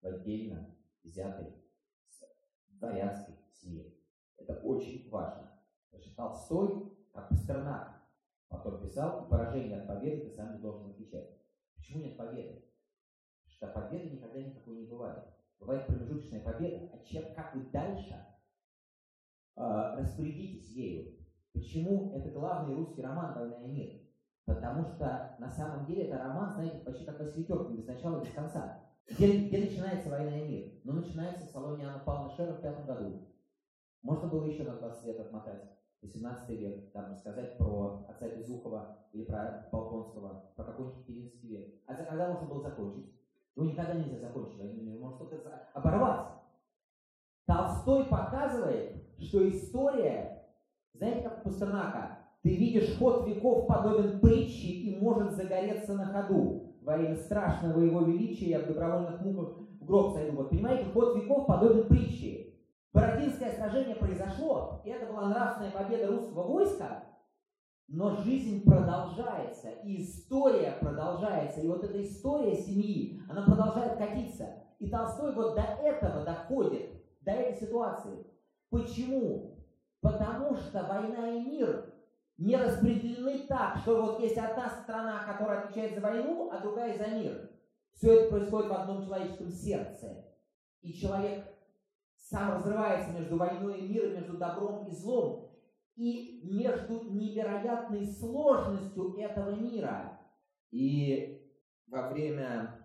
в 0.00 0.06
отдельно 0.06 0.74
взятой 1.02 1.54
дворянской 2.68 3.34
семье. 3.52 3.92
Это 4.36 4.54
очень 4.60 5.08
важно. 5.10 5.50
Потому 5.90 6.14
Толстой, 6.14 6.92
как 7.12 7.28
Пастернак, 7.28 8.02
потом 8.48 8.80
писал, 8.80 9.28
поражение 9.28 9.80
от 9.80 9.86
победы 9.86 10.28
ты 10.28 10.30
сам 10.30 10.60
должен 10.60 10.90
отвечать. 10.90 11.30
Почему 11.76 12.02
нет 12.02 12.16
победы? 12.16 12.64
Потому 13.44 13.50
что 13.50 13.66
победы 13.68 14.10
никогда 14.10 14.40
никакой 14.40 14.76
не 14.76 14.86
бывает. 14.86 15.24
Бывает 15.58 15.86
промежуточная 15.86 16.40
победа, 16.40 16.88
а 16.92 16.98
чем, 17.04 17.34
как 17.34 17.54
вы 17.54 17.62
дальше 17.70 18.24
распорядитесь 19.58 20.70
ею. 20.70 21.14
Почему 21.52 22.12
это 22.14 22.30
главный 22.30 22.74
русский 22.74 23.02
роман 23.02 23.34
«Война 23.34 23.62
и 23.64 23.68
мир»? 23.68 24.00
Потому 24.44 24.84
что 24.84 25.34
на 25.38 25.50
самом 25.50 25.84
деле 25.84 26.04
это 26.04 26.18
роман, 26.18 26.52
знаете, 26.52 26.78
почти 26.78 27.04
как 27.04 27.18
Василитер, 27.18 27.68
без 27.70 27.86
начала, 27.86 28.20
без 28.20 28.32
конца. 28.32 28.80
Где, 29.10 29.46
где 29.46 29.58
начинается 29.58 30.08
«Война 30.08 30.38
и 30.38 30.48
мир»? 30.48 30.72
Ну, 30.84 30.92
начинается 30.94 31.44
в 31.44 31.50
салоне 31.50 31.86
Анны 31.86 32.04
Павловны 32.04 32.34
Шера 32.34 32.52
в 32.54 32.62
пятом 32.62 32.86
году. 32.86 33.28
Можно 34.02 34.28
было 34.28 34.44
еще 34.44 34.62
на 34.62 34.76
20 34.76 35.04
лет 35.06 35.20
отмотать. 35.20 35.78
18 36.02 36.48
век, 36.50 36.92
там 36.92 37.10
рассказать 37.10 37.58
про 37.58 38.06
отца 38.08 38.28
Безухова 38.28 38.98
или 39.12 39.24
про 39.24 39.68
Болконского, 39.72 40.52
про 40.54 40.64
какой-нибудь 40.64 41.04
Пелинский 41.04 41.48
век. 41.48 41.74
А 41.86 41.94
за 41.94 42.04
когда 42.04 42.28
можно 42.28 42.46
было 42.46 42.62
закончить? 42.62 43.12
Ну, 43.56 43.64
никогда 43.64 43.94
нельзя 43.94 44.20
закончить 44.20 44.58
войну, 44.58 44.98
можно 44.98 45.26
только 45.26 45.68
оборвать. 45.74 46.28
Толстой 47.46 48.04
показывает, 48.04 49.07
что 49.18 49.48
история, 49.48 50.46
знаете, 50.94 51.22
как 51.22 51.40
у 51.40 51.48
Пастернака, 51.48 52.18
ты 52.42 52.54
видишь 52.56 52.96
ход 52.98 53.26
веков 53.26 53.66
подобен 53.66 54.20
притче 54.20 54.68
и 54.68 54.98
может 55.00 55.32
загореться 55.32 55.94
на 55.94 56.06
ходу. 56.06 56.76
Во 56.82 56.96
имя 56.96 57.16
страшного 57.16 57.80
его 57.80 58.00
величия 58.02 58.50
я 58.50 58.60
в 58.60 58.66
добровольных 58.66 59.20
муках 59.20 59.58
в 59.80 59.84
гроб 59.84 60.14
сойду. 60.14 60.36
Вот 60.36 60.50
понимаете, 60.50 60.84
ход 60.92 61.16
веков 61.16 61.46
подобен 61.46 61.88
притче. 61.88 62.54
Бородинское 62.92 63.52
сражение 63.52 63.96
произошло, 63.96 64.80
и 64.84 64.90
это 64.90 65.12
была 65.12 65.28
нравственная 65.28 65.70
победа 65.70 66.08
русского 66.08 66.42
войска, 66.44 67.04
но 67.86 68.16
жизнь 68.16 68.64
продолжается, 68.64 69.70
и 69.84 70.02
история 70.02 70.74
продолжается. 70.80 71.60
И 71.60 71.68
вот 71.68 71.84
эта 71.84 72.02
история 72.02 72.54
семьи, 72.56 73.20
она 73.28 73.44
продолжает 73.44 73.98
катиться. 73.98 74.46
И 74.78 74.88
Толстой 74.88 75.34
вот 75.34 75.54
до 75.54 75.62
этого 75.62 76.24
доходит, 76.24 76.90
до 77.22 77.32
этой 77.32 77.60
ситуации. 77.60 78.26
Почему? 78.70 79.58
Потому 80.00 80.54
что 80.56 80.84
война 80.84 81.30
и 81.30 81.40
мир 81.40 81.92
не 82.36 82.56
распределены 82.56 83.40
так, 83.48 83.78
что 83.78 84.02
вот 84.02 84.20
есть 84.20 84.38
одна 84.38 84.68
страна, 84.68 85.24
которая 85.24 85.64
отвечает 85.64 85.94
за 85.94 86.00
войну, 86.00 86.50
а 86.52 86.60
другая 86.60 86.96
за 86.96 87.08
мир. 87.08 87.50
Все 87.94 88.20
это 88.20 88.30
происходит 88.30 88.70
в 88.70 88.74
одном 88.74 89.04
человеческом 89.04 89.50
сердце. 89.50 90.24
И 90.82 90.92
человек 90.92 91.44
сам 92.16 92.52
разрывается 92.52 93.12
между 93.12 93.36
войной 93.36 93.80
и 93.80 93.88
миром, 93.88 94.14
между 94.14 94.36
добром 94.36 94.86
и 94.86 94.90
злом, 94.92 95.50
и 95.96 96.40
между 96.44 97.10
невероятной 97.10 98.06
сложностью 98.06 99.16
этого 99.18 99.50
мира. 99.50 100.20
И 100.70 101.42
во 101.88 102.10
время 102.10 102.78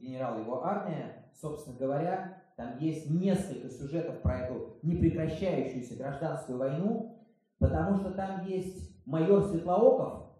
генерала 0.00 0.40
его 0.40 0.64
армия, 0.64 1.30
собственно 1.34 1.76
говоря, 1.78 2.35
там 2.56 2.78
есть 2.78 3.10
несколько 3.10 3.68
сюжетов 3.68 4.20
про 4.22 4.40
эту 4.40 4.78
непрекращающуюся 4.82 5.96
гражданскую 5.96 6.58
войну, 6.58 7.16
Потому 7.58 7.96
что 7.96 8.10
там 8.10 8.44
есть 8.44 9.06
майор 9.06 9.42
Светлооков, 9.42 10.30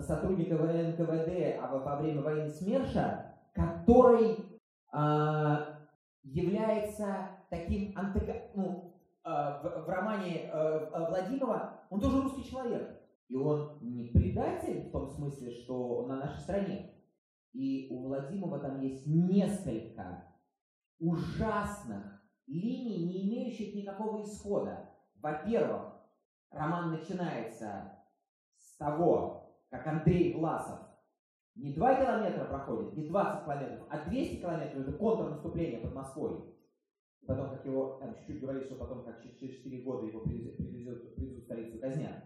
сотрудник 0.00 0.50
НКВД 0.50 1.60
а 1.60 1.68
во 1.72 1.96
время 2.00 2.22
войны 2.22 2.50
СМЕРШа, 2.50 3.26
который 3.52 4.36
э, 4.92 5.56
является 6.24 7.28
таким 7.48 7.96
антага... 7.96 8.34
ну, 8.54 8.92
э, 9.24 9.28
в, 9.28 9.84
в 9.86 9.88
романе 9.88 10.50
э, 10.52 11.06
Владимирова, 11.08 11.74
он 11.90 12.00
тоже 12.00 12.22
русский 12.22 12.50
человек. 12.50 13.00
И 13.28 13.36
он 13.36 13.78
не 13.80 14.08
предатель 14.08 14.88
в 14.88 14.90
том 14.90 15.06
смысле, 15.06 15.50
что 15.50 15.98
он 15.98 16.08
на 16.08 16.16
нашей 16.16 16.40
стороне. 16.40 16.90
И 17.52 17.86
у 17.90 18.08
Владимира 18.08 18.58
там 18.58 18.80
есть 18.80 19.06
несколько 19.06 20.24
ужасных 21.04 22.22
линий, 22.46 23.06
не 23.06 23.28
имеющих 23.28 23.74
никакого 23.74 24.22
исхода. 24.22 24.90
Во-первых, 25.16 25.92
роман 26.50 26.92
начинается 26.92 27.98
с 28.56 28.76
того, 28.76 29.58
как 29.70 29.86
Андрей 29.86 30.34
Власов 30.34 30.80
не 31.54 31.72
2 31.72 31.94
километра 31.94 32.44
проходит, 32.46 32.96
не 32.96 33.08
20 33.08 33.44
километров, 33.44 33.86
а 33.90 34.08
200 34.08 34.36
километров, 34.36 34.80
это 34.80 34.92
контрнаступление 34.92 35.80
под 35.80 35.94
Москвой. 35.94 36.54
И 37.20 37.26
потом, 37.26 37.50
как 37.50 37.64
его, 37.64 37.98
там 38.00 38.14
чуть-чуть 38.16 38.40
говорили, 38.40 38.64
что 38.64 38.74
потом, 38.74 39.04
как 39.04 39.22
через 39.22 39.56
4 39.56 39.82
года 39.82 40.06
его 40.06 40.20
привезут, 40.20 40.56
привезут, 40.56 41.16
в 41.16 41.40
столицу 41.44 41.78
казнят. 41.78 42.24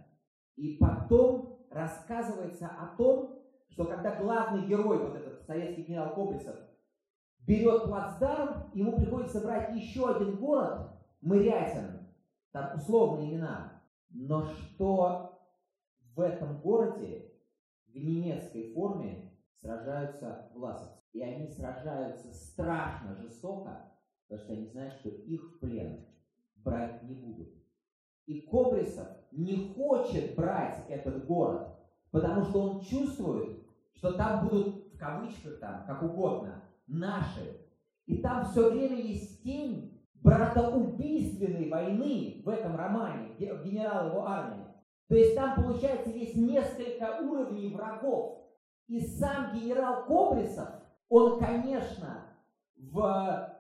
И 0.56 0.76
потом 0.78 1.66
рассказывается 1.70 2.66
о 2.66 2.96
том, 2.96 3.44
что 3.68 3.84
когда 3.84 4.20
главный 4.20 4.66
герой, 4.66 4.98
вот 4.98 5.14
этот 5.14 5.42
советский 5.42 5.82
генерал 5.82 6.14
Коблесов, 6.14 6.56
берет 7.48 7.84
плацдарм, 7.84 8.70
ему 8.74 8.92
приходится 8.92 9.40
брать 9.40 9.74
еще 9.74 10.14
один 10.14 10.36
город, 10.36 10.90
Мырятин, 11.22 12.06
там 12.52 12.76
условные 12.76 13.30
имена, 13.30 13.82
но 14.10 14.44
что 14.44 15.40
в 16.14 16.20
этом 16.20 16.60
городе 16.60 17.32
в 17.86 17.96
немецкой 17.96 18.72
форме 18.74 19.32
сражаются 19.56 20.50
власовцы. 20.54 21.00
И 21.14 21.22
они 21.22 21.48
сражаются 21.48 22.32
страшно 22.32 23.16
жестоко, 23.16 23.90
потому 24.28 24.44
что 24.44 24.52
они 24.52 24.66
знают, 24.66 24.92
что 24.94 25.08
их 25.08 25.42
в 25.42 25.58
плен 25.58 26.04
брать 26.56 27.02
не 27.02 27.14
будут. 27.14 27.48
И 28.26 28.42
Кобрисов 28.42 29.08
не 29.32 29.72
хочет 29.74 30.36
брать 30.36 30.84
этот 30.88 31.26
город, 31.26 31.66
потому 32.10 32.44
что 32.44 32.60
он 32.60 32.80
чувствует, 32.80 33.66
что 33.94 34.12
там 34.12 34.46
будут, 34.46 34.92
в 34.92 34.98
кавычках 34.98 35.58
там, 35.60 35.86
как 35.86 36.02
угодно, 36.02 36.67
наши. 36.88 37.60
И 38.06 38.18
там 38.18 38.44
все 38.46 38.70
время 38.70 38.96
есть 38.96 39.42
тень 39.42 40.02
братоубийственной 40.22 41.68
войны 41.68 42.42
в 42.44 42.48
этом 42.48 42.76
романе, 42.76 43.34
генерал 43.38 44.08
его 44.08 44.26
армии. 44.26 44.64
То 45.08 45.14
есть 45.14 45.34
там, 45.34 45.62
получается, 45.62 46.10
есть 46.10 46.36
несколько 46.36 47.18
уровней 47.22 47.74
врагов. 47.74 48.38
И 48.88 49.00
сам 49.00 49.54
генерал 49.54 50.04
Кобрисов, 50.06 50.68
он, 51.08 51.38
конечно, 51.38 52.26
в, 52.76 53.54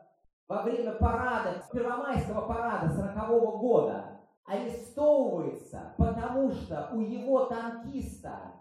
во 0.48 0.62
время 0.62 0.92
парада, 0.92 1.62
Первомайского 1.72 2.46
парада 2.46 2.90
40 2.90 3.16
-го 3.16 3.58
года 3.58 4.20
арестовывается, 4.44 5.94
потому 5.98 6.50
что 6.50 6.90
у 6.94 7.00
его 7.00 7.44
танкиста 7.44 8.57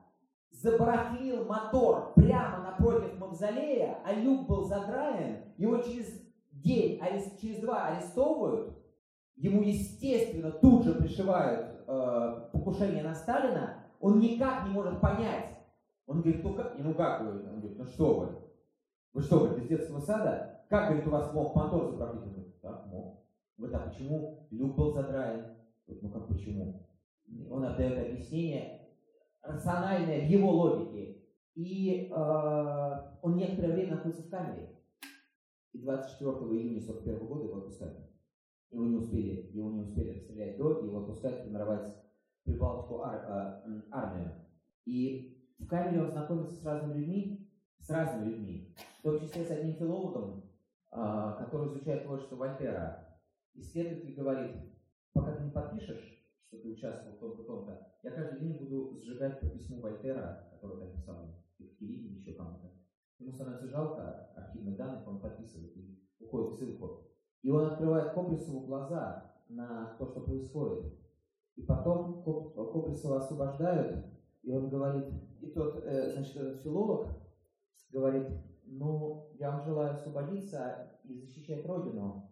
забарахлил 0.52 1.46
мотор 1.46 2.14
прямо 2.16 2.64
напротив 2.64 3.20
мавзолея, 3.20 4.00
а 4.06 4.14
люк 4.14 4.48
был 4.48 4.64
задраен, 4.66 5.44
его 5.58 5.78
через 5.80 6.22
день, 6.52 7.00
через 7.40 7.60
два 7.60 7.88
арестовывают, 7.88 8.78
ему, 9.36 9.62
естественно, 9.62 10.52
тут 10.52 10.84
же 10.84 10.96
пришивают 10.96 11.84
э, 11.88 12.50
покушение 12.52 13.04
на 13.04 13.14
Сталина, 13.14 13.84
он 14.00 14.20
никак 14.20 14.66
не 14.66 14.72
может 14.72 15.00
понять. 15.00 15.58
Он 16.06 16.22
говорит, 16.22 16.44
ну 16.44 16.54
как, 16.54 16.78
ну 16.78 16.94
как 16.94 17.22
вы? 17.22 17.30
Он 17.50 17.60
говорит, 17.60 17.78
ну 17.78 17.86
что 17.86 18.20
вы? 18.20 18.30
Вы 19.14 19.22
что, 19.22 19.40
говорит, 19.40 19.64
из 19.64 19.68
детского 19.68 20.00
сада? 20.00 20.62
Как, 20.70 20.88
говорит, 20.88 21.08
у 21.08 21.12
вас 21.12 21.34
мог 21.34 21.56
мотор 21.56 21.92
заправить? 21.92 22.22
Он 22.22 22.30
говорит, 22.30 22.62
так, 22.62 22.86
мог. 22.88 23.24
Говорит, 23.58 23.76
а 23.76 23.90
почему 23.90 24.48
люк 24.52 24.76
был 24.76 24.92
задраен? 24.92 25.58
Говорит, 25.86 26.04
ну 26.04 26.10
как 26.10 26.28
почему? 26.28 26.88
Он 27.50 27.66
отдает 27.66 28.08
объяснение 28.08 28.87
рациональное 29.48 30.28
в 30.28 30.30
его 30.30 30.52
логике. 30.52 31.24
И 31.56 32.10
э, 32.12 33.18
он 33.22 33.36
некоторое 33.36 33.74
время 33.74 33.96
находится 33.96 34.24
в 34.24 34.30
камере. 34.30 34.78
И 35.74 35.80
24 35.80 36.32
июня 36.32 36.82
41 36.82 37.26
года 37.26 37.46
его 37.46 37.58
отпускают. 37.58 37.98
Его 38.72 38.86
не 38.86 38.96
успели, 38.96 39.50
его 39.54 39.72
не 39.72 39.82
успели 39.82 40.10
расстрелять 40.10 40.58
до, 40.58 40.80
его 40.84 41.00
отпускают 41.00 41.40
формировать 41.40 41.96
Прибалтику 42.44 43.02
ар, 43.02 43.26
а, 43.28 43.64
армию. 43.92 44.34
И 44.86 45.52
в 45.60 45.68
камере 45.68 46.02
он 46.02 46.12
знакомится 46.12 46.56
с 46.56 46.64
разными 46.64 47.00
людьми, 47.00 47.52
с 47.80 47.90
разными 47.90 48.30
людьми, 48.30 48.76
в 49.00 49.02
том 49.04 49.20
числе 49.20 49.44
с 49.44 49.52
одним 49.52 49.76
филологом, 49.76 50.44
а, 50.92 51.34
который 51.34 51.68
изучает 51.68 52.06
творчество 52.06 52.38
Вольтера. 52.38 53.20
Исследователь 53.54 54.14
говорит, 54.14 54.56
пока 55.12 55.34
ты 55.34 55.44
не 55.44 55.52
подпишешь, 55.52 56.17
что 56.48 56.58
ты 56.60 56.70
участвовал 56.70 57.16
в 57.16 57.20
том-то, 57.20 57.44
том-то, 57.44 57.88
я 58.04 58.12
каждый 58.12 58.40
день 58.40 58.58
буду 58.58 58.98
сжигать 59.00 59.40
по 59.40 59.48
письму 59.48 59.82
Вольтера, 59.82 60.50
который 60.52 60.78
ты 60.78 60.86
написал 60.86 61.36
Киеве, 61.58 62.16
еще 62.16 62.34
кому-то. 62.34 62.72
Ему 63.20 63.32
становится 63.32 63.68
жалко 63.68 64.30
архивных 64.36 64.78
данных, 64.78 65.08
он 65.08 65.20
подписывает 65.20 65.76
и 65.76 66.00
уходит 66.20 66.52
в 66.52 66.56
ссылку. 66.56 67.04
И 67.42 67.50
он 67.50 67.66
открывает 67.66 68.14
Кобрисову 68.14 68.62
глаза 68.62 69.36
на 69.50 69.96
то, 69.98 70.08
что 70.08 70.22
происходит. 70.22 70.94
И 71.56 71.64
потом 71.64 72.24
Кобрисова 72.24 73.18
освобождают, 73.18 74.06
и 74.44 74.52
он 74.52 74.70
говорит, 74.70 75.06
и 75.42 75.48
тот, 75.48 75.84
э, 75.84 76.14
значит, 76.14 76.36
этот 76.36 76.62
филолог 76.62 77.10
говорит, 77.92 78.28
ну, 78.66 79.32
я 79.40 79.52
вам 79.52 79.64
желаю 79.64 79.94
освободиться 79.94 81.00
и 81.04 81.16
защищать 81.16 81.66
Родину. 81.66 82.32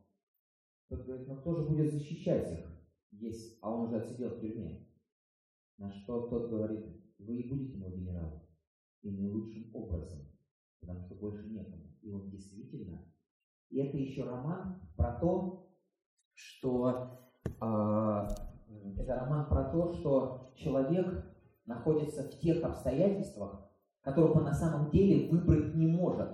Тот 0.89 1.05
говорит, 1.05 1.27
ну 1.27 1.37
кто 1.37 1.55
же 1.55 1.67
будет 1.67 1.91
защищать 1.91 2.59
их, 2.59 2.74
есть, 3.19 3.57
а 3.61 3.71
он 3.71 3.87
уже 3.87 3.97
отсидел 3.97 4.29
в 4.29 4.39
тюрьме. 4.39 4.85
На 5.77 5.91
что 5.91 6.27
тот 6.27 6.49
говорит, 6.49 6.85
вы 7.19 7.37
и 7.37 7.49
будете 7.49 7.77
мой 7.77 7.91
генерал, 7.91 8.47
и 9.01 9.11
наилучшим 9.11 9.75
образом 9.75 10.25
потому 10.85 11.05
что 11.05 11.15
больше 11.15 11.47
некому. 11.49 11.83
И 12.01 12.11
он 12.11 12.29
действительно... 12.29 13.01
И 13.69 13.79
это 13.79 13.97
еще 13.97 14.23
роман 14.23 14.81
про 14.95 15.13
то, 15.19 15.67
что... 16.33 17.19
Э, 17.61 18.27
это 18.97 19.15
роман 19.15 19.47
про 19.47 19.65
то, 19.65 19.93
что 19.93 20.51
человек 20.55 21.25
находится 21.65 22.23
в 22.23 22.39
тех 22.39 22.63
обстоятельствах, 22.63 23.69
которых 24.01 24.35
он 24.35 24.43
на 24.43 24.53
самом 24.53 24.91
деле 24.91 25.29
выбрать 25.29 25.73
не 25.75 25.87
может. 25.87 26.29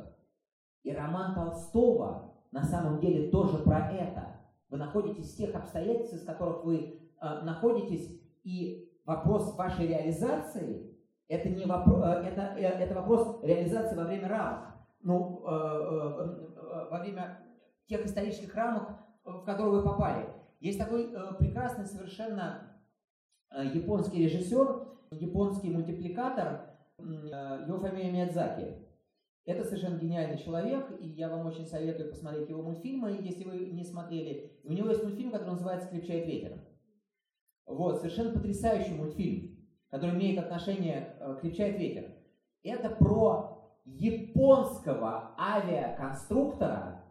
И 0.83 0.91
роман 0.91 1.35
Толстого 1.35 2.33
на 2.51 2.63
самом 2.63 2.99
деле 2.99 3.29
тоже 3.29 3.59
про 3.59 3.91
это. 3.91 4.40
Вы 4.71 4.77
находитесь 4.77 5.33
в 5.33 5.37
тех 5.37 5.53
обстоятельствах, 5.53 6.21
в 6.21 6.25
которых 6.25 6.63
вы 6.63 6.99
э, 7.21 7.41
находитесь, 7.43 8.09
и 8.43 8.89
вопрос 9.05 9.55
вашей 9.55 9.85
реализации 9.85 10.91
это, 11.27 11.49
не 11.49 11.65
вопрос, 11.65 12.03
э, 12.03 12.23
это, 12.23 12.41
э, 12.57 12.61
это 12.61 12.95
вопрос 12.95 13.43
реализации 13.43 13.95
во 13.95 14.05
время 14.05 14.27
рамок. 14.27 14.73
Ну, 15.01 15.43
э, 15.45 16.87
во 16.89 16.99
время 16.99 17.39
тех 17.87 18.05
исторических 18.05 18.55
рамок, 18.55 18.89
в 19.23 19.43
который 19.43 19.71
вы 19.71 19.83
попали. 19.83 20.27
Есть 20.61 20.79
такой 20.79 21.11
э, 21.11 21.33
прекрасный 21.37 21.85
совершенно 21.85 22.77
э, 23.51 23.65
японский 23.73 24.23
режиссер, 24.23 24.87
японский 25.11 25.69
мультипликатор, 25.69 26.75
э, 26.97 27.03
его 27.67 27.77
фамилия 27.77 28.11
Миядзаки. 28.11 28.77
Это 29.45 29.63
совершенно 29.63 29.97
гениальный 29.97 30.37
человек, 30.37 30.91
и 30.99 31.07
я 31.07 31.29
вам 31.29 31.47
очень 31.47 31.65
советую 31.65 32.09
посмотреть 32.09 32.49
его 32.49 32.61
мультфильмы, 32.61 33.17
если 33.21 33.43
вы 33.43 33.71
не 33.71 33.83
смотрели. 33.83 34.59
У 34.63 34.71
него 34.71 34.89
есть 34.89 35.03
мультфильм, 35.03 35.31
который 35.31 35.53
называется 35.53 35.89
«Крепчает 35.89 36.27
ветер». 36.27 36.59
Вот, 37.65 37.99
совершенно 37.99 38.33
потрясающий 38.33 38.93
мультфильм, 38.93 39.57
который 39.89 40.15
имеет 40.15 40.37
отношение 40.37 41.15
к 41.19 41.41
«Крепчает 41.41 41.79
ветер». 41.79 42.11
Это 42.63 42.89
про 42.89 43.51
японского 43.85 45.33
авиаконструктора, 45.39 47.03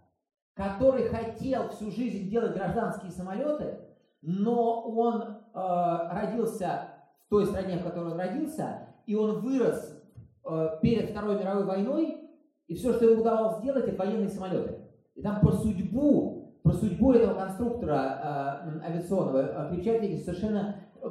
который 0.55 1.09
хотел 1.09 1.69
всю 1.71 1.91
жизнь 1.91 2.29
делать 2.29 2.55
гражданские 2.55 3.11
самолеты, 3.11 3.81
но 4.23 4.83
он 4.83 5.23
э, 5.23 5.39
родился 5.55 6.89
в 7.27 7.31
той 7.31 7.47
стране, 7.47 7.79
в 7.79 7.85
которой 7.85 8.13
он 8.13 8.19
родился, 8.19 8.89
и 9.07 9.15
он 9.15 9.41
вырос 9.41 9.97
э, 9.97 10.00
перед 10.83 11.11
Второй 11.11 11.39
мировой 11.39 11.65
войной, 11.65 12.31
и 12.67 12.75
все, 12.75 12.93
что 12.93 13.05
ему 13.05 13.21
удавалось 13.21 13.59
сделать, 13.59 13.89
это 13.89 13.97
военные 13.97 14.29
самолеты. 14.29 14.79
И 15.15 15.23
там 15.23 15.41
про 15.41 15.53
судьбу, 15.53 16.61
про 16.63 16.73
судьбу 16.73 17.13
этого 17.13 17.35
конструктора 17.35 18.81
э, 18.81 18.87
авиационного 18.87 19.39
э, 19.39 19.75
кричатели 19.75 20.17
совершенно... 20.17 20.77
Э, 21.03 21.09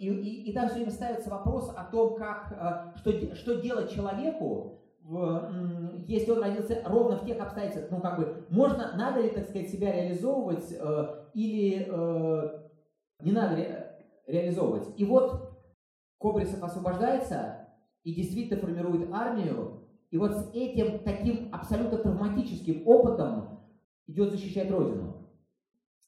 и, 0.00 0.08
и, 0.08 0.50
и 0.50 0.52
там 0.52 0.66
все 0.66 0.76
время 0.76 0.90
ставится 0.90 1.30
вопрос 1.30 1.72
о 1.76 1.84
том, 1.84 2.16
как, 2.16 2.52
э, 2.52 2.98
что, 2.98 3.36
что 3.36 3.62
делать 3.62 3.92
человеку, 3.92 4.82
если 6.08 6.32
он 6.32 6.42
родился 6.42 6.82
ровно 6.84 7.18
в 7.18 7.24
тех 7.24 7.40
обстоятельствах, 7.40 7.92
ну 7.92 8.00
как 8.00 8.18
бы, 8.18 8.44
можно, 8.50 8.96
надо 8.96 9.20
ли, 9.20 9.30
так 9.30 9.44
сказать, 9.44 9.70
себя 9.70 9.92
реализовывать 9.92 10.72
э, 10.72 11.24
или 11.34 11.86
э, 11.88 12.58
не 13.22 13.30
надо 13.30 13.54
ре, 13.54 13.96
реализовывать. 14.26 14.88
И 14.96 15.04
вот 15.04 15.52
Кобрисов 16.18 16.60
освобождается 16.64 17.55
и 18.06 18.14
действительно 18.14 18.60
формирует 18.60 19.12
армию, 19.12 19.80
и 20.12 20.16
вот 20.16 20.30
с 20.36 20.50
этим 20.54 21.00
таким 21.00 21.48
абсолютно 21.52 21.98
травматическим 21.98 22.86
опытом 22.86 23.58
идет 24.06 24.30
защищать 24.30 24.70
Родину. 24.70 25.26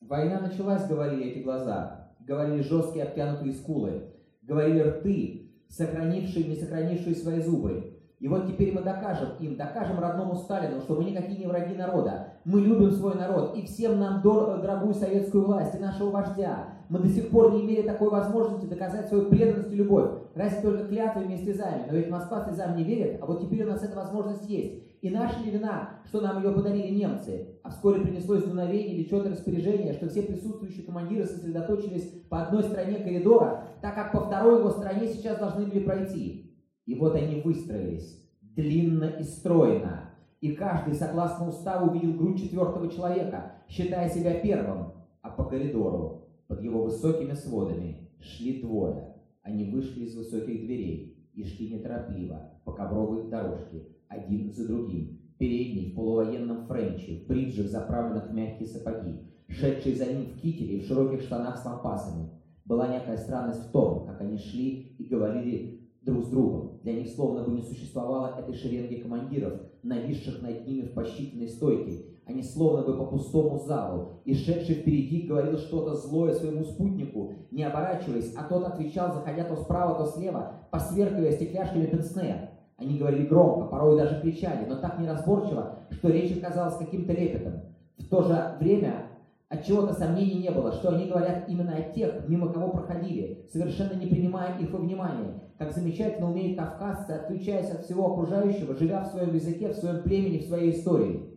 Война 0.00 0.38
началась, 0.38 0.86
говорили 0.86 1.24
эти 1.24 1.42
глаза, 1.42 2.14
говорили 2.20 2.62
жесткие 2.62 3.04
обтянутые 3.04 3.52
скулы, 3.52 4.12
говорили 4.42 4.78
рты, 4.78 5.50
сохранившие 5.68 6.44
и 6.44 6.50
не 6.50 6.54
сохранившие 6.54 7.16
свои 7.16 7.40
зубы, 7.40 7.98
и 8.20 8.28
вот 8.28 8.46
теперь 8.46 8.72
мы 8.72 8.82
докажем 8.82 9.30
им, 9.40 9.56
докажем 9.56 9.98
родному 9.98 10.36
Сталину, 10.36 10.80
что 10.82 10.94
мы 10.94 11.02
никакие 11.02 11.36
не 11.40 11.46
враги 11.46 11.74
народа. 11.74 12.34
Мы 12.44 12.60
любим 12.60 12.92
свой 12.92 13.16
народ 13.16 13.56
и 13.56 13.66
всем 13.66 13.98
нам 13.98 14.22
дор- 14.22 14.60
дорогую 14.60 14.94
советскую 14.94 15.44
власть 15.44 15.74
и 15.74 15.78
нашего 15.78 16.10
вождя. 16.10 16.77
Мы 16.88 17.00
до 17.00 17.08
сих 17.08 17.28
пор 17.28 17.52
не 17.52 17.66
имели 17.66 17.82
такой 17.82 18.08
возможности 18.08 18.64
доказать 18.64 19.08
свою 19.08 19.26
преданность 19.26 19.70
и 19.70 19.76
любовь. 19.76 20.10
Разве 20.34 20.62
только 20.62 20.84
клятвами 20.86 21.34
и 21.34 21.44
слезами. 21.44 21.84
Но 21.86 21.96
ведь 21.96 22.08
Москва 22.08 22.44
слезам 22.44 22.76
не 22.76 22.84
верит, 22.84 23.18
а 23.20 23.26
вот 23.26 23.42
теперь 23.42 23.64
у 23.64 23.68
нас 23.68 23.82
эта 23.82 23.94
возможность 23.96 24.48
есть. 24.48 24.82
И 25.02 25.10
наша 25.10 25.38
ли 25.44 25.50
вина, 25.50 26.00
что 26.06 26.20
нам 26.20 26.42
ее 26.42 26.50
подарили 26.50 26.94
немцы? 26.94 27.60
А 27.62 27.70
вскоре 27.70 28.00
принеслось 28.00 28.42
дуновение 28.42 28.96
или 28.96 29.06
что-то 29.06 29.30
распоряжение, 29.30 29.92
что 29.92 30.08
все 30.08 30.22
присутствующие 30.22 30.86
командиры 30.86 31.24
сосредоточились 31.24 32.04
по 32.28 32.42
одной 32.42 32.64
стороне 32.64 32.96
коридора, 32.96 33.64
так 33.82 33.94
как 33.94 34.12
по 34.12 34.20
второй 34.20 34.60
его 34.60 34.70
стороне 34.70 35.08
сейчас 35.08 35.38
должны 35.38 35.66
были 35.66 35.80
пройти. 35.80 36.56
И 36.86 36.94
вот 36.94 37.14
они 37.14 37.42
выстроились, 37.42 38.26
длинно 38.40 39.04
и 39.04 39.22
стройно. 39.22 40.10
И 40.40 40.52
каждый, 40.52 40.94
согласно 40.94 41.48
уставу, 41.48 41.92
видел 41.92 42.14
грудь 42.14 42.40
четвертого 42.40 42.88
человека, 42.90 43.52
считая 43.68 44.08
себя 44.08 44.34
первым. 44.40 44.94
А 45.20 45.30
по 45.30 45.44
коридору, 45.44 46.27
под 46.48 46.62
его 46.62 46.82
высокими 46.82 47.34
сводами, 47.34 48.08
шли 48.18 48.60
двое. 48.60 49.14
Они 49.42 49.70
вышли 49.70 50.04
из 50.04 50.16
высоких 50.16 50.66
дверей 50.66 51.30
и 51.34 51.44
шли 51.44 51.70
неторопливо, 51.70 52.60
по 52.64 52.72
ковровой 52.72 53.30
дорожке, 53.30 53.86
один 54.08 54.50
за 54.50 54.66
другим. 54.66 55.20
Передний 55.38 55.92
в 55.92 55.94
полувоенном 55.94 56.66
френче, 56.66 57.20
в 57.20 57.28
бриджах, 57.28 57.68
заправленных 57.68 58.30
в 58.30 58.34
мягкие 58.34 58.66
сапоги, 58.68 59.20
шедший 59.46 59.94
за 59.94 60.06
ним 60.06 60.26
в 60.26 60.40
кителе 60.40 60.78
и 60.78 60.80
в 60.80 60.86
широких 60.86 61.20
штанах 61.20 61.58
с 61.58 61.64
лампасами. 61.64 62.30
Была 62.64 62.88
некая 62.88 63.16
странность 63.16 63.68
в 63.68 63.70
том, 63.70 64.06
как 64.06 64.20
они 64.20 64.36
шли 64.36 64.96
и 64.98 65.04
говорили 65.04 65.77
друг 66.02 66.24
с 66.24 66.28
другом. 66.28 66.78
Для 66.82 66.94
них 66.94 67.08
словно 67.08 67.42
бы 67.44 67.52
не 67.52 67.62
существовало 67.62 68.38
этой 68.38 68.54
шеренги 68.54 68.96
командиров, 68.96 69.54
нависших 69.82 70.42
над 70.42 70.66
ними 70.66 70.82
в 70.82 70.94
посчитанной 70.94 71.48
стойке. 71.48 72.04
Они 72.26 72.42
словно 72.42 72.82
бы 72.82 72.96
по 72.98 73.06
пустому 73.06 73.58
залу, 73.58 74.20
и 74.24 74.34
шедший 74.34 74.76
впереди 74.76 75.22
говорил 75.22 75.56
что-то 75.56 75.94
злое 75.94 76.34
своему 76.34 76.62
спутнику, 76.62 77.32
не 77.50 77.64
оборачиваясь, 77.64 78.34
а 78.36 78.44
тот 78.44 78.66
отвечал, 78.66 79.14
заходя 79.14 79.44
то 79.44 79.56
справа, 79.56 79.94
то 79.94 80.10
слева, 80.10 80.52
посверкивая 80.70 81.32
стекляшками 81.32 81.86
пенсне. 81.86 82.50
Они 82.76 82.98
говорили 82.98 83.26
громко, 83.26 83.66
порой 83.66 83.96
даже 83.96 84.20
кричали, 84.20 84.66
но 84.66 84.76
так 84.76 84.98
неразборчиво, 85.00 85.78
что 85.90 86.10
речь 86.10 86.38
казалась 86.38 86.76
каким-то 86.76 87.12
лепетом. 87.12 87.62
В 87.96 88.08
то 88.08 88.22
же 88.22 88.56
время 88.60 89.06
от 89.48 89.64
чего-то 89.64 89.94
сомнений 89.94 90.42
не 90.42 90.50
было, 90.50 90.72
что 90.72 90.90
они 90.90 91.06
говорят 91.06 91.48
именно 91.48 91.74
о 91.74 91.82
тех, 91.82 92.28
мимо 92.28 92.52
кого 92.52 92.68
проходили, 92.68 93.46
совершенно 93.50 93.94
не 93.94 94.06
принимая 94.06 94.58
их 94.58 94.70
во 94.70 94.78
внимание, 94.78 95.40
как 95.58 95.72
замечательно 95.72 96.30
умеют 96.30 96.56
кавказцы, 96.58 97.10
отключаясь 97.10 97.70
от 97.70 97.84
всего 97.84 98.12
окружающего, 98.12 98.76
живя 98.76 99.02
в 99.02 99.08
своем 99.08 99.34
языке, 99.34 99.68
в 99.68 99.76
своем 99.76 100.02
племени, 100.02 100.38
в 100.38 100.46
своей 100.46 100.72
истории. 100.72 101.34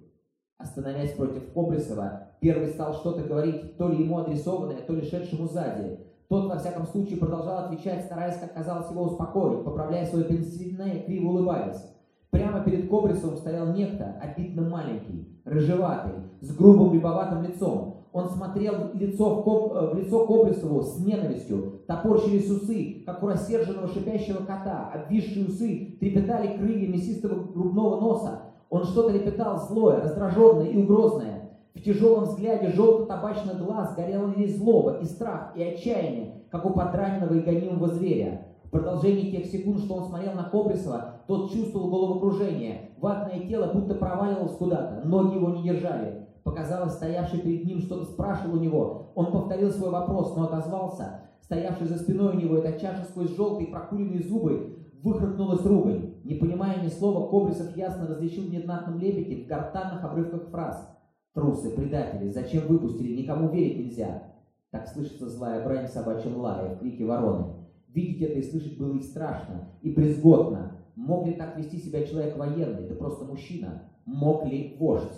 Остановясь 0.59 1.13
против 1.13 1.51
Кобрисова, 1.53 2.27
первый 2.39 2.67
стал 2.67 2.93
что-то 2.93 3.23
говорить, 3.23 3.77
то 3.77 3.89
ли 3.89 4.03
ему 4.03 4.19
адресованное, 4.19 4.81
то 4.81 4.93
ли 4.93 5.01
шедшему 5.01 5.47
сзади. 5.47 5.99
Тот, 6.29 6.47
во 6.47 6.59
всяком 6.59 6.85
случае, 6.85 7.17
продолжал 7.17 7.65
отвечать, 7.65 8.05
стараясь, 8.05 8.37
как 8.37 8.53
казалось, 8.53 8.89
его 8.91 9.03
успокоить, 9.03 9.65
поправляя 9.65 10.05
свое 10.05 10.25
пенсильное, 10.25 11.01
криво 11.01 11.29
улыбаясь. 11.29 11.83
Прямо 12.29 12.63
перед 12.63 12.89
Кобрисовым 12.89 13.37
стоял 13.37 13.73
некто, 13.73 14.15
обидно 14.21 14.69
маленький, 14.69 15.41
рыжеватый, 15.43 16.13
с 16.39 16.55
грубым 16.55 16.93
либоватым 16.93 17.43
лицом, 17.43 18.00
он 18.13 18.29
смотрел 18.29 18.91
лицо, 18.93 19.35
в, 19.35 19.43
Коб, 19.43 19.73
э, 19.73 19.93
в 19.93 19.97
лицо 19.97 20.25
Кобрисову 20.25 20.81
с 20.81 20.99
ненавистью. 20.99 21.81
Топорщились 21.87 22.49
усы, 22.49 23.03
как 23.05 23.23
у 23.23 23.27
рассерженного 23.27 23.87
шипящего 23.87 24.43
кота. 24.43 24.91
Обвисшие 24.93 25.47
усы 25.47 25.97
трепетали 25.99 26.57
крылья 26.57 26.89
мясистого 26.89 27.35
грубного 27.35 28.01
носа. 28.01 28.41
Он 28.69 28.83
что-то 28.83 29.11
лепетал 29.11 29.59
злое, 29.59 30.01
раздраженное 30.01 30.67
и 30.67 30.77
угрозное. 30.77 31.51
В 31.73 31.81
тяжелом 31.81 32.25
взгляде 32.25 32.71
желто-табачных 32.73 33.63
глаз 33.63 33.95
горела 33.95 34.27
ли 34.35 34.47
злоба, 34.47 34.97
и 35.01 35.05
страх, 35.05 35.53
и 35.55 35.63
отчаяние, 35.63 36.43
как 36.51 36.65
у 36.65 36.71
подраненного 36.71 37.33
и 37.33 37.39
гонимого 37.39 37.87
зверя. 37.87 38.47
В 38.65 38.71
продолжении 38.71 39.31
тех 39.31 39.45
секунд, 39.45 39.79
что 39.79 39.95
он 39.95 40.05
смотрел 40.05 40.33
на 40.33 40.43
Кобрисова, 40.43 41.15
тот 41.27 41.51
чувствовал 41.51 41.89
головокружение. 41.89 42.91
Ватное 42.99 43.39
тело 43.47 43.71
будто 43.73 43.95
проваливалось 43.95 44.55
куда-то, 44.57 45.07
ноги 45.07 45.35
его 45.35 45.49
не 45.49 45.63
держали. 45.63 46.20
Показалось, 46.43 46.93
стоявший 46.93 47.41
перед 47.41 47.65
ним 47.65 47.79
что-то 47.79 48.05
спрашивал 48.05 48.55
у 48.55 48.59
него. 48.59 49.11
Он 49.15 49.31
повторил 49.31 49.71
свой 49.71 49.91
вопрос, 49.91 50.35
но 50.35 50.45
отозвался. 50.45 51.21
Стоявший 51.41 51.87
за 51.87 51.97
спиной 51.97 52.35
у 52.35 52.39
него, 52.39 52.57
эта 52.57 52.79
чаша 52.79 53.03
сквозь 53.03 53.35
желтые 53.35 53.67
прокуренные 53.67 54.23
зубы, 54.23 54.77
выхракнулась 55.03 55.65
ругань. 55.65 56.15
Не 56.23 56.35
понимая 56.35 56.83
ни 56.83 56.87
слова, 56.87 57.29
Кобрисов 57.29 57.75
ясно 57.75 58.07
различил 58.07 58.45
в 58.45 58.51
незнатном 58.51 58.99
лепете, 58.99 59.43
в 59.43 59.47
гортанных 59.47 60.03
обрывках 60.03 60.49
фраз. 60.49 60.87
«Трусы, 61.33 61.69
предатели, 61.69 62.27
зачем 62.27 62.67
выпустили? 62.67 63.21
Никому 63.21 63.49
верить 63.49 63.77
нельзя!» 63.77 64.23
Так 64.69 64.87
слышится 64.87 65.29
злая 65.29 65.63
брань 65.63 65.87
в 65.87 65.93
в 65.93 66.79
крике 66.79 67.05
вороны. 67.05 67.53
Видеть 67.87 68.21
это 68.21 68.39
и 68.39 68.43
слышать 68.43 68.77
было 68.77 68.97
и 68.97 69.01
страшно, 69.01 69.69
и 69.81 69.91
брезготно. 69.91 70.77
Мог 70.95 71.25
ли 71.25 71.33
так 71.33 71.57
вести 71.57 71.77
себя 71.77 72.05
человек 72.05 72.37
военный, 72.37 72.87
да 72.87 72.95
просто 72.95 73.25
мужчина? 73.25 73.83
Мог 74.05 74.45
ли 74.45 74.75
вождь? 74.79 75.11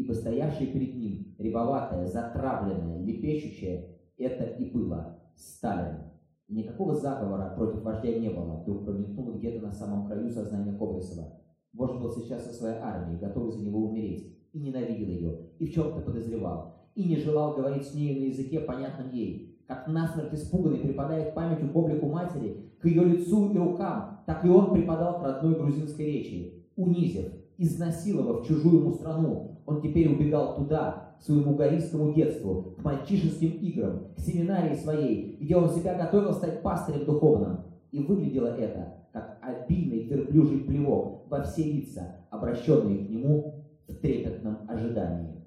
Ибо 0.00 0.14
стоявшее 0.14 0.72
перед 0.72 0.94
ним, 0.94 1.34
рябоватое, 1.38 2.06
затравленное, 2.06 3.02
лепещущее, 3.02 3.98
это 4.16 4.44
и 4.44 4.70
было 4.70 5.18
Сталин. 5.36 6.04
Никакого 6.48 6.94
заговора 6.94 7.54
против 7.54 7.82
вождя 7.82 8.18
не 8.18 8.30
было, 8.30 8.62
вдруг 8.62 8.86
промелькнуло 8.86 9.32
где-то 9.32 9.60
на 9.60 9.72
самом 9.72 10.06
краю 10.06 10.30
сознания 10.30 10.72
Кобрисова. 10.72 11.34
Вождь 11.74 12.00
был 12.00 12.10
сейчас 12.12 12.46
со 12.46 12.54
своей 12.54 12.76
армией, 12.76 13.20
готовый 13.20 13.52
за 13.52 13.62
него 13.62 13.90
умереть, 13.90 14.34
и 14.52 14.58
ненавидел 14.58 15.06
ее, 15.06 15.38
и 15.58 15.66
в 15.66 15.72
чем-то 15.74 16.00
подозревал, 16.00 16.76
и 16.94 17.04
не 17.04 17.16
желал 17.16 17.54
говорить 17.54 17.86
с 17.86 17.94
ней 17.94 18.18
на 18.18 18.24
языке, 18.24 18.60
понятном 18.60 19.10
ей. 19.10 19.62
Как 19.68 19.86
насмерть 19.86 20.32
испуганный 20.32 20.78
припадает 20.78 21.34
памятью 21.34 21.70
к 21.70 21.76
облику 21.76 22.06
матери, 22.06 22.72
к 22.80 22.86
ее 22.86 23.04
лицу 23.04 23.52
и 23.52 23.58
рукам, 23.58 24.20
так 24.26 24.46
и 24.46 24.48
он 24.48 24.72
припадал 24.72 25.20
к 25.20 25.24
родной 25.24 25.56
грузинской 25.56 26.06
речи, 26.06 26.64
унизив, 26.74 27.34
изнасиловав 27.58 28.46
чужую 28.46 28.80
ему 28.80 28.92
страну, 28.94 29.59
он 29.70 29.80
теперь 29.80 30.12
убегал 30.12 30.56
туда, 30.56 31.14
к 31.18 31.22
своему 31.22 31.54
гористскому 31.54 32.14
детству, 32.14 32.74
к 32.78 32.82
мальчишеским 32.82 33.50
играм, 33.58 34.14
к 34.16 34.20
семинарии 34.20 34.74
своей, 34.74 35.36
где 35.38 35.56
он 35.56 35.68
себя 35.68 35.94
готовил 35.94 36.32
стать 36.32 36.62
пастырем 36.62 37.04
духовным. 37.04 37.64
И 37.90 38.02
выглядело 38.02 38.46
это, 38.46 38.94
как 39.12 39.38
обильный 39.42 40.04
верблюжий 40.04 40.60
плевок 40.60 41.26
во 41.28 41.42
все 41.42 41.64
лица, 41.64 42.16
обращенные 42.30 43.04
к 43.04 43.10
нему 43.10 43.66
в 43.86 43.96
трепетном 43.96 44.58
ожидании. 44.68 45.44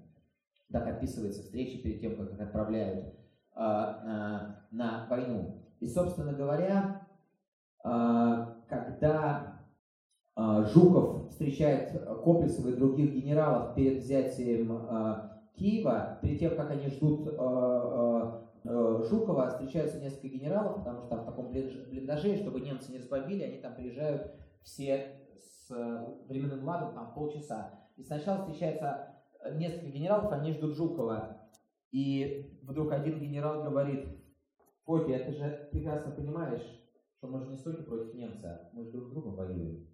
так 0.71 0.87
описывается 0.87 1.43
встреча 1.43 1.81
перед 1.81 2.01
тем, 2.01 2.15
как 2.15 2.33
их 2.33 2.39
отправляют 2.39 3.05
э, 3.05 3.59
на, 3.59 4.65
на 4.71 5.07
войну. 5.09 5.63
И, 5.79 5.87
собственно 5.87 6.33
говоря, 6.33 7.07
э, 7.83 8.45
когда 8.67 9.47
э, 9.47 9.52
Жуков 10.35 11.29
встречает 11.29 11.91
Коплесова 12.23 12.69
и 12.69 12.75
других 12.75 13.13
генералов 13.13 13.75
перед 13.75 13.99
взятием 13.99 14.71
э, 14.71 15.29
Киева, 15.55 16.17
перед 16.21 16.39
тем, 16.39 16.55
как 16.55 16.71
они 16.71 16.87
ждут 16.87 17.27
э, 17.27 17.31
э, 18.63 19.03
Жукова, 19.09 19.49
встречаются 19.49 19.99
несколько 19.99 20.29
генералов, 20.29 20.77
потому 20.77 21.01
что 21.01 21.09
там 21.09 21.21
в 21.21 21.25
таком 21.25 21.51
блиндаже, 21.51 22.37
чтобы 22.37 22.61
немцы 22.61 22.91
не 22.91 22.97
разбомбили, 22.97 23.43
они 23.43 23.57
там 23.57 23.75
приезжают 23.75 24.31
все 24.63 25.19
с 25.37 25.69
временным 26.27 26.63
лагом, 26.65 26.95
там 26.95 27.13
полчаса. 27.13 27.79
И 27.95 28.03
сначала 28.03 28.39
встречается 28.39 29.09
несколько 29.53 29.87
генералов, 29.87 30.31
они 30.31 30.53
ждут 30.53 30.75
Жукова. 30.75 31.37
И 31.91 32.59
вдруг 32.63 32.91
один 32.91 33.19
генерал 33.19 33.63
говорит, 33.63 34.07
Фоки, 34.85 35.17
ты 35.17 35.31
же 35.31 35.69
прекрасно 35.71 36.11
понимаешь, 36.11 36.63
что 37.17 37.27
мы 37.27 37.39
же 37.39 37.49
не 37.49 37.57
столько 37.57 37.83
против 37.83 38.13
немца, 38.15 38.69
мы 38.73 38.83
же 38.83 38.91
друг 38.91 39.07
с 39.07 39.11
другом 39.11 39.35
воюем. 39.35 39.92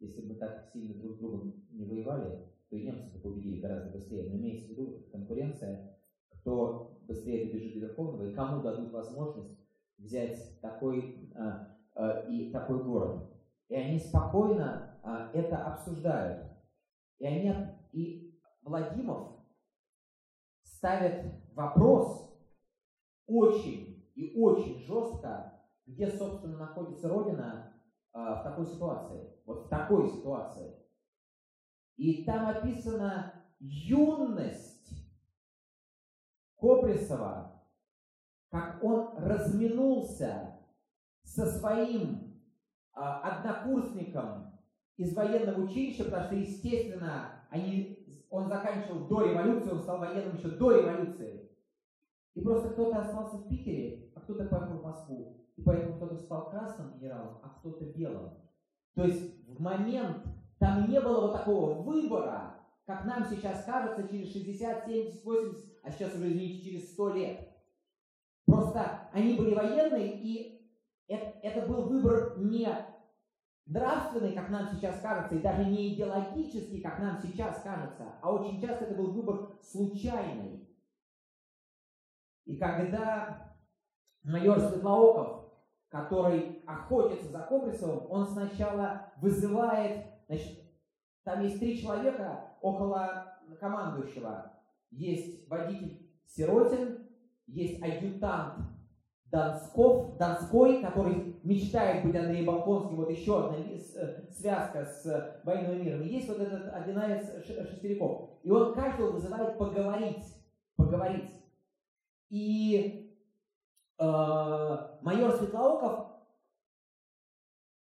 Если 0.00 0.20
бы 0.20 0.34
так 0.34 0.70
сильно 0.72 0.94
друг 0.94 1.14
с 1.14 1.18
другом 1.18 1.54
не 1.70 1.84
воевали, 1.84 2.44
то 2.68 2.76
и 2.76 2.82
немцы 2.82 3.10
бы 3.10 3.18
победили 3.18 3.60
гораздо 3.60 3.90
быстрее. 3.90 4.28
Но 4.30 4.36
имеется 4.36 4.66
в 4.66 4.70
виду 4.70 5.02
конкуренция, 5.10 5.90
кто 6.28 6.96
быстрее 7.00 7.46
добежит 7.46 7.74
до 7.74 7.80
Верховного 7.80 8.24
и 8.24 8.34
кому 8.34 8.60
дадут 8.60 8.92
возможность 8.92 9.58
взять 9.96 10.56
такой 10.60 11.30
а, 11.34 11.66
а, 11.94 12.28
и 12.28 12.50
такой 12.50 12.82
город. 12.82 13.28
И 13.68 13.74
они 13.74 13.98
спокойно 13.98 14.98
а, 15.02 15.30
это 15.32 15.56
обсуждают. 15.58 16.46
И 17.18 17.26
они 17.26 17.52
и 17.92 18.32
Владимов 18.62 19.26
ставит 20.62 21.20
вопрос 21.54 22.24
очень 23.26 24.00
и 24.14 24.32
очень 24.34 24.78
жестко, 24.78 25.52
где, 25.86 26.08
собственно, 26.08 26.56
находится 26.56 27.08
Родина 27.08 27.72
э, 28.14 28.18
в 28.18 28.42
такой 28.42 28.66
ситуации. 28.66 29.28
Вот 29.48 29.64
в 29.64 29.68
такой 29.70 30.10
ситуации. 30.10 30.76
И 31.96 32.22
там 32.24 32.48
описана 32.48 33.32
юность 33.58 34.92
Коприсова, 36.58 37.64
как 38.50 38.84
он 38.84 39.16
разминулся 39.16 40.60
со 41.22 41.46
своим 41.46 42.42
э, 42.94 43.00
однокурсником 43.00 44.52
из 44.98 45.16
военного 45.16 45.62
училища, 45.62 46.04
потому 46.04 46.24
что, 46.26 46.34
естественно, 46.34 47.46
они 47.48 48.06
он 48.28 48.48
заканчивал 48.48 49.08
до 49.08 49.22
революции, 49.22 49.70
он 49.70 49.80
стал 49.80 50.00
военным 50.00 50.36
еще 50.36 50.50
до 50.50 50.78
революции. 50.78 51.50
И 52.34 52.42
просто 52.42 52.68
кто-то 52.70 52.98
остался 52.98 53.38
в 53.38 53.48
Питере, 53.48 54.12
а 54.14 54.20
кто-то 54.20 54.44
поехал 54.44 54.78
в 54.78 54.82
Москву. 54.82 55.48
И 55.56 55.62
поэтому 55.62 55.96
кто-то 55.96 56.18
стал 56.18 56.50
красным 56.50 56.98
генералом, 56.98 57.38
а 57.42 57.48
кто-то 57.58 57.86
белым. 57.86 58.47
То 58.98 59.04
есть 59.04 59.46
в 59.46 59.62
момент 59.62 60.24
там 60.58 60.90
не 60.90 61.00
было 61.00 61.28
вот 61.28 61.32
такого 61.32 61.82
выбора, 61.82 62.56
как 62.84 63.04
нам 63.04 63.24
сейчас 63.24 63.64
кажется, 63.64 64.08
через 64.08 64.32
60, 64.32 64.86
70, 64.86 65.24
80, 65.24 65.64
а 65.84 65.90
сейчас 65.92 66.16
уже, 66.16 66.26
извините, 66.32 66.64
через 66.64 66.92
100 66.94 67.14
лет. 67.14 67.48
Просто 68.44 69.08
они 69.12 69.36
были 69.36 69.54
военные, 69.54 70.20
и 70.20 70.68
это, 71.06 71.38
это 71.44 71.68
был 71.68 71.82
выбор 71.82 72.38
не 72.38 72.68
нравственный, 73.66 74.32
как 74.32 74.50
нам 74.50 74.68
сейчас 74.74 74.98
кажется, 75.00 75.36
и 75.36 75.42
даже 75.42 75.64
не 75.64 75.94
идеологический, 75.94 76.80
как 76.80 76.98
нам 76.98 77.20
сейчас 77.22 77.62
кажется, 77.62 78.16
а 78.20 78.32
очень 78.32 78.60
часто 78.60 78.86
это 78.86 78.94
был 78.96 79.12
выбор 79.12 79.52
случайный. 79.62 80.68
И 82.46 82.56
когда 82.56 83.54
майор 84.24 84.58
Светлооков, 84.58 85.37
который 85.88 86.62
охотится 86.66 87.28
за 87.28 87.40
Кобрисовым, 87.40 88.10
он 88.10 88.26
сначала 88.26 89.12
вызывает, 89.16 90.04
значит, 90.26 90.60
там 91.24 91.42
есть 91.42 91.58
три 91.58 91.80
человека 91.80 92.56
около 92.60 93.38
командующего. 93.60 94.52
Есть 94.90 95.48
водитель 95.48 96.10
Сиротин, 96.26 97.06
есть 97.46 97.82
адъютант 97.82 98.68
Донсков, 99.30 100.16
Донской, 100.16 100.80
который 100.82 101.36
мечтает 101.42 102.04
быть 102.04 102.16
Андреем 102.16 102.46
Балконским, 102.46 102.96
вот 102.96 103.10
еще 103.10 103.44
одна 103.44 103.58
э, 103.58 104.30
связка 104.30 104.84
с 104.86 105.40
военным 105.44 105.84
миром. 105.84 106.02
И 106.02 106.08
есть 106.08 106.28
вот 106.28 106.40
этот 106.40 106.72
одинарец 106.72 107.44
Шестериков. 107.44 108.30
И 108.42 108.50
он 108.50 108.74
каждого 108.74 109.12
вызывает 109.12 109.58
поговорить, 109.58 110.24
поговорить. 110.76 111.30
И 112.30 113.04
э, 113.06 113.07
майор 113.98 115.32
Светлооков, 115.32 116.06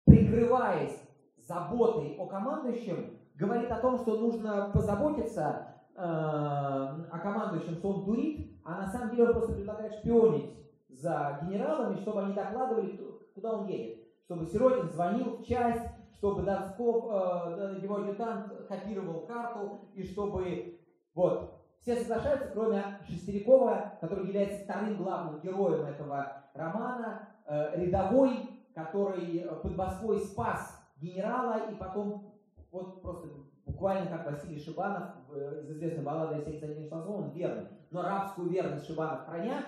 прикрываясь 0.05 1.01
заботой 1.39 2.17
о 2.19 2.27
командующем, 2.27 3.19
говорит 3.35 3.71
о 3.71 3.81
том, 3.81 3.99
что 3.99 4.19
нужно 4.19 4.71
позаботиться 4.73 5.75
э, 5.95 6.01
о 6.01 7.19
командующем, 7.23 7.77
что 7.77 7.91
он 7.91 8.05
дурит, 8.05 8.61
а 8.65 8.79
на 8.79 8.87
самом 8.87 9.11
деле 9.11 9.29
он 9.29 9.33
просто 9.33 9.55
предлагает 9.55 9.95
шпионить 9.95 10.55
за 10.89 11.41
генералами, 11.43 11.97
чтобы 11.97 12.23
они 12.23 12.35
докладывали, 12.35 13.01
куда 13.35 13.59
он 13.59 13.67
едет. 13.67 14.05
Чтобы 14.25 14.45
Сиротин 14.45 14.91
звонил 14.91 15.39
в 15.39 15.45
часть, 15.45 15.87
чтобы 16.15 16.43
Донсков, 16.43 17.05
э, 17.07 17.79
его 17.83 17.97
адъютант 17.97 18.67
копировал 18.69 19.27
карту, 19.27 19.89
и 19.95 20.03
чтобы... 20.03 20.79
Вот. 21.15 21.58
Все 21.81 21.97
соглашаются, 21.97 22.51
кроме 22.53 22.99
Шестерякова, 23.09 23.99
который 24.01 24.27
является 24.27 24.65
вторым 24.65 24.97
главным 24.97 25.41
героем 25.41 25.87
этого 25.87 26.45
романа, 26.55 27.29
э, 27.47 27.81
рядовой, 27.81 28.51
который 28.75 29.47
под 29.63 29.77
Москвой 29.77 30.21
спас 30.21 30.79
генерала, 31.01 31.71
и 31.71 31.75
потом 31.77 32.35
вот 32.71 33.01
просто 33.03 33.29
буквально 33.65 34.07
как 34.07 34.27
Василий 34.31 34.59
Шибанов 34.59 35.11
из 35.31 35.71
известной 35.71 36.05
баллады 36.05 36.35
«Алексей 36.35 36.91
он 36.91 37.31
верный, 37.31 37.69
но 37.91 38.03
рабскую 38.03 38.49
верность 38.51 38.87
Шибанов 38.87 39.25
храня, 39.27 39.65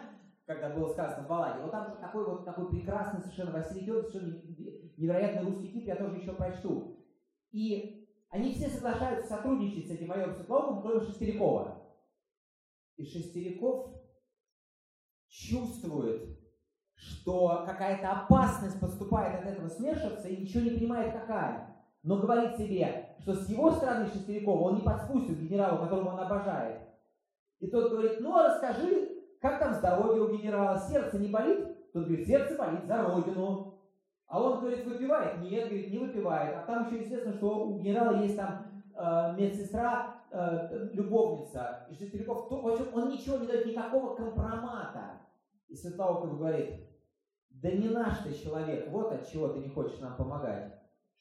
когда 0.46 0.70
было 0.70 0.88
сказано 0.88 1.24
в 1.24 1.28
балладе. 1.28 1.62
Вот 1.62 1.70
там 1.70 1.96
такой 2.00 2.24
вот 2.24 2.44
такой 2.44 2.70
прекрасный 2.70 3.20
совершенно 3.20 3.52
Василий 3.52 3.86
Георгиевич, 3.86 4.12
совершенно 4.12 4.42
невероятный 4.96 5.44
русский 5.44 5.72
тип, 5.72 5.86
я 5.86 5.96
тоже 5.96 6.16
еще 6.16 6.32
прочту. 6.32 6.96
И 7.52 8.08
они 8.30 8.52
все 8.52 8.68
соглашаются 8.68 9.28
сотрудничать 9.28 9.88
с 9.88 9.90
этим 9.90 10.08
майором 10.08 10.34
Светловым, 10.34 10.82
кроме 10.82 11.00
Шестерякова. 11.00 11.80
И 13.01 13.05
Шестеряков 13.07 13.94
чувствует, 15.26 16.38
что 16.94 17.64
какая-то 17.66 18.11
опасность 18.11 18.78
поступает 18.78 19.40
от 19.40 19.46
этого 19.46 19.68
смершивца 19.68 20.28
и 20.28 20.42
ничего 20.42 20.64
не 20.64 20.70
понимает, 20.72 21.14
какая. 21.14 21.82
Но 22.03 22.18
говорит 22.18 22.59
себе, 22.59 23.16
что 23.20 23.34
с 23.34 23.48
его 23.48 23.70
стороны 23.70 24.07
Шестерякова 24.07 24.68
он 24.68 24.74
не 24.74 24.82
подспустит 24.82 25.40
генералу, 25.40 25.78
которого 25.78 26.11
он 26.11 26.20
обожает. 26.20 26.82
И 27.61 27.68
тот 27.68 27.90
говорит, 27.90 28.20
ну 28.20 28.36
а 28.36 28.48
расскажи, 28.48 29.09
как 29.40 29.61
там 29.61 29.72
здоровье 29.72 30.22
у 30.22 30.36
генерала? 30.36 30.78
Сердце 30.78 31.18
не 31.18 31.28
болит? 31.28 31.92
Тот 31.94 32.05
говорит, 32.05 32.26
сердце 32.26 32.55
болит 32.55 32.84
за 32.84 33.03
родину. 33.03 33.78
А 34.26 34.42
он, 34.42 34.61
говорит, 34.61 34.84
выпивает? 34.84 35.40
Нет, 35.40 35.68
говорит, 35.68 35.90
не 35.90 35.98
выпивает. 35.98 36.55
А 36.55 36.66
там 36.66 36.86
еще 36.86 37.03
известно, 37.03 37.32
что 37.32 37.66
у 37.66 37.78
генерала 37.78 38.20
есть 38.20 38.36
там 38.36 38.66
э, 38.94 39.34
медсестра, 39.38 40.20
э, 40.31 40.89
любовница. 40.93 41.87
И 41.91 41.95
Шестеряков, 41.95 42.49
то, 42.49 42.61
в 42.61 42.68
общем, 42.68 42.87
он 42.95 43.11
ничего 43.11 43.39
не 43.39 43.47
дает, 43.47 43.66
никакого 43.66 44.14
компромата. 44.14 45.20
И 45.68 45.74
Светлауков 45.74 46.39
говорит, 46.39 46.87
да 47.51 47.70
не 47.70 47.89
наш 47.89 48.18
ты 48.18 48.33
человек, 48.33 48.91
вот 48.91 49.12
от 49.12 49.28
чего 49.31 49.49
ты 49.49 49.61
не 49.61 49.68
хочешь 49.68 49.99
нам 50.01 50.16
помогать. 50.16 50.74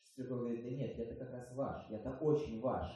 Шестеряков 0.03 0.39
говорит, 0.39 0.63
да 0.63 0.69
нет, 0.69 0.97
я-то 0.97 1.15
как 1.15 1.31
раз 1.31 1.51
ваш, 1.55 1.89
я-то 1.89 2.11
очень 2.21 2.61
ваш. 2.61 2.87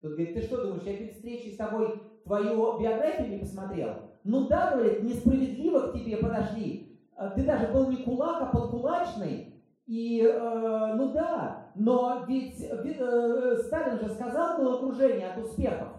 Тот 0.00 0.12
говорит, 0.12 0.34
ты 0.34 0.42
что 0.42 0.62
думаешь, 0.62 0.84
я 0.84 0.96
перед 0.96 1.14
встречей 1.14 1.52
с 1.52 1.56
тобой 1.56 2.00
твою 2.24 2.78
биографию 2.78 3.28
не 3.28 3.38
посмотрел? 3.38 3.94
Ну 4.24 4.48
да, 4.48 4.72
говорит, 4.72 5.02
несправедливо 5.02 5.88
к 5.88 5.94
тебе 5.94 6.18
подошли. 6.18 7.00
А, 7.16 7.30
ты 7.30 7.44
даже 7.44 7.72
был 7.72 7.90
не 7.90 7.98
кулак, 7.98 8.42
а 8.42 8.46
подкулачный. 8.46 9.54
И, 9.86 10.20
э, 10.20 10.94
ну 10.96 11.12
да, 11.12 11.65
но 11.78 12.24
ведь 12.26 12.60
э, 12.62 13.56
Сталин 13.66 13.98
же 13.98 14.14
сказал 14.14 14.58
было 14.58 14.76
окружение 14.76 15.28
от 15.28 15.44
успехов. 15.44 15.92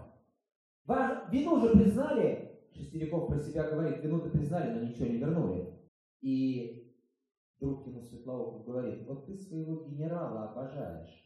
Вину 1.30 1.60
же 1.60 1.70
признали, 1.70 2.58
Шестеряков 2.72 3.28
про 3.28 3.38
себя 3.38 3.70
говорит, 3.70 4.02
вину-то 4.02 4.30
признали, 4.30 4.74
но 4.74 4.84
ничего 4.84 5.06
не 5.06 5.18
вернули. 5.18 5.78
И 6.20 6.96
друг 7.60 7.86
ему 7.86 8.02
Светлоухов 8.02 8.64
говорит, 8.64 9.06
вот 9.06 9.26
ты 9.26 9.36
своего 9.36 9.84
генерала 9.84 10.50
обожаешь. 10.50 11.24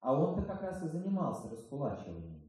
А 0.00 0.18
он-то 0.20 0.42
как 0.42 0.62
раз 0.62 0.82
и 0.82 0.88
занимался 0.88 1.48
раскулачиванием. 1.50 2.42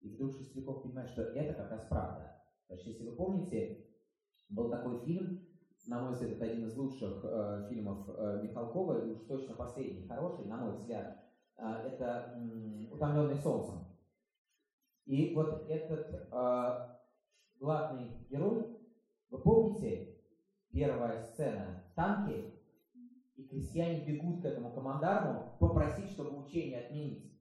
И 0.00 0.14
вдруг 0.14 0.32
Шестеряков 0.32 0.82
понимает, 0.82 1.10
что 1.10 1.22
это 1.22 1.54
как 1.54 1.70
раз 1.72 1.86
правда. 1.88 2.42
Значит, 2.68 2.86
если 2.86 3.04
вы 3.04 3.16
помните, 3.16 3.86
был 4.48 4.70
такой 4.70 5.04
фильм, 5.04 5.46
на 5.86 6.00
мой 6.00 6.12
взгляд, 6.12 6.32
это 6.32 6.44
один 6.44 6.66
из 6.66 6.76
лучших 6.76 7.24
э, 7.24 7.66
фильмов 7.68 8.08
э, 8.08 8.40
Михалкова, 8.42 9.04
и 9.04 9.10
уж 9.10 9.20
точно 9.22 9.54
последний 9.54 10.06
хороший, 10.06 10.44
на 10.46 10.56
мой 10.56 10.72
взгляд, 10.72 11.18
э, 11.56 11.64
это 11.64 12.34
э, 12.36 12.86
«Утомленный 12.92 13.36
солнцем». 13.36 13.84
И 15.06 15.34
вот 15.34 15.68
этот 15.68 16.28
э, 16.30 16.88
главный 17.58 18.16
герой, 18.30 18.78
вы 19.30 19.38
помните, 19.38 20.16
первая 20.70 21.20
сцена, 21.24 21.82
танки, 21.96 22.54
и 23.36 23.48
крестьяне 23.48 24.04
бегут 24.04 24.42
к 24.42 24.44
этому 24.44 24.72
командарму 24.72 25.56
попросить, 25.58 26.10
чтобы 26.10 26.38
учение 26.38 26.84
отменить. 26.84 27.32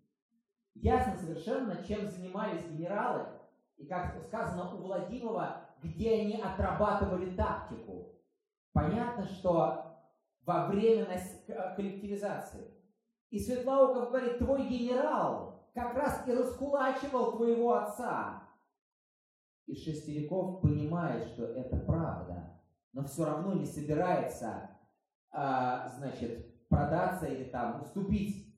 Ясно 0.74 1.16
совершенно, 1.18 1.84
чем 1.84 2.08
занимались 2.08 2.66
генералы, 2.66 3.28
и 3.78 3.86
как 3.86 4.16
сказано 4.24 4.74
у 4.74 4.78
Владимира, 4.78 5.70
где 5.82 6.22
они 6.22 6.42
отрабатывали 6.42 7.36
тактику. 7.36 8.20
Понятно, 8.74 9.26
что 9.26 9.91
во 10.45 10.67
время 10.67 11.07
коллективизации. 11.76 12.72
И 13.30 13.39
Светлауков 13.39 14.09
говорит, 14.09 14.39
твой 14.39 14.67
генерал 14.67 15.69
как 15.74 15.93
раз 15.95 16.28
и 16.28 16.34
раскулачивал 16.34 17.38
твоего 17.38 17.76
отца. 17.76 18.43
И 19.67 19.76
Шестериков 19.76 20.61
понимает, 20.61 21.28
что 21.28 21.45
это 21.45 21.78
правда, 21.78 22.59
но 22.91 23.03
все 23.03 23.26
равно 23.26 23.53
не 23.53 23.65
собирается, 23.65 24.69
а, 25.32 25.88
значит, 25.97 26.67
продаться 26.67 27.28
или 27.28 27.45
там 27.45 27.82
уступить. 27.82 28.53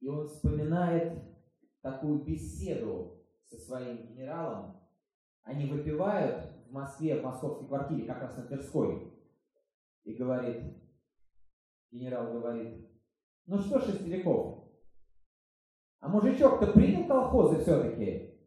И 0.00 0.08
он 0.08 0.26
вспоминает 0.26 1.22
такую 1.80 2.22
беседу 2.22 3.24
со 3.44 3.56
своим 3.56 4.06
генералом. 4.06 4.76
Они 5.42 5.66
выпивают 5.66 6.50
Москве, 6.74 7.20
в 7.20 7.24
московской 7.24 7.66
квартире, 7.68 8.04
как 8.06 8.20
раз 8.20 8.36
на 8.36 8.44
Тверской. 8.44 9.12
И 10.04 10.14
говорит, 10.14 10.62
генерал 11.90 12.32
говорит, 12.32 12.90
ну 13.46 13.58
что, 13.58 13.80
Шестериков, 13.80 14.68
а 16.00 16.08
мужичок-то 16.08 16.72
принял 16.72 17.06
колхозы 17.06 17.62
все-таки? 17.62 18.38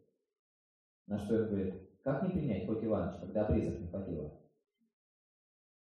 На 1.07 1.17
что 1.17 1.36
он 1.36 1.47
говорит, 1.47 2.01
как 2.03 2.23
не 2.23 2.30
принять, 2.30 2.67
хоть 2.67 2.84
Иванович, 2.84 3.19
когда 3.19 3.47
обрезок 3.47 3.80
не 3.80 3.88
хватило? 3.88 4.39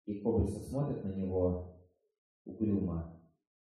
И 0.07 0.21
Кобрисов 0.21 0.63
смотрит 0.63 1.05
на 1.05 1.13
него 1.15 1.87
угрюмо, 2.47 3.21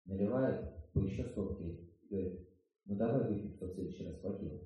наливает 0.06 0.92
по 0.94 1.00
еще 1.00 1.26
стопке 1.26 1.74
и 1.74 2.08
говорит, 2.08 2.50
ну 2.86 2.96
давай 2.96 3.28
выпьем, 3.28 3.56
кто 3.56 3.66
в 3.66 3.74
следующий 3.74 4.06
раз 4.06 4.20
хватило. 4.22 4.60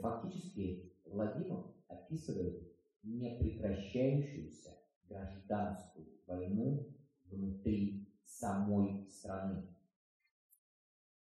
Фактически 0.00 0.92
Владимир 1.06 1.64
описывает 1.92 2.72
непрекращающуюся 3.02 4.70
гражданскую 5.08 6.06
войну 6.26 6.88
внутри 7.30 8.08
самой 8.24 9.06
страны. 9.08 9.68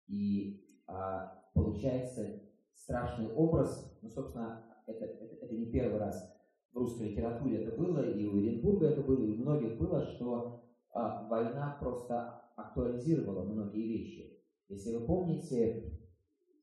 И 0.08 0.66
а, 0.88 1.44
получается 1.54 2.42
страшный 2.74 3.32
образ, 3.34 3.98
ну, 4.02 4.10
собственно, 4.10 4.64
это, 4.88 5.06
это, 5.06 5.36
это 5.46 5.56
не 5.56 5.72
первый 5.72 6.00
раз 6.00 6.32
в 6.72 6.78
русской 6.78 7.10
литературе 7.10 7.64
это 7.64 7.76
было, 7.76 8.12
и 8.12 8.26
у 8.26 8.38
Оренбурга 8.38 8.88
это 8.88 9.02
было, 9.02 9.24
и 9.24 9.32
у 9.32 9.38
многих 9.38 9.78
было, 9.78 10.06
что 10.06 10.64
а, 10.92 11.28
война 11.28 11.78
просто 11.80 12.42
актуализировала 12.56 13.44
многие 13.44 13.88
вещи. 13.88 14.40
Если 14.70 14.96
вы 14.96 15.06
помните 15.06 16.00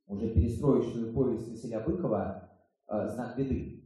уже 0.07 0.31
перестроечную 0.31 1.13
повесть 1.15 1.49
Василия 1.49 1.81
Быкова 1.81 2.51
а, 2.87 3.09
«Знак 3.09 3.37
беды», 3.37 3.82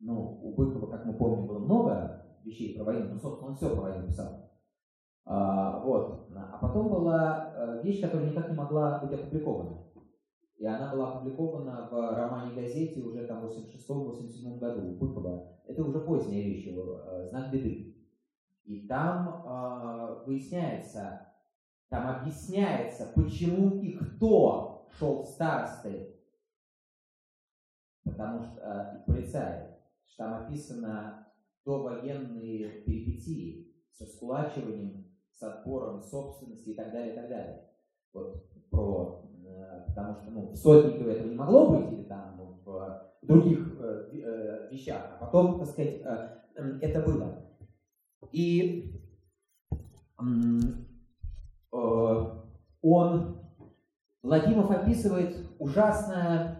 ну, 0.00 0.40
у 0.42 0.54
Быкова, 0.54 0.90
как 0.90 1.04
мы 1.04 1.14
помним, 1.14 1.46
было 1.46 1.58
много 1.58 2.26
вещей 2.42 2.74
про 2.74 2.84
войну, 2.84 3.10
ну, 3.12 3.18
собственно, 3.18 3.50
он 3.50 3.56
все 3.56 3.70
про 3.70 3.82
войну 3.82 4.06
писал. 4.06 4.50
А, 5.26 5.80
вот. 5.80 6.28
А 6.34 6.58
потом 6.60 6.88
была 6.88 7.52
э, 7.54 7.82
вещь, 7.84 8.00
которая 8.00 8.30
никак 8.30 8.48
не 8.48 8.56
могла 8.56 8.98
быть 8.98 9.12
опубликована. 9.12 9.84
И 10.56 10.66
она 10.66 10.92
была 10.92 11.12
опубликована 11.12 11.88
в 11.90 12.16
романе-газете 12.16 13.00
уже 13.00 13.26
там 13.26 13.40
в 13.40 13.50
86-87 13.50 14.58
году 14.58 14.88
у 14.88 14.94
Быкова. 14.96 15.60
Это 15.66 15.84
уже 15.84 16.00
поздняя 16.00 16.42
вещь 16.42 16.66
его, 16.66 17.00
э, 17.04 17.28
«Знак 17.28 17.52
беды». 17.52 17.96
И 18.64 18.86
там 18.86 19.42
э, 19.46 20.24
выясняется, 20.26 21.28
там 21.88 22.08
объясняется, 22.08 23.10
почему 23.14 23.80
и 23.80 23.92
кто 23.92 24.86
шел 24.98 25.22
в 25.22 25.26
старосты. 25.26 26.16
Потому 28.04 28.42
что, 28.42 28.60
э, 28.60 29.02
полицаи, 29.06 29.70
что 30.10 30.24
там 30.24 30.44
описано 30.44 31.26
довоенные 31.64 32.82
перипетии 32.82 33.74
со 33.92 34.06
скулачиванием, 34.06 35.06
с 35.32 35.42
отбором 35.42 36.02
собственности 36.02 36.70
и 36.70 36.74
так 36.74 36.92
далее, 36.92 37.12
и 37.12 37.16
так 37.16 37.28
далее. 37.28 37.64
Вот 38.12 38.50
про, 38.70 39.24
э, 39.46 39.84
потому 39.86 40.14
что 40.14 40.30
ну, 40.30 40.50
в 40.50 40.56
Сотникове 40.56 41.12
этого 41.14 41.28
не 41.28 41.34
могло 41.34 41.70
быть, 41.70 41.92
или 41.92 42.02
там 42.04 42.36
ну, 42.36 42.60
в 42.64 43.10
других 43.22 43.76
э, 43.80 44.10
э, 44.12 44.68
вещах, 44.70 45.12
а 45.12 45.24
потом, 45.24 45.58
так 45.58 45.68
сказать, 45.68 46.00
э, 46.02 46.28
э, 46.56 46.78
это 46.82 47.00
было. 47.02 47.42
И 48.32 49.00
э, 50.20 50.24
он, 52.82 53.38
Владимиров 54.22 54.70
описывает 54.70 55.36
ужасное 55.58 56.59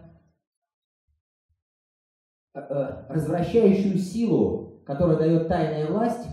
развращающую 2.53 3.97
силу, 3.97 4.81
которую 4.85 5.17
дает 5.17 5.47
тайная 5.47 5.87
власть, 5.87 6.27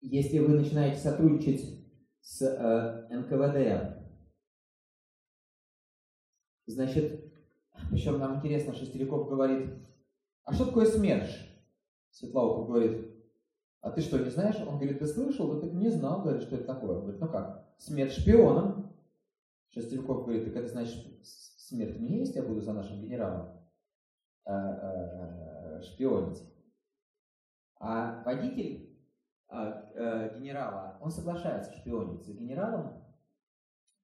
если 0.00 0.38
вы 0.38 0.54
начинаете 0.54 0.98
сотрудничать 0.98 1.62
с 2.20 2.42
э, 2.42 3.14
НКВД, 3.14 3.96
значит, 6.66 7.32
причем 7.90 8.18
нам 8.18 8.36
интересно, 8.36 8.74
Шестеряков 8.74 9.28
говорит, 9.28 9.70
а 10.44 10.52
что 10.52 10.66
такое 10.66 10.86
СМЕРШ? 10.86 11.30
Светлауков 12.10 12.68
говорит, 12.68 13.10
а 13.80 13.90
ты 13.90 14.00
что, 14.00 14.18
не 14.18 14.30
знаешь? 14.30 14.56
Он 14.60 14.76
говорит, 14.76 14.98
ты 14.98 15.06
слышал? 15.06 15.52
Да 15.52 15.60
ты 15.60 15.74
не 15.74 15.90
знал, 15.90 16.22
говорит, 16.22 16.42
что 16.42 16.56
это 16.56 16.64
такое. 16.64 16.96
Он 16.96 17.02
говорит, 17.02 17.20
ну 17.20 17.28
как? 17.28 17.74
Смерть 17.78 18.12
шпионам. 18.12 18.92
Шестеряков 19.70 20.24
говорит, 20.24 20.44
так 20.44 20.56
это 20.56 20.68
значит, 20.68 20.96
смерть 21.22 21.98
мне 21.98 22.20
есть, 22.20 22.36
я 22.36 22.42
буду 22.42 22.60
за 22.60 22.72
нашим 22.72 23.00
генералом 23.00 23.48
э, 23.48 23.48
э, 23.48 23.63
шпионить. 25.82 26.42
А 27.78 28.22
водитель 28.24 28.94
а, 29.48 29.90
э, 29.94 30.38
генерала, 30.38 30.98
он 31.00 31.10
соглашается 31.10 31.72
шпионить 31.72 32.24
за 32.24 32.32
генералом, 32.32 33.04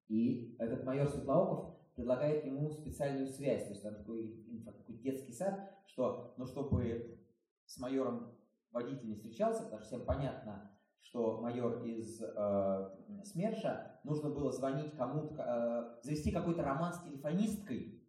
и 0.09 0.55
этот 0.59 0.85
майор 0.85 1.09
Светлооков 1.09 1.77
предлагает 1.95 2.45
ему 2.45 2.71
специальную 2.71 3.27
связь, 3.27 3.65
то 3.65 3.71
есть 3.71 3.83
там 3.83 3.95
такой, 3.95 4.45
такой 4.65 4.97
детский 4.99 5.33
сад, 5.33 5.71
что, 5.87 6.35
ну, 6.37 6.47
чтобы 6.47 7.19
с 7.65 7.79
майором 7.79 8.37
водитель 8.71 9.09
не 9.09 9.15
встречался, 9.15 9.65
потому 9.65 9.81
что 9.81 9.89
всем 9.89 10.07
понятно, 10.07 10.71
что 11.01 11.41
майор 11.41 11.83
из 11.85 12.23
э, 12.23 12.91
СМЕРШа, 13.25 14.01
нужно 14.05 14.31
было 14.31 14.53
звонить 14.53 14.95
кому-то, 14.97 15.99
э, 16.01 16.05
завести 16.05 16.31
какой-то 16.31 16.63
роман 16.63 16.93
с 16.93 17.03
телефонисткой, 17.03 18.00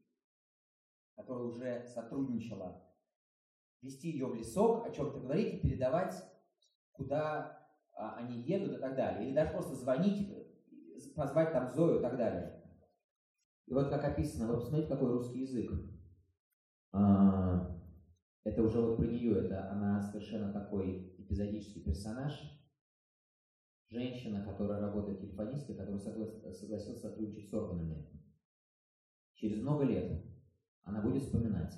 которая 1.21 1.45
уже 1.45 1.85
сотрудничала, 1.87 2.83
вести 3.81 4.09
ее 4.09 4.27
в 4.27 4.35
лесок, 4.35 4.85
о 4.85 4.91
чем-то 4.91 5.19
говорить 5.19 5.55
и 5.55 5.59
передавать 5.59 6.15
куда 6.91 7.67
а, 7.95 8.15
они 8.17 8.41
едут 8.41 8.77
и 8.77 8.81
так 8.81 8.95
далее. 8.95 9.27
Или 9.27 9.35
даже 9.35 9.51
просто 9.51 9.75
звонить, 9.75 10.29
э, 10.29 11.13
позвать 11.15 11.51
там 11.51 11.71
Зою 11.71 11.99
и 11.99 12.01
так 12.01 12.17
далее. 12.17 12.61
И 13.67 13.73
вот 13.73 13.89
как 13.89 14.03
описано, 14.03 14.47
вы 14.47 14.59
посмотрите, 14.59 14.89
какой 14.89 15.11
русский 15.11 15.41
язык. 15.41 15.71
А, 16.91 17.79
это 18.43 18.61
уже 18.63 18.81
вот 18.81 18.97
про 18.97 19.05
нее, 19.05 19.45
это 19.45 19.71
она 19.71 20.01
совершенно 20.01 20.51
такой 20.51 21.15
эпизодический 21.17 21.83
персонаж. 21.83 22.33
Женщина, 23.89 24.45
которая 24.45 24.79
работает 24.79 25.19
телефонисткой, 25.19 25.75
которая 25.75 25.99
согласилась 25.99 27.01
сотрудничать 27.01 27.49
с 27.49 27.53
органами. 27.53 28.07
Через 29.33 29.61
много 29.61 29.83
лет 29.83 30.30
она 30.83 31.01
будет 31.01 31.23
вспоминать 31.23 31.73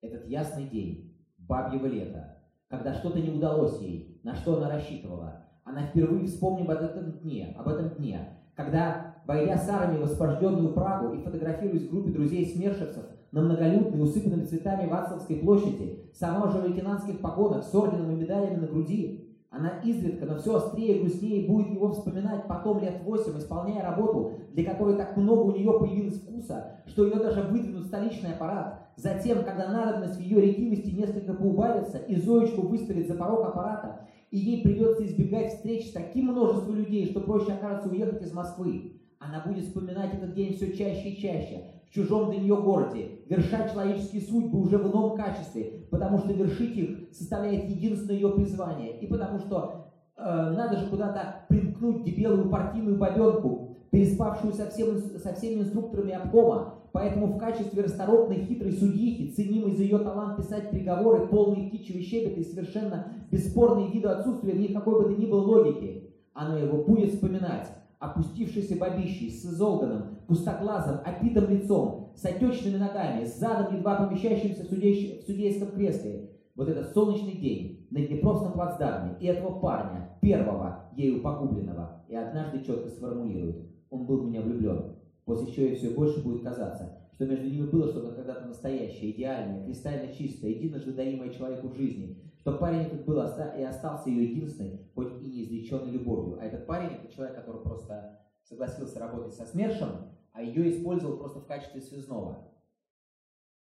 этот 0.00 0.26
ясный 0.26 0.68
день, 0.68 1.16
бабьего 1.38 1.86
лета, 1.86 2.38
когда 2.68 2.94
что-то 2.94 3.20
не 3.20 3.30
удалось 3.30 3.80
ей, 3.80 4.20
на 4.22 4.34
что 4.34 4.56
она 4.56 4.68
рассчитывала. 4.70 5.44
Она 5.64 5.86
впервые 5.86 6.26
вспомнила 6.26 6.74
об 6.74 6.82
этом 6.82 7.12
дне, 7.18 7.54
об 7.58 7.68
этом 7.68 7.90
дне, 7.96 8.38
когда, 8.54 9.16
войдя 9.26 9.56
с 9.56 9.68
армией 9.68 10.00
в 10.00 10.04
освобожденную 10.04 10.72
Прагу 10.72 11.14
и 11.14 11.22
фотографируясь 11.22 11.88
в 11.88 11.90
группе 11.90 12.10
друзей-смершевцев 12.10 13.04
на 13.32 13.42
многолюдной, 13.42 14.02
усыпанной 14.02 14.46
цветами 14.46 14.88
Вацлавской 14.88 15.36
площади, 15.36 16.10
сама 16.14 16.46
уже 16.46 16.58
в 16.58 16.66
лейтенантских 16.66 17.20
погонах 17.20 17.64
с 17.64 17.74
орденом 17.74 18.12
и 18.12 18.16
медалями 18.16 18.56
на 18.56 18.66
груди, 18.66 19.25
она 19.56 19.80
изредка, 19.84 20.26
но 20.26 20.36
все 20.36 20.56
острее 20.56 20.96
и 20.96 21.00
грустнее 21.00 21.48
будет 21.48 21.70
его 21.70 21.92
вспоминать 21.92 22.46
потом 22.46 22.80
лет 22.80 23.02
восемь, 23.04 23.38
исполняя 23.38 23.82
работу, 23.82 24.32
для 24.52 24.64
которой 24.64 24.96
так 24.96 25.16
много 25.16 25.40
у 25.40 25.52
нее 25.52 25.78
появилось 25.78 26.20
вкуса, 26.20 26.82
что 26.86 27.04
ее 27.04 27.16
даже 27.16 27.42
выдвинут 27.42 27.86
столичный 27.86 28.32
аппарат. 28.32 28.88
Затем, 28.96 29.44
когда 29.44 29.68
надобность 29.68 30.16
в 30.16 30.20
ее 30.20 30.40
ретивости 30.40 30.90
несколько 30.90 31.34
поубавится, 31.34 31.98
и 31.98 32.16
Зоечку 32.16 32.62
выставит 32.62 33.08
за 33.08 33.14
порог 33.14 33.46
аппарата, 33.46 34.00
и 34.30 34.38
ей 34.38 34.62
придется 34.62 35.04
избегать 35.06 35.54
встреч 35.54 35.88
с 35.88 35.92
таким 35.92 36.26
множеством 36.26 36.76
людей, 36.76 37.06
что 37.06 37.20
проще 37.20 37.52
окажется 37.52 37.88
уехать 37.88 38.22
из 38.22 38.32
Москвы. 38.32 38.92
она 39.18 39.42
будет 39.44 39.64
вспоминать 39.64 40.14
этот 40.14 40.34
день 40.34 40.54
все 40.54 40.72
чаще 40.76 41.10
и 41.10 41.16
чаще, 41.16 41.64
в 41.88 41.94
чужом 41.94 42.30
для 42.30 42.40
нее 42.40 42.56
городе, 42.56 43.20
вершать 43.28 43.72
человеческие 43.72 44.22
судьбы 44.22 44.60
уже 44.60 44.78
в 44.78 44.90
ином 44.90 45.16
качестве, 45.16 45.86
потому 45.90 46.18
что 46.18 46.32
вершить 46.32 46.76
их 46.76 47.12
составляет 47.12 47.64
единственное 47.68 48.16
ее 48.16 48.30
призвание, 48.30 48.98
и 48.98 49.06
потому 49.06 49.38
что 49.38 49.92
э, 50.16 50.22
надо 50.22 50.78
же 50.78 50.86
куда-то 50.86 51.46
примкнуть 51.48 52.04
дебелую 52.04 52.50
партийную 52.50 52.98
бабенку, 52.98 53.78
переспавшую 53.90 54.52
со, 54.52 54.68
всем, 54.68 54.98
со 54.98 55.32
всеми 55.34 55.62
инструкторами 55.62 56.12
обкома, 56.12 56.76
Поэтому 56.96 57.26
в 57.26 57.36
качестве 57.36 57.82
расторопной 57.82 58.46
хитрой 58.46 58.72
судьихи, 58.72 59.30
ценимой 59.30 59.74
за 59.74 59.82
ее 59.82 59.98
талант 59.98 60.38
писать 60.38 60.70
приговоры, 60.70 61.26
полные 61.26 61.68
птичьего 61.68 62.00
щебета 62.00 62.40
и 62.40 62.42
совершенно 62.42 63.08
бесспорные 63.30 63.90
виды 63.90 64.08
отсутствия 64.08 64.54
в 64.54 64.58
них 64.58 64.72
какой 64.72 65.02
бы 65.02 65.14
то 65.14 65.20
ни 65.20 65.26
было 65.26 65.42
логики, 65.42 66.14
она 66.32 66.58
его 66.58 66.84
будет 66.84 67.12
вспоминать, 67.12 67.68
опустившийся 67.98 68.76
бабищей, 68.76 69.30
с 69.30 69.44
изолганом, 69.44 70.15
пустоглазом, 70.26 71.00
опитым 71.04 71.48
лицом, 71.50 72.12
с 72.16 72.24
отечными 72.24 72.76
ногами, 72.76 73.24
с 73.24 73.38
задом, 73.38 73.76
едва 73.76 73.96
помещающимся 73.96 74.64
в, 74.64 74.68
судей, 74.68 75.20
в 75.20 75.26
судейском 75.26 75.72
кресле. 75.72 76.30
Вот 76.54 76.68
этот 76.68 76.92
солнечный 76.92 77.34
день 77.34 77.86
на 77.90 78.00
Днепровском 78.00 78.52
плацдарме 78.52 79.16
и 79.20 79.26
этого 79.26 79.58
парня, 79.60 80.18
первого, 80.22 80.90
ею 80.96 81.20
погубленного, 81.20 82.02
и 82.08 82.14
однажды 82.14 82.64
четко 82.64 82.88
сформулирует. 82.88 83.70
Он 83.90 84.06
был 84.06 84.22
в 84.22 84.26
меня 84.26 84.40
влюблен. 84.40 84.96
После 85.24 85.52
чего 85.52 85.66
ей 85.66 85.76
все 85.76 85.90
больше 85.90 86.22
будет 86.22 86.42
казаться, 86.42 86.98
что 87.12 87.26
между 87.26 87.46
ними 87.46 87.66
было 87.66 87.88
что-то 87.88 88.14
когда-то 88.14 88.46
настоящее, 88.46 89.10
идеальное, 89.10 89.64
кристально 89.64 90.12
чистое, 90.12 90.52
единожды 90.52 90.92
даримое 90.92 91.30
человеку 91.30 91.68
в 91.68 91.76
жизни, 91.76 92.22
что 92.38 92.52
парень 92.52 92.82
этот 92.82 93.04
был 93.04 93.18
и 93.18 93.62
остался 93.62 94.08
ее 94.08 94.30
единственной, 94.30 94.80
хоть 94.94 95.20
и 95.20 95.26
неизреченной 95.26 95.90
любовью. 95.90 96.38
А 96.40 96.44
этот 96.44 96.66
парень 96.66 96.96
это 97.02 97.12
человек, 97.12 97.36
который 97.36 97.62
просто 97.62 98.20
согласился 98.44 99.00
работать 99.00 99.34
со 99.34 99.44
СМЕРШем, 99.46 99.88
а 100.36 100.42
ее 100.42 100.70
использовал 100.70 101.16
просто 101.16 101.40
в 101.40 101.46
качестве 101.46 101.80
связного. 101.80 102.46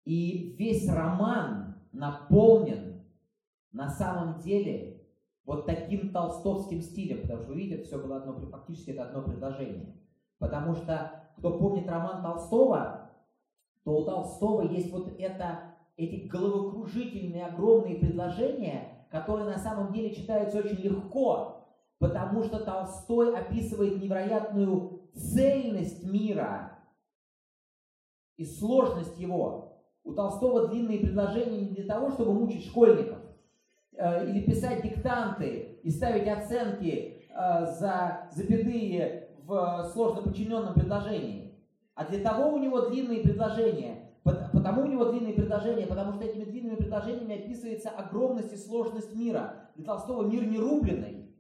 И 0.06 0.56
весь 0.60 0.88
роман 0.88 1.76
наполнен 1.92 3.02
на 3.72 3.90
самом 3.90 4.40
деле 4.40 5.02
вот 5.44 5.66
таким 5.66 6.12
толстовским 6.12 6.82
стилем, 6.82 7.24
потому 7.24 7.42
что, 7.42 7.54
видите, 7.54 7.84
все 7.84 7.98
было 7.98 8.18
одно, 8.18 8.40
фактически 8.40 8.92
это 8.92 9.06
одно 9.06 9.24
предложение. 9.24 9.96
Потому 10.38 10.76
что 10.76 11.34
кто 11.38 11.58
помнит 11.58 11.90
роман 11.90 12.22
Толстого, 12.22 13.10
то 13.84 13.98
у 13.98 14.06
Толстого 14.06 14.62
есть 14.62 14.92
вот 14.92 15.20
это, 15.20 15.76
эти 15.98 16.28
головокружительные 16.28 17.48
огромные 17.48 17.96
предложения, 17.96 19.08
которые 19.10 19.48
на 19.48 19.58
самом 19.58 19.92
деле 19.92 20.14
читаются 20.14 20.60
очень 20.60 20.78
легко, 20.78 21.66
потому 21.98 22.44
что 22.44 22.60
Толстой 22.60 23.36
описывает 23.36 24.00
невероятную 24.02 25.01
цельность 25.16 26.04
мира 26.04 26.80
и 28.38 28.46
сложность 28.46 29.20
его. 29.20 29.84
У 30.04 30.14
Толстого 30.14 30.68
длинные 30.68 31.00
предложения 31.00 31.62
не 31.62 31.76
для 31.76 31.86
того, 31.86 32.10
чтобы 32.10 32.34
мучить 32.34 32.66
школьников, 32.66 33.20
э, 33.96 34.30
или 34.30 34.42
писать 34.42 34.82
диктанты 34.82 35.80
и 35.84 35.90
ставить 35.90 36.28
оценки 36.28 37.24
э, 37.30 37.66
за 37.80 38.30
запятые 38.32 39.30
в 39.44 39.90
сложно 39.94 40.24
подчиненном 40.24 40.74
предложении. 40.74 41.56
А 41.94 42.06
для 42.06 42.20
того 42.20 42.56
у 42.56 42.60
него 42.60 42.90
длинные 42.90 43.22
предложения. 43.22 44.08
Потому 44.24 44.84
у 44.84 44.88
него 44.88 45.06
длинные 45.06 45.34
предложения, 45.34 45.88
потому 45.88 46.14
что 46.14 46.24
этими 46.24 46.44
длинными 46.44 46.76
предложениями 46.76 47.44
описывается 47.44 47.90
огромность 47.90 48.54
и 48.54 48.58
сложность 48.58 49.16
мира. 49.16 49.72
Для 49.76 49.86
Толстого 49.86 50.28
мир 50.28 50.46
не 50.46 50.60
рубленый. 50.60 51.31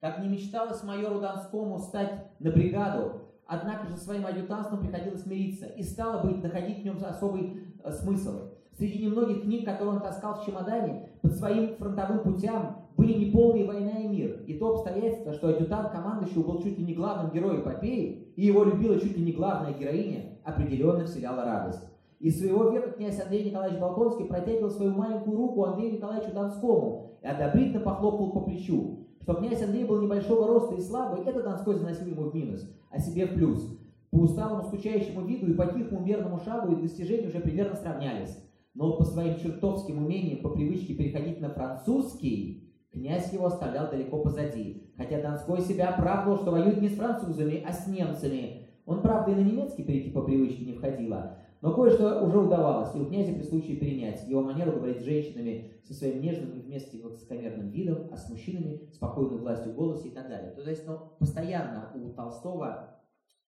Как 0.00 0.18
не 0.22 0.28
мечталось 0.28 0.82
майору 0.82 1.20
Донскому 1.20 1.78
стать 1.78 2.30
на 2.38 2.50
бригаду, 2.50 3.20
однако 3.46 3.86
же 3.86 3.98
своим 3.98 4.24
адъютантством 4.24 4.80
приходилось 4.80 5.26
мириться 5.26 5.66
и 5.66 5.82
стало 5.82 6.26
быть 6.26 6.42
находить 6.42 6.80
в 6.80 6.84
нем 6.84 6.96
особый 7.04 7.58
э, 7.84 7.92
смысл. 7.92 8.52
Среди 8.78 9.04
немногих 9.04 9.42
книг, 9.42 9.66
которые 9.66 9.96
он 9.96 10.00
таскал 10.00 10.40
в 10.40 10.46
чемодане, 10.46 11.10
под 11.20 11.36
своим 11.36 11.76
фронтовым 11.76 12.20
путям 12.20 12.86
были 12.96 13.12
неполные 13.12 13.66
«Война 13.66 13.98
и 13.98 14.08
мир». 14.08 14.42
И 14.46 14.54
то 14.54 14.70
обстоятельство, 14.70 15.34
что 15.34 15.48
адъютант 15.48 15.90
командующего 15.90 16.44
был 16.44 16.62
чуть 16.62 16.78
ли 16.78 16.84
не 16.84 16.94
главным 16.94 17.30
героем 17.30 17.60
эпопеи, 17.60 18.32
и 18.36 18.46
его 18.46 18.64
любила 18.64 18.98
чуть 18.98 19.18
ли 19.18 19.22
не 19.22 19.32
главная 19.32 19.74
героиня, 19.74 20.38
определенно 20.44 21.04
вселяло 21.04 21.44
радость. 21.44 21.86
Из 22.20 22.38
своего 22.38 22.70
века 22.70 22.92
князь 22.92 23.20
Андрей 23.20 23.44
Николаевич 23.44 23.78
Болконский 23.78 24.24
протягивал 24.24 24.70
свою 24.70 24.92
маленькую 24.92 25.36
руку 25.36 25.64
Андрею 25.64 25.94
Николаевичу 25.94 26.32
Донскому 26.32 27.18
и 27.22 27.26
одобрительно 27.26 27.80
похлопал 27.80 28.30
по 28.30 28.40
плечу. 28.40 28.99
Что 29.20 29.34
князь 29.34 29.62
Андрей 29.62 29.84
был 29.84 30.00
небольшого 30.00 30.46
роста 30.46 30.74
и 30.74 30.80
слабый, 30.80 31.24
это 31.24 31.42
Донской 31.42 31.76
заносил 31.76 32.06
ему 32.06 32.30
в 32.30 32.34
минус, 32.34 32.68
а 32.90 32.98
себе 32.98 33.26
в 33.26 33.34
плюс. 33.34 33.78
По 34.10 34.16
усталому 34.16 34.62
скучающему 34.62 35.24
виду 35.26 35.50
и 35.50 35.54
по 35.54 35.66
тихому 35.66 36.04
мерному 36.04 36.40
шагу 36.40 36.72
их 36.72 36.82
достижения 36.82 37.28
уже 37.28 37.40
примерно 37.40 37.76
сравнялись 37.76 38.36
но 38.74 38.96
по 38.96 39.04
своим 39.04 39.38
чертовским 39.38 39.98
умениям, 39.98 40.42
по 40.42 40.50
привычке 40.50 40.94
переходить 40.94 41.40
на 41.40 41.50
французский, 41.50 42.72
князь 42.92 43.32
его 43.32 43.46
оставлял 43.46 43.90
далеко 43.90 44.20
позади. 44.20 44.92
Хотя 44.96 45.20
Донской 45.20 45.60
себя 45.60 45.90
оправдывал, 45.90 46.38
что 46.38 46.50
воюет 46.50 46.80
не 46.80 46.88
с 46.88 46.96
французами, 46.96 47.64
а 47.66 47.72
с 47.72 47.86
немцами. 47.86 48.68
Он, 48.86 49.02
правда, 49.02 49.32
и 49.32 49.34
на 49.34 49.40
немецкий 49.40 49.82
перейти 49.82 50.10
по 50.10 50.22
привычке 50.22 50.64
не 50.64 50.72
входило, 50.72 51.38
но 51.60 51.74
кое-что 51.74 52.24
уже 52.24 52.38
удавалось, 52.38 52.94
и 52.94 52.98
у 52.98 53.06
князя 53.06 53.34
при 53.34 53.42
случае 53.42 53.76
перенять 53.76 54.26
его 54.26 54.42
манеру 54.42 54.72
говорить 54.72 55.00
с 55.00 55.04
женщинами 55.04 55.74
со 55.84 55.92
своим 55.92 56.22
нежным 56.22 56.58
и 56.58 56.62
вместе 56.62 57.02
высокомерным 57.02 57.68
видом, 57.68 58.08
а 58.10 58.16
с 58.16 58.30
мужчинами 58.30 58.88
спокойной 58.92 59.38
властью 59.38 59.74
голоса 59.74 60.08
и 60.08 60.10
так 60.10 60.28
далее. 60.28 60.52
То 60.52 60.68
есть, 60.68 60.86
ну, 60.86 60.98
постоянно 61.18 61.92
у 61.94 62.12
Толстого, 62.12 63.00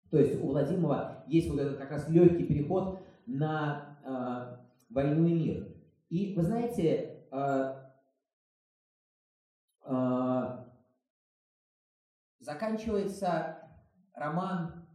то 0.10 0.18
есть 0.18 0.42
у 0.44 0.48
Владимира 0.48 1.24
есть 1.28 1.50
вот 1.50 1.60
этот 1.60 1.78
как 1.78 1.92
раз 1.92 2.10
легкий 2.10 2.44
переход 2.44 3.00
на 3.26 3.98
э, 4.04 4.58
войну 4.90 5.26
и 5.26 5.34
мир. 5.34 5.68
И 6.10 6.36
вы 6.36 6.42
знаете, 6.42 7.24
э, 7.32 7.76
э, 9.86 10.66
заканчивается 12.40 13.70
роман 14.14 14.86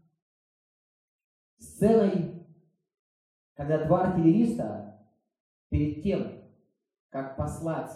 сценой, 1.59 2.36
когда 3.57 3.87
два 3.87 4.05
артиллериста 4.05 5.01
перед 5.71 6.03
тем, 6.03 6.43
как 7.09 7.37
послать 7.37 7.91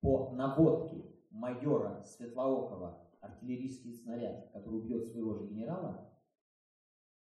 по 0.00 0.30
наводке 0.30 1.04
майора 1.30 2.02
Светлоокова 2.04 2.98
артиллерийский 3.20 3.92
снаряд, 3.92 4.50
который 4.52 4.80
убьет 4.80 5.06
своего 5.06 5.34
же 5.34 5.46
генерала, 5.46 6.08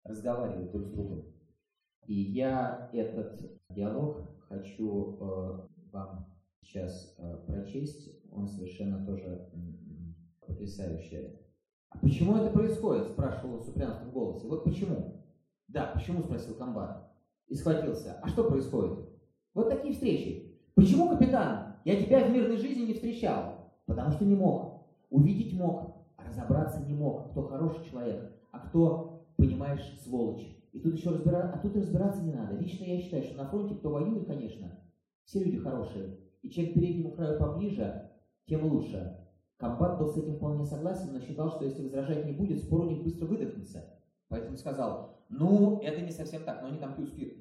разговаривают 0.05 0.73
друг 0.73 0.87
с 0.87 0.91
другом. 0.91 1.25
И 2.07 2.15
я 2.15 2.91
этот 2.93 3.41
диалог 3.71 4.19
хочу 4.49 5.17
э, 5.21 5.69
вам 5.93 6.27
сейчас 6.61 7.15
э, 7.19 7.45
прочесть. 7.47 8.11
Он 8.33 8.49
совершенно 8.49 9.07
тоже 9.07 9.51
потрясающий. 10.41 11.39
А 11.91 11.99
почему 11.99 12.37
это 12.37 12.51
происходит? 12.51 13.09
Спрашивал 13.09 13.57
он 13.57 13.63
с 13.63 13.69
упрямством 13.69 14.11
в. 14.11 14.49
Вот 14.49 14.65
почему? 14.65 15.23
Да, 15.69 15.93
почему? 15.95 16.23
Спросил 16.23 16.57
комбат. 16.57 17.12
И 17.49 17.55
схватился. 17.55 18.19
А 18.23 18.29
что 18.29 18.45
происходит? 18.45 18.99
Вот 19.55 19.69
такие 19.69 19.95
встречи. 19.95 20.59
Почему, 20.75 21.09
капитан? 21.11 21.77
Я 21.85 22.03
тебя 22.03 22.25
в 22.25 22.31
мирной 22.31 22.57
жизни 22.57 22.87
не 22.87 22.95
встречал. 22.95 23.63
Потому 23.87 24.13
что 24.13 24.25
не 24.25 24.35
мог. 24.35 24.87
Увидеть 25.11 25.53
мог, 25.53 26.07
а 26.17 26.27
разобраться 26.27 26.81
не 26.81 26.95
мог, 26.95 27.31
кто 27.31 27.43
хороший 27.43 27.85
человек, 27.85 28.33
а 28.51 28.61
кто, 28.61 29.27
понимаешь, 29.37 30.01
сволочь. 30.03 30.47
И 30.73 30.81
тут 30.81 30.95
еще 30.97 31.11
разбираться, 31.11 31.53
а 31.53 31.59
тут 31.59 31.77
разбираться 31.77 32.23
не 32.23 32.33
надо. 32.33 32.57
Лично 32.57 32.85
я 32.85 32.99
считаю, 32.99 33.23
что 33.23 33.37
на 33.37 33.49
фронте 33.49 33.75
кто 33.75 33.91
воюет, 33.91 34.27
конечно, 34.27 34.71
все 35.25 35.45
люди 35.45 35.59
хорошие. 35.59 36.17
И 36.41 36.49
чем 36.49 36.71
к 36.71 36.75
переднему 36.75 37.13
краю 37.13 37.39
поближе, 37.39 38.11
тем 38.47 38.65
лучше. 38.65 39.19
Комбат 39.59 39.99
был 39.99 40.09
с 40.09 40.17
этим 40.17 40.37
вполне 40.37 40.65
согласен, 40.65 41.13
но 41.13 41.21
считал, 41.21 41.51
что 41.51 41.65
если 41.65 41.83
возражать 41.83 42.25
не 42.25 42.33
будет, 42.33 42.63
спор 42.63 42.81
у 42.81 42.89
них 42.89 43.03
быстро 43.03 43.27
выдохнется. 43.27 43.85
Поэтому 44.33 44.57
сказал, 44.57 45.19
ну, 45.29 45.79
это 45.83 46.01
не 46.01 46.11
совсем 46.11 46.43
так, 46.45 46.63
но 46.63 46.69
они 46.69 46.79
там 46.79 46.95
пьют 46.95 47.11
спирт. 47.11 47.35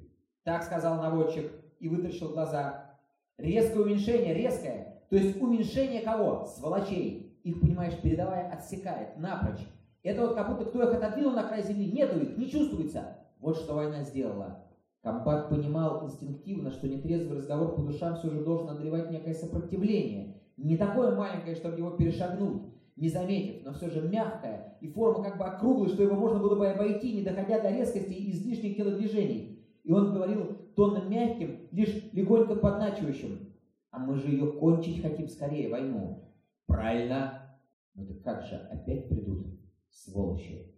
Так 0.44 0.62
сказал 0.62 0.96
наводчик 0.96 1.50
и 1.80 1.88
вытащил 1.88 2.28
глаза. 2.28 2.98
Резкое 3.38 3.80
уменьшение, 3.80 4.34
резкое. 4.34 5.02
То 5.08 5.16
есть 5.16 5.40
уменьшение 5.40 6.02
кого? 6.02 6.44
Сволочей. 6.44 7.40
Их, 7.44 7.62
понимаешь, 7.62 7.98
передовая 8.02 8.52
отсекает 8.52 9.16
напрочь. 9.16 9.66
Это 10.02 10.20
вот 10.20 10.34
как 10.34 10.50
будто 10.50 10.66
кто 10.66 10.82
их 10.82 10.94
отодвинул 10.94 11.32
на 11.32 11.44
край 11.44 11.62
земли, 11.62 11.90
нету 11.90 12.20
их, 12.20 12.36
не 12.36 12.50
чувствуется. 12.50 13.16
Вот 13.40 13.56
что 13.56 13.74
война 13.74 14.02
сделала. 14.02 14.66
Компакт 15.00 15.48
понимал 15.48 16.04
инстинктивно, 16.04 16.70
что 16.70 16.88
нетрезвый 16.88 17.38
разговор 17.38 17.74
по 17.74 17.80
душам 17.80 18.16
все 18.16 18.28
же 18.28 18.44
должен 18.44 18.68
одолевать 18.68 19.10
некое 19.10 19.32
сопротивление. 19.32 20.42
Не 20.58 20.76
такое 20.76 21.16
маленькое, 21.16 21.56
чтобы 21.56 21.78
его 21.78 21.92
перешагнуть, 21.92 22.64
не 22.96 23.08
заметив, 23.08 23.64
но 23.64 23.72
все 23.72 23.88
же 23.90 24.02
мягкое, 24.02 24.76
и 24.80 24.88
форма 24.88 25.24
как 25.24 25.38
бы 25.38 25.44
округлая, 25.44 25.88
что 25.88 26.02
его 26.02 26.14
можно 26.14 26.38
было 26.38 26.56
бы 26.56 26.68
обойти, 26.68 27.14
не 27.14 27.22
доходя 27.22 27.60
до 27.60 27.70
резкости 27.70 28.12
и 28.12 28.30
излишних 28.30 28.76
телодвижений. 28.76 29.64
И 29.82 29.90
он 29.90 30.12
говорил 30.12 30.58
тоном 30.76 31.10
мягким, 31.10 31.68
лишь 31.72 32.12
легонько 32.12 32.54
подначивающим. 32.54 33.52
А 33.90 33.98
мы 33.98 34.16
же 34.16 34.28
ее 34.28 34.52
кончить 34.52 35.02
хотим 35.02 35.28
скорее, 35.28 35.68
войну. 35.68 36.32
Правильно. 36.66 37.58
Ну 37.94 38.06
так 38.06 38.22
как 38.22 38.44
же, 38.44 38.56
опять 38.56 39.08
придут 39.08 39.46
сволочи. 39.90 40.74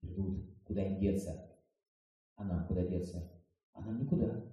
придут, 0.00 0.44
куда 0.64 0.82
им 0.86 0.98
деться? 0.98 1.48
А 2.36 2.44
нам 2.44 2.66
куда 2.66 2.84
деться? 2.84 3.30
А 3.72 3.80
нам 3.80 4.00
никуда. 4.00 4.44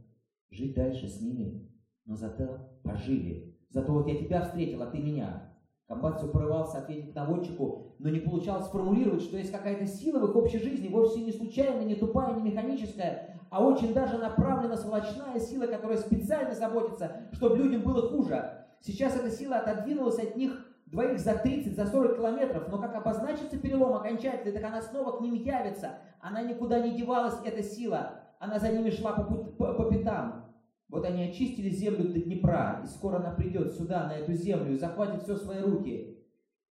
Жить 0.50 0.76
дальше 0.76 1.08
с 1.08 1.22
ними, 1.22 1.70
но 2.06 2.16
зато 2.16 2.80
пожили. 2.84 3.58
Зато 3.70 3.92
вот 3.92 4.08
я 4.08 4.16
тебя 4.16 4.42
встретил, 4.42 4.82
а 4.82 4.88
ты 4.88 5.00
меня. 5.00 5.55
Все 5.88 6.28
порывался 6.28 6.80
ответить 6.80 7.14
наводчику, 7.14 7.96
но 8.00 8.10
не 8.10 8.20
получалось 8.20 8.66
сформулировать, 8.66 9.22
что 9.22 9.38
есть 9.38 9.52
какая-то 9.52 9.86
сила 9.86 10.20
в 10.20 10.30
их 10.30 10.36
общей 10.36 10.58
жизни, 10.58 10.88
вовсе 10.88 11.22
не 11.22 11.32
случайная, 11.32 11.86
не 11.86 11.94
тупая, 11.94 12.34
не 12.34 12.42
механическая, 12.42 13.40
а 13.52 13.64
очень 13.64 13.94
даже 13.94 14.18
направлена 14.18 14.78
сволочная 14.78 15.40
сила, 15.40 15.68
которая 15.68 15.98
специально 15.98 16.56
заботится, 16.56 17.28
чтобы 17.34 17.58
людям 17.58 17.84
было 17.84 18.10
хуже. 18.10 18.66
Сейчас 18.82 19.16
эта 19.16 19.30
сила 19.30 19.58
отодвинулась 19.58 20.18
от 20.18 20.36
них 20.36 20.66
двоих 20.88 21.20
за 21.20 21.36
30, 21.36 21.76
за 21.76 21.86
40 21.86 22.16
километров, 22.16 22.68
но 22.70 22.80
как 22.80 22.96
обозначится 22.96 23.58
перелом 23.58 23.94
окончательный, 23.94 24.54
так 24.54 24.64
она 24.64 24.82
снова 24.82 25.18
к 25.18 25.22
ним 25.22 25.36
явится. 25.36 26.00
Она 26.20 26.42
никуда 26.42 26.80
не 26.80 26.98
девалась, 26.98 27.38
эта 27.46 27.62
сила. 27.62 28.22
Она 28.40 28.58
за 28.58 28.72
ними 28.72 28.90
шла 28.90 29.14
по, 29.14 29.24
по, 29.24 29.74
по 29.74 29.86
пятам. 29.86 30.45
Вот 30.88 31.04
они 31.04 31.24
очистили 31.24 31.70
землю 31.70 32.14
до 32.14 32.20
Днепра, 32.20 32.82
и 32.84 32.88
скоро 32.88 33.18
она 33.18 33.32
придет 33.32 33.74
сюда, 33.74 34.08
на 34.08 34.18
эту 34.18 34.34
землю, 34.34 34.74
и 34.74 34.78
захватит 34.78 35.24
все 35.24 35.34
в 35.34 35.40
свои 35.40 35.60
руки. 35.60 36.24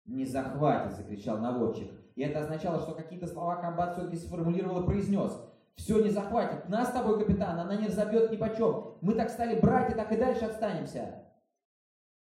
«Не 0.04 0.24
захватит!»– 0.24 0.96
закричал 0.96 1.38
наводчик. 1.38 1.90
И 2.14 2.22
это 2.22 2.40
означало, 2.40 2.80
что 2.80 2.94
какие-то 2.94 3.26
слова 3.26 3.56
комбат 3.56 3.94
все-таки 3.94 4.16
сформулировал 4.16 4.82
и 4.82 4.86
произнес. 4.86 5.32
«Все 5.74 6.00
не 6.04 6.10
захватит! 6.10 6.68
Нас 6.68 6.90
с 6.90 6.92
тобой, 6.92 7.18
капитан, 7.18 7.58
она 7.58 7.74
не 7.74 7.88
разобьет 7.88 8.30
ни 8.30 8.36
почем! 8.36 8.96
Мы 9.00 9.14
так 9.14 9.30
стали 9.30 9.58
братья, 9.58 9.96
так 9.96 10.12
и 10.12 10.16
дальше 10.16 10.44
отстанемся!» 10.44 11.24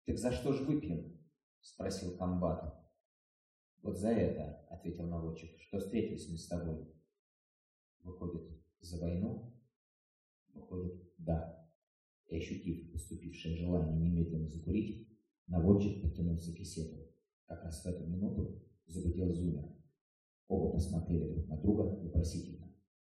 «Так 0.07 0.18
за 0.18 0.30
что 0.30 0.53
ж 0.53 0.61
выпьем?»– 0.61 1.18
спросил 1.61 2.16
комбат. 2.16 2.80
«Вот 3.82 3.97
за 3.97 4.11
это»,– 4.11 4.64
ответил 4.70 5.09
наводчик,– 5.09 5.51
«что 5.61 5.80
встретились 5.80 6.28
мы 6.28 6.36
с 6.36 6.47
тобой». 6.47 6.86
«Выходит, 8.03 8.49
за 8.80 9.01
войну?» 9.01 9.53
«Выходит, 10.53 11.03
да» 11.18 11.59
и 12.31 12.37
ощутив 12.37 12.93
поступившее 12.93 13.57
желание 13.57 13.99
немедленно 13.99 14.49
закурить, 14.49 15.09
наводчик 15.49 16.01
потянулся 16.01 16.53
к 16.53 16.57
кисету. 16.57 16.97
Как 17.47 17.64
раз 17.64 17.83
в 17.83 17.87
эту 17.87 18.07
минуту 18.07 18.62
загудел 18.87 19.33
зумер. 19.33 19.68
Оба 20.49 20.72
посмотрели 20.72 21.33
друг 21.33 21.49
на 21.49 21.57
друга 21.59 21.83
вопросительно. 21.83 22.72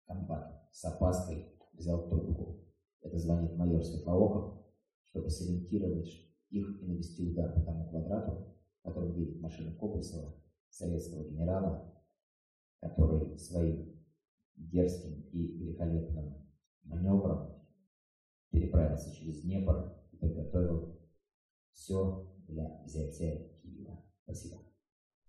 Комбат 0.06 0.68
с 0.72 0.84
опаской 0.84 1.46
взял 1.72 2.08
трубку. 2.08 2.64
Это 3.02 3.16
звонит 3.18 3.56
майор 3.56 3.84
Светлооков, 3.84 4.64
чтобы 5.04 5.30
сориентировать 5.30 6.08
их 6.50 6.82
и 6.82 6.86
навести 6.86 7.30
удар 7.30 7.54
по 7.54 7.60
тому 7.60 7.88
квадрату, 7.88 8.54
которым 8.82 9.16
едет 9.16 9.40
машина 9.40 9.74
Кобрисова, 9.76 10.34
советского 10.68 11.24
генерала, 11.24 11.92
который 12.80 13.38
своим 13.38 13.94
дерзким 14.56 15.22
и 15.32 15.58
великолепным 15.58 16.34
маневром 16.82 17.63
переправился 18.54 19.12
через 19.14 19.42
Днепр 19.42 19.92
и 20.12 20.16
подготовил 20.16 20.96
все 21.72 22.32
для 22.46 22.82
взятия 22.84 23.48
Киева. 23.60 24.00
Спасибо. 24.22 24.63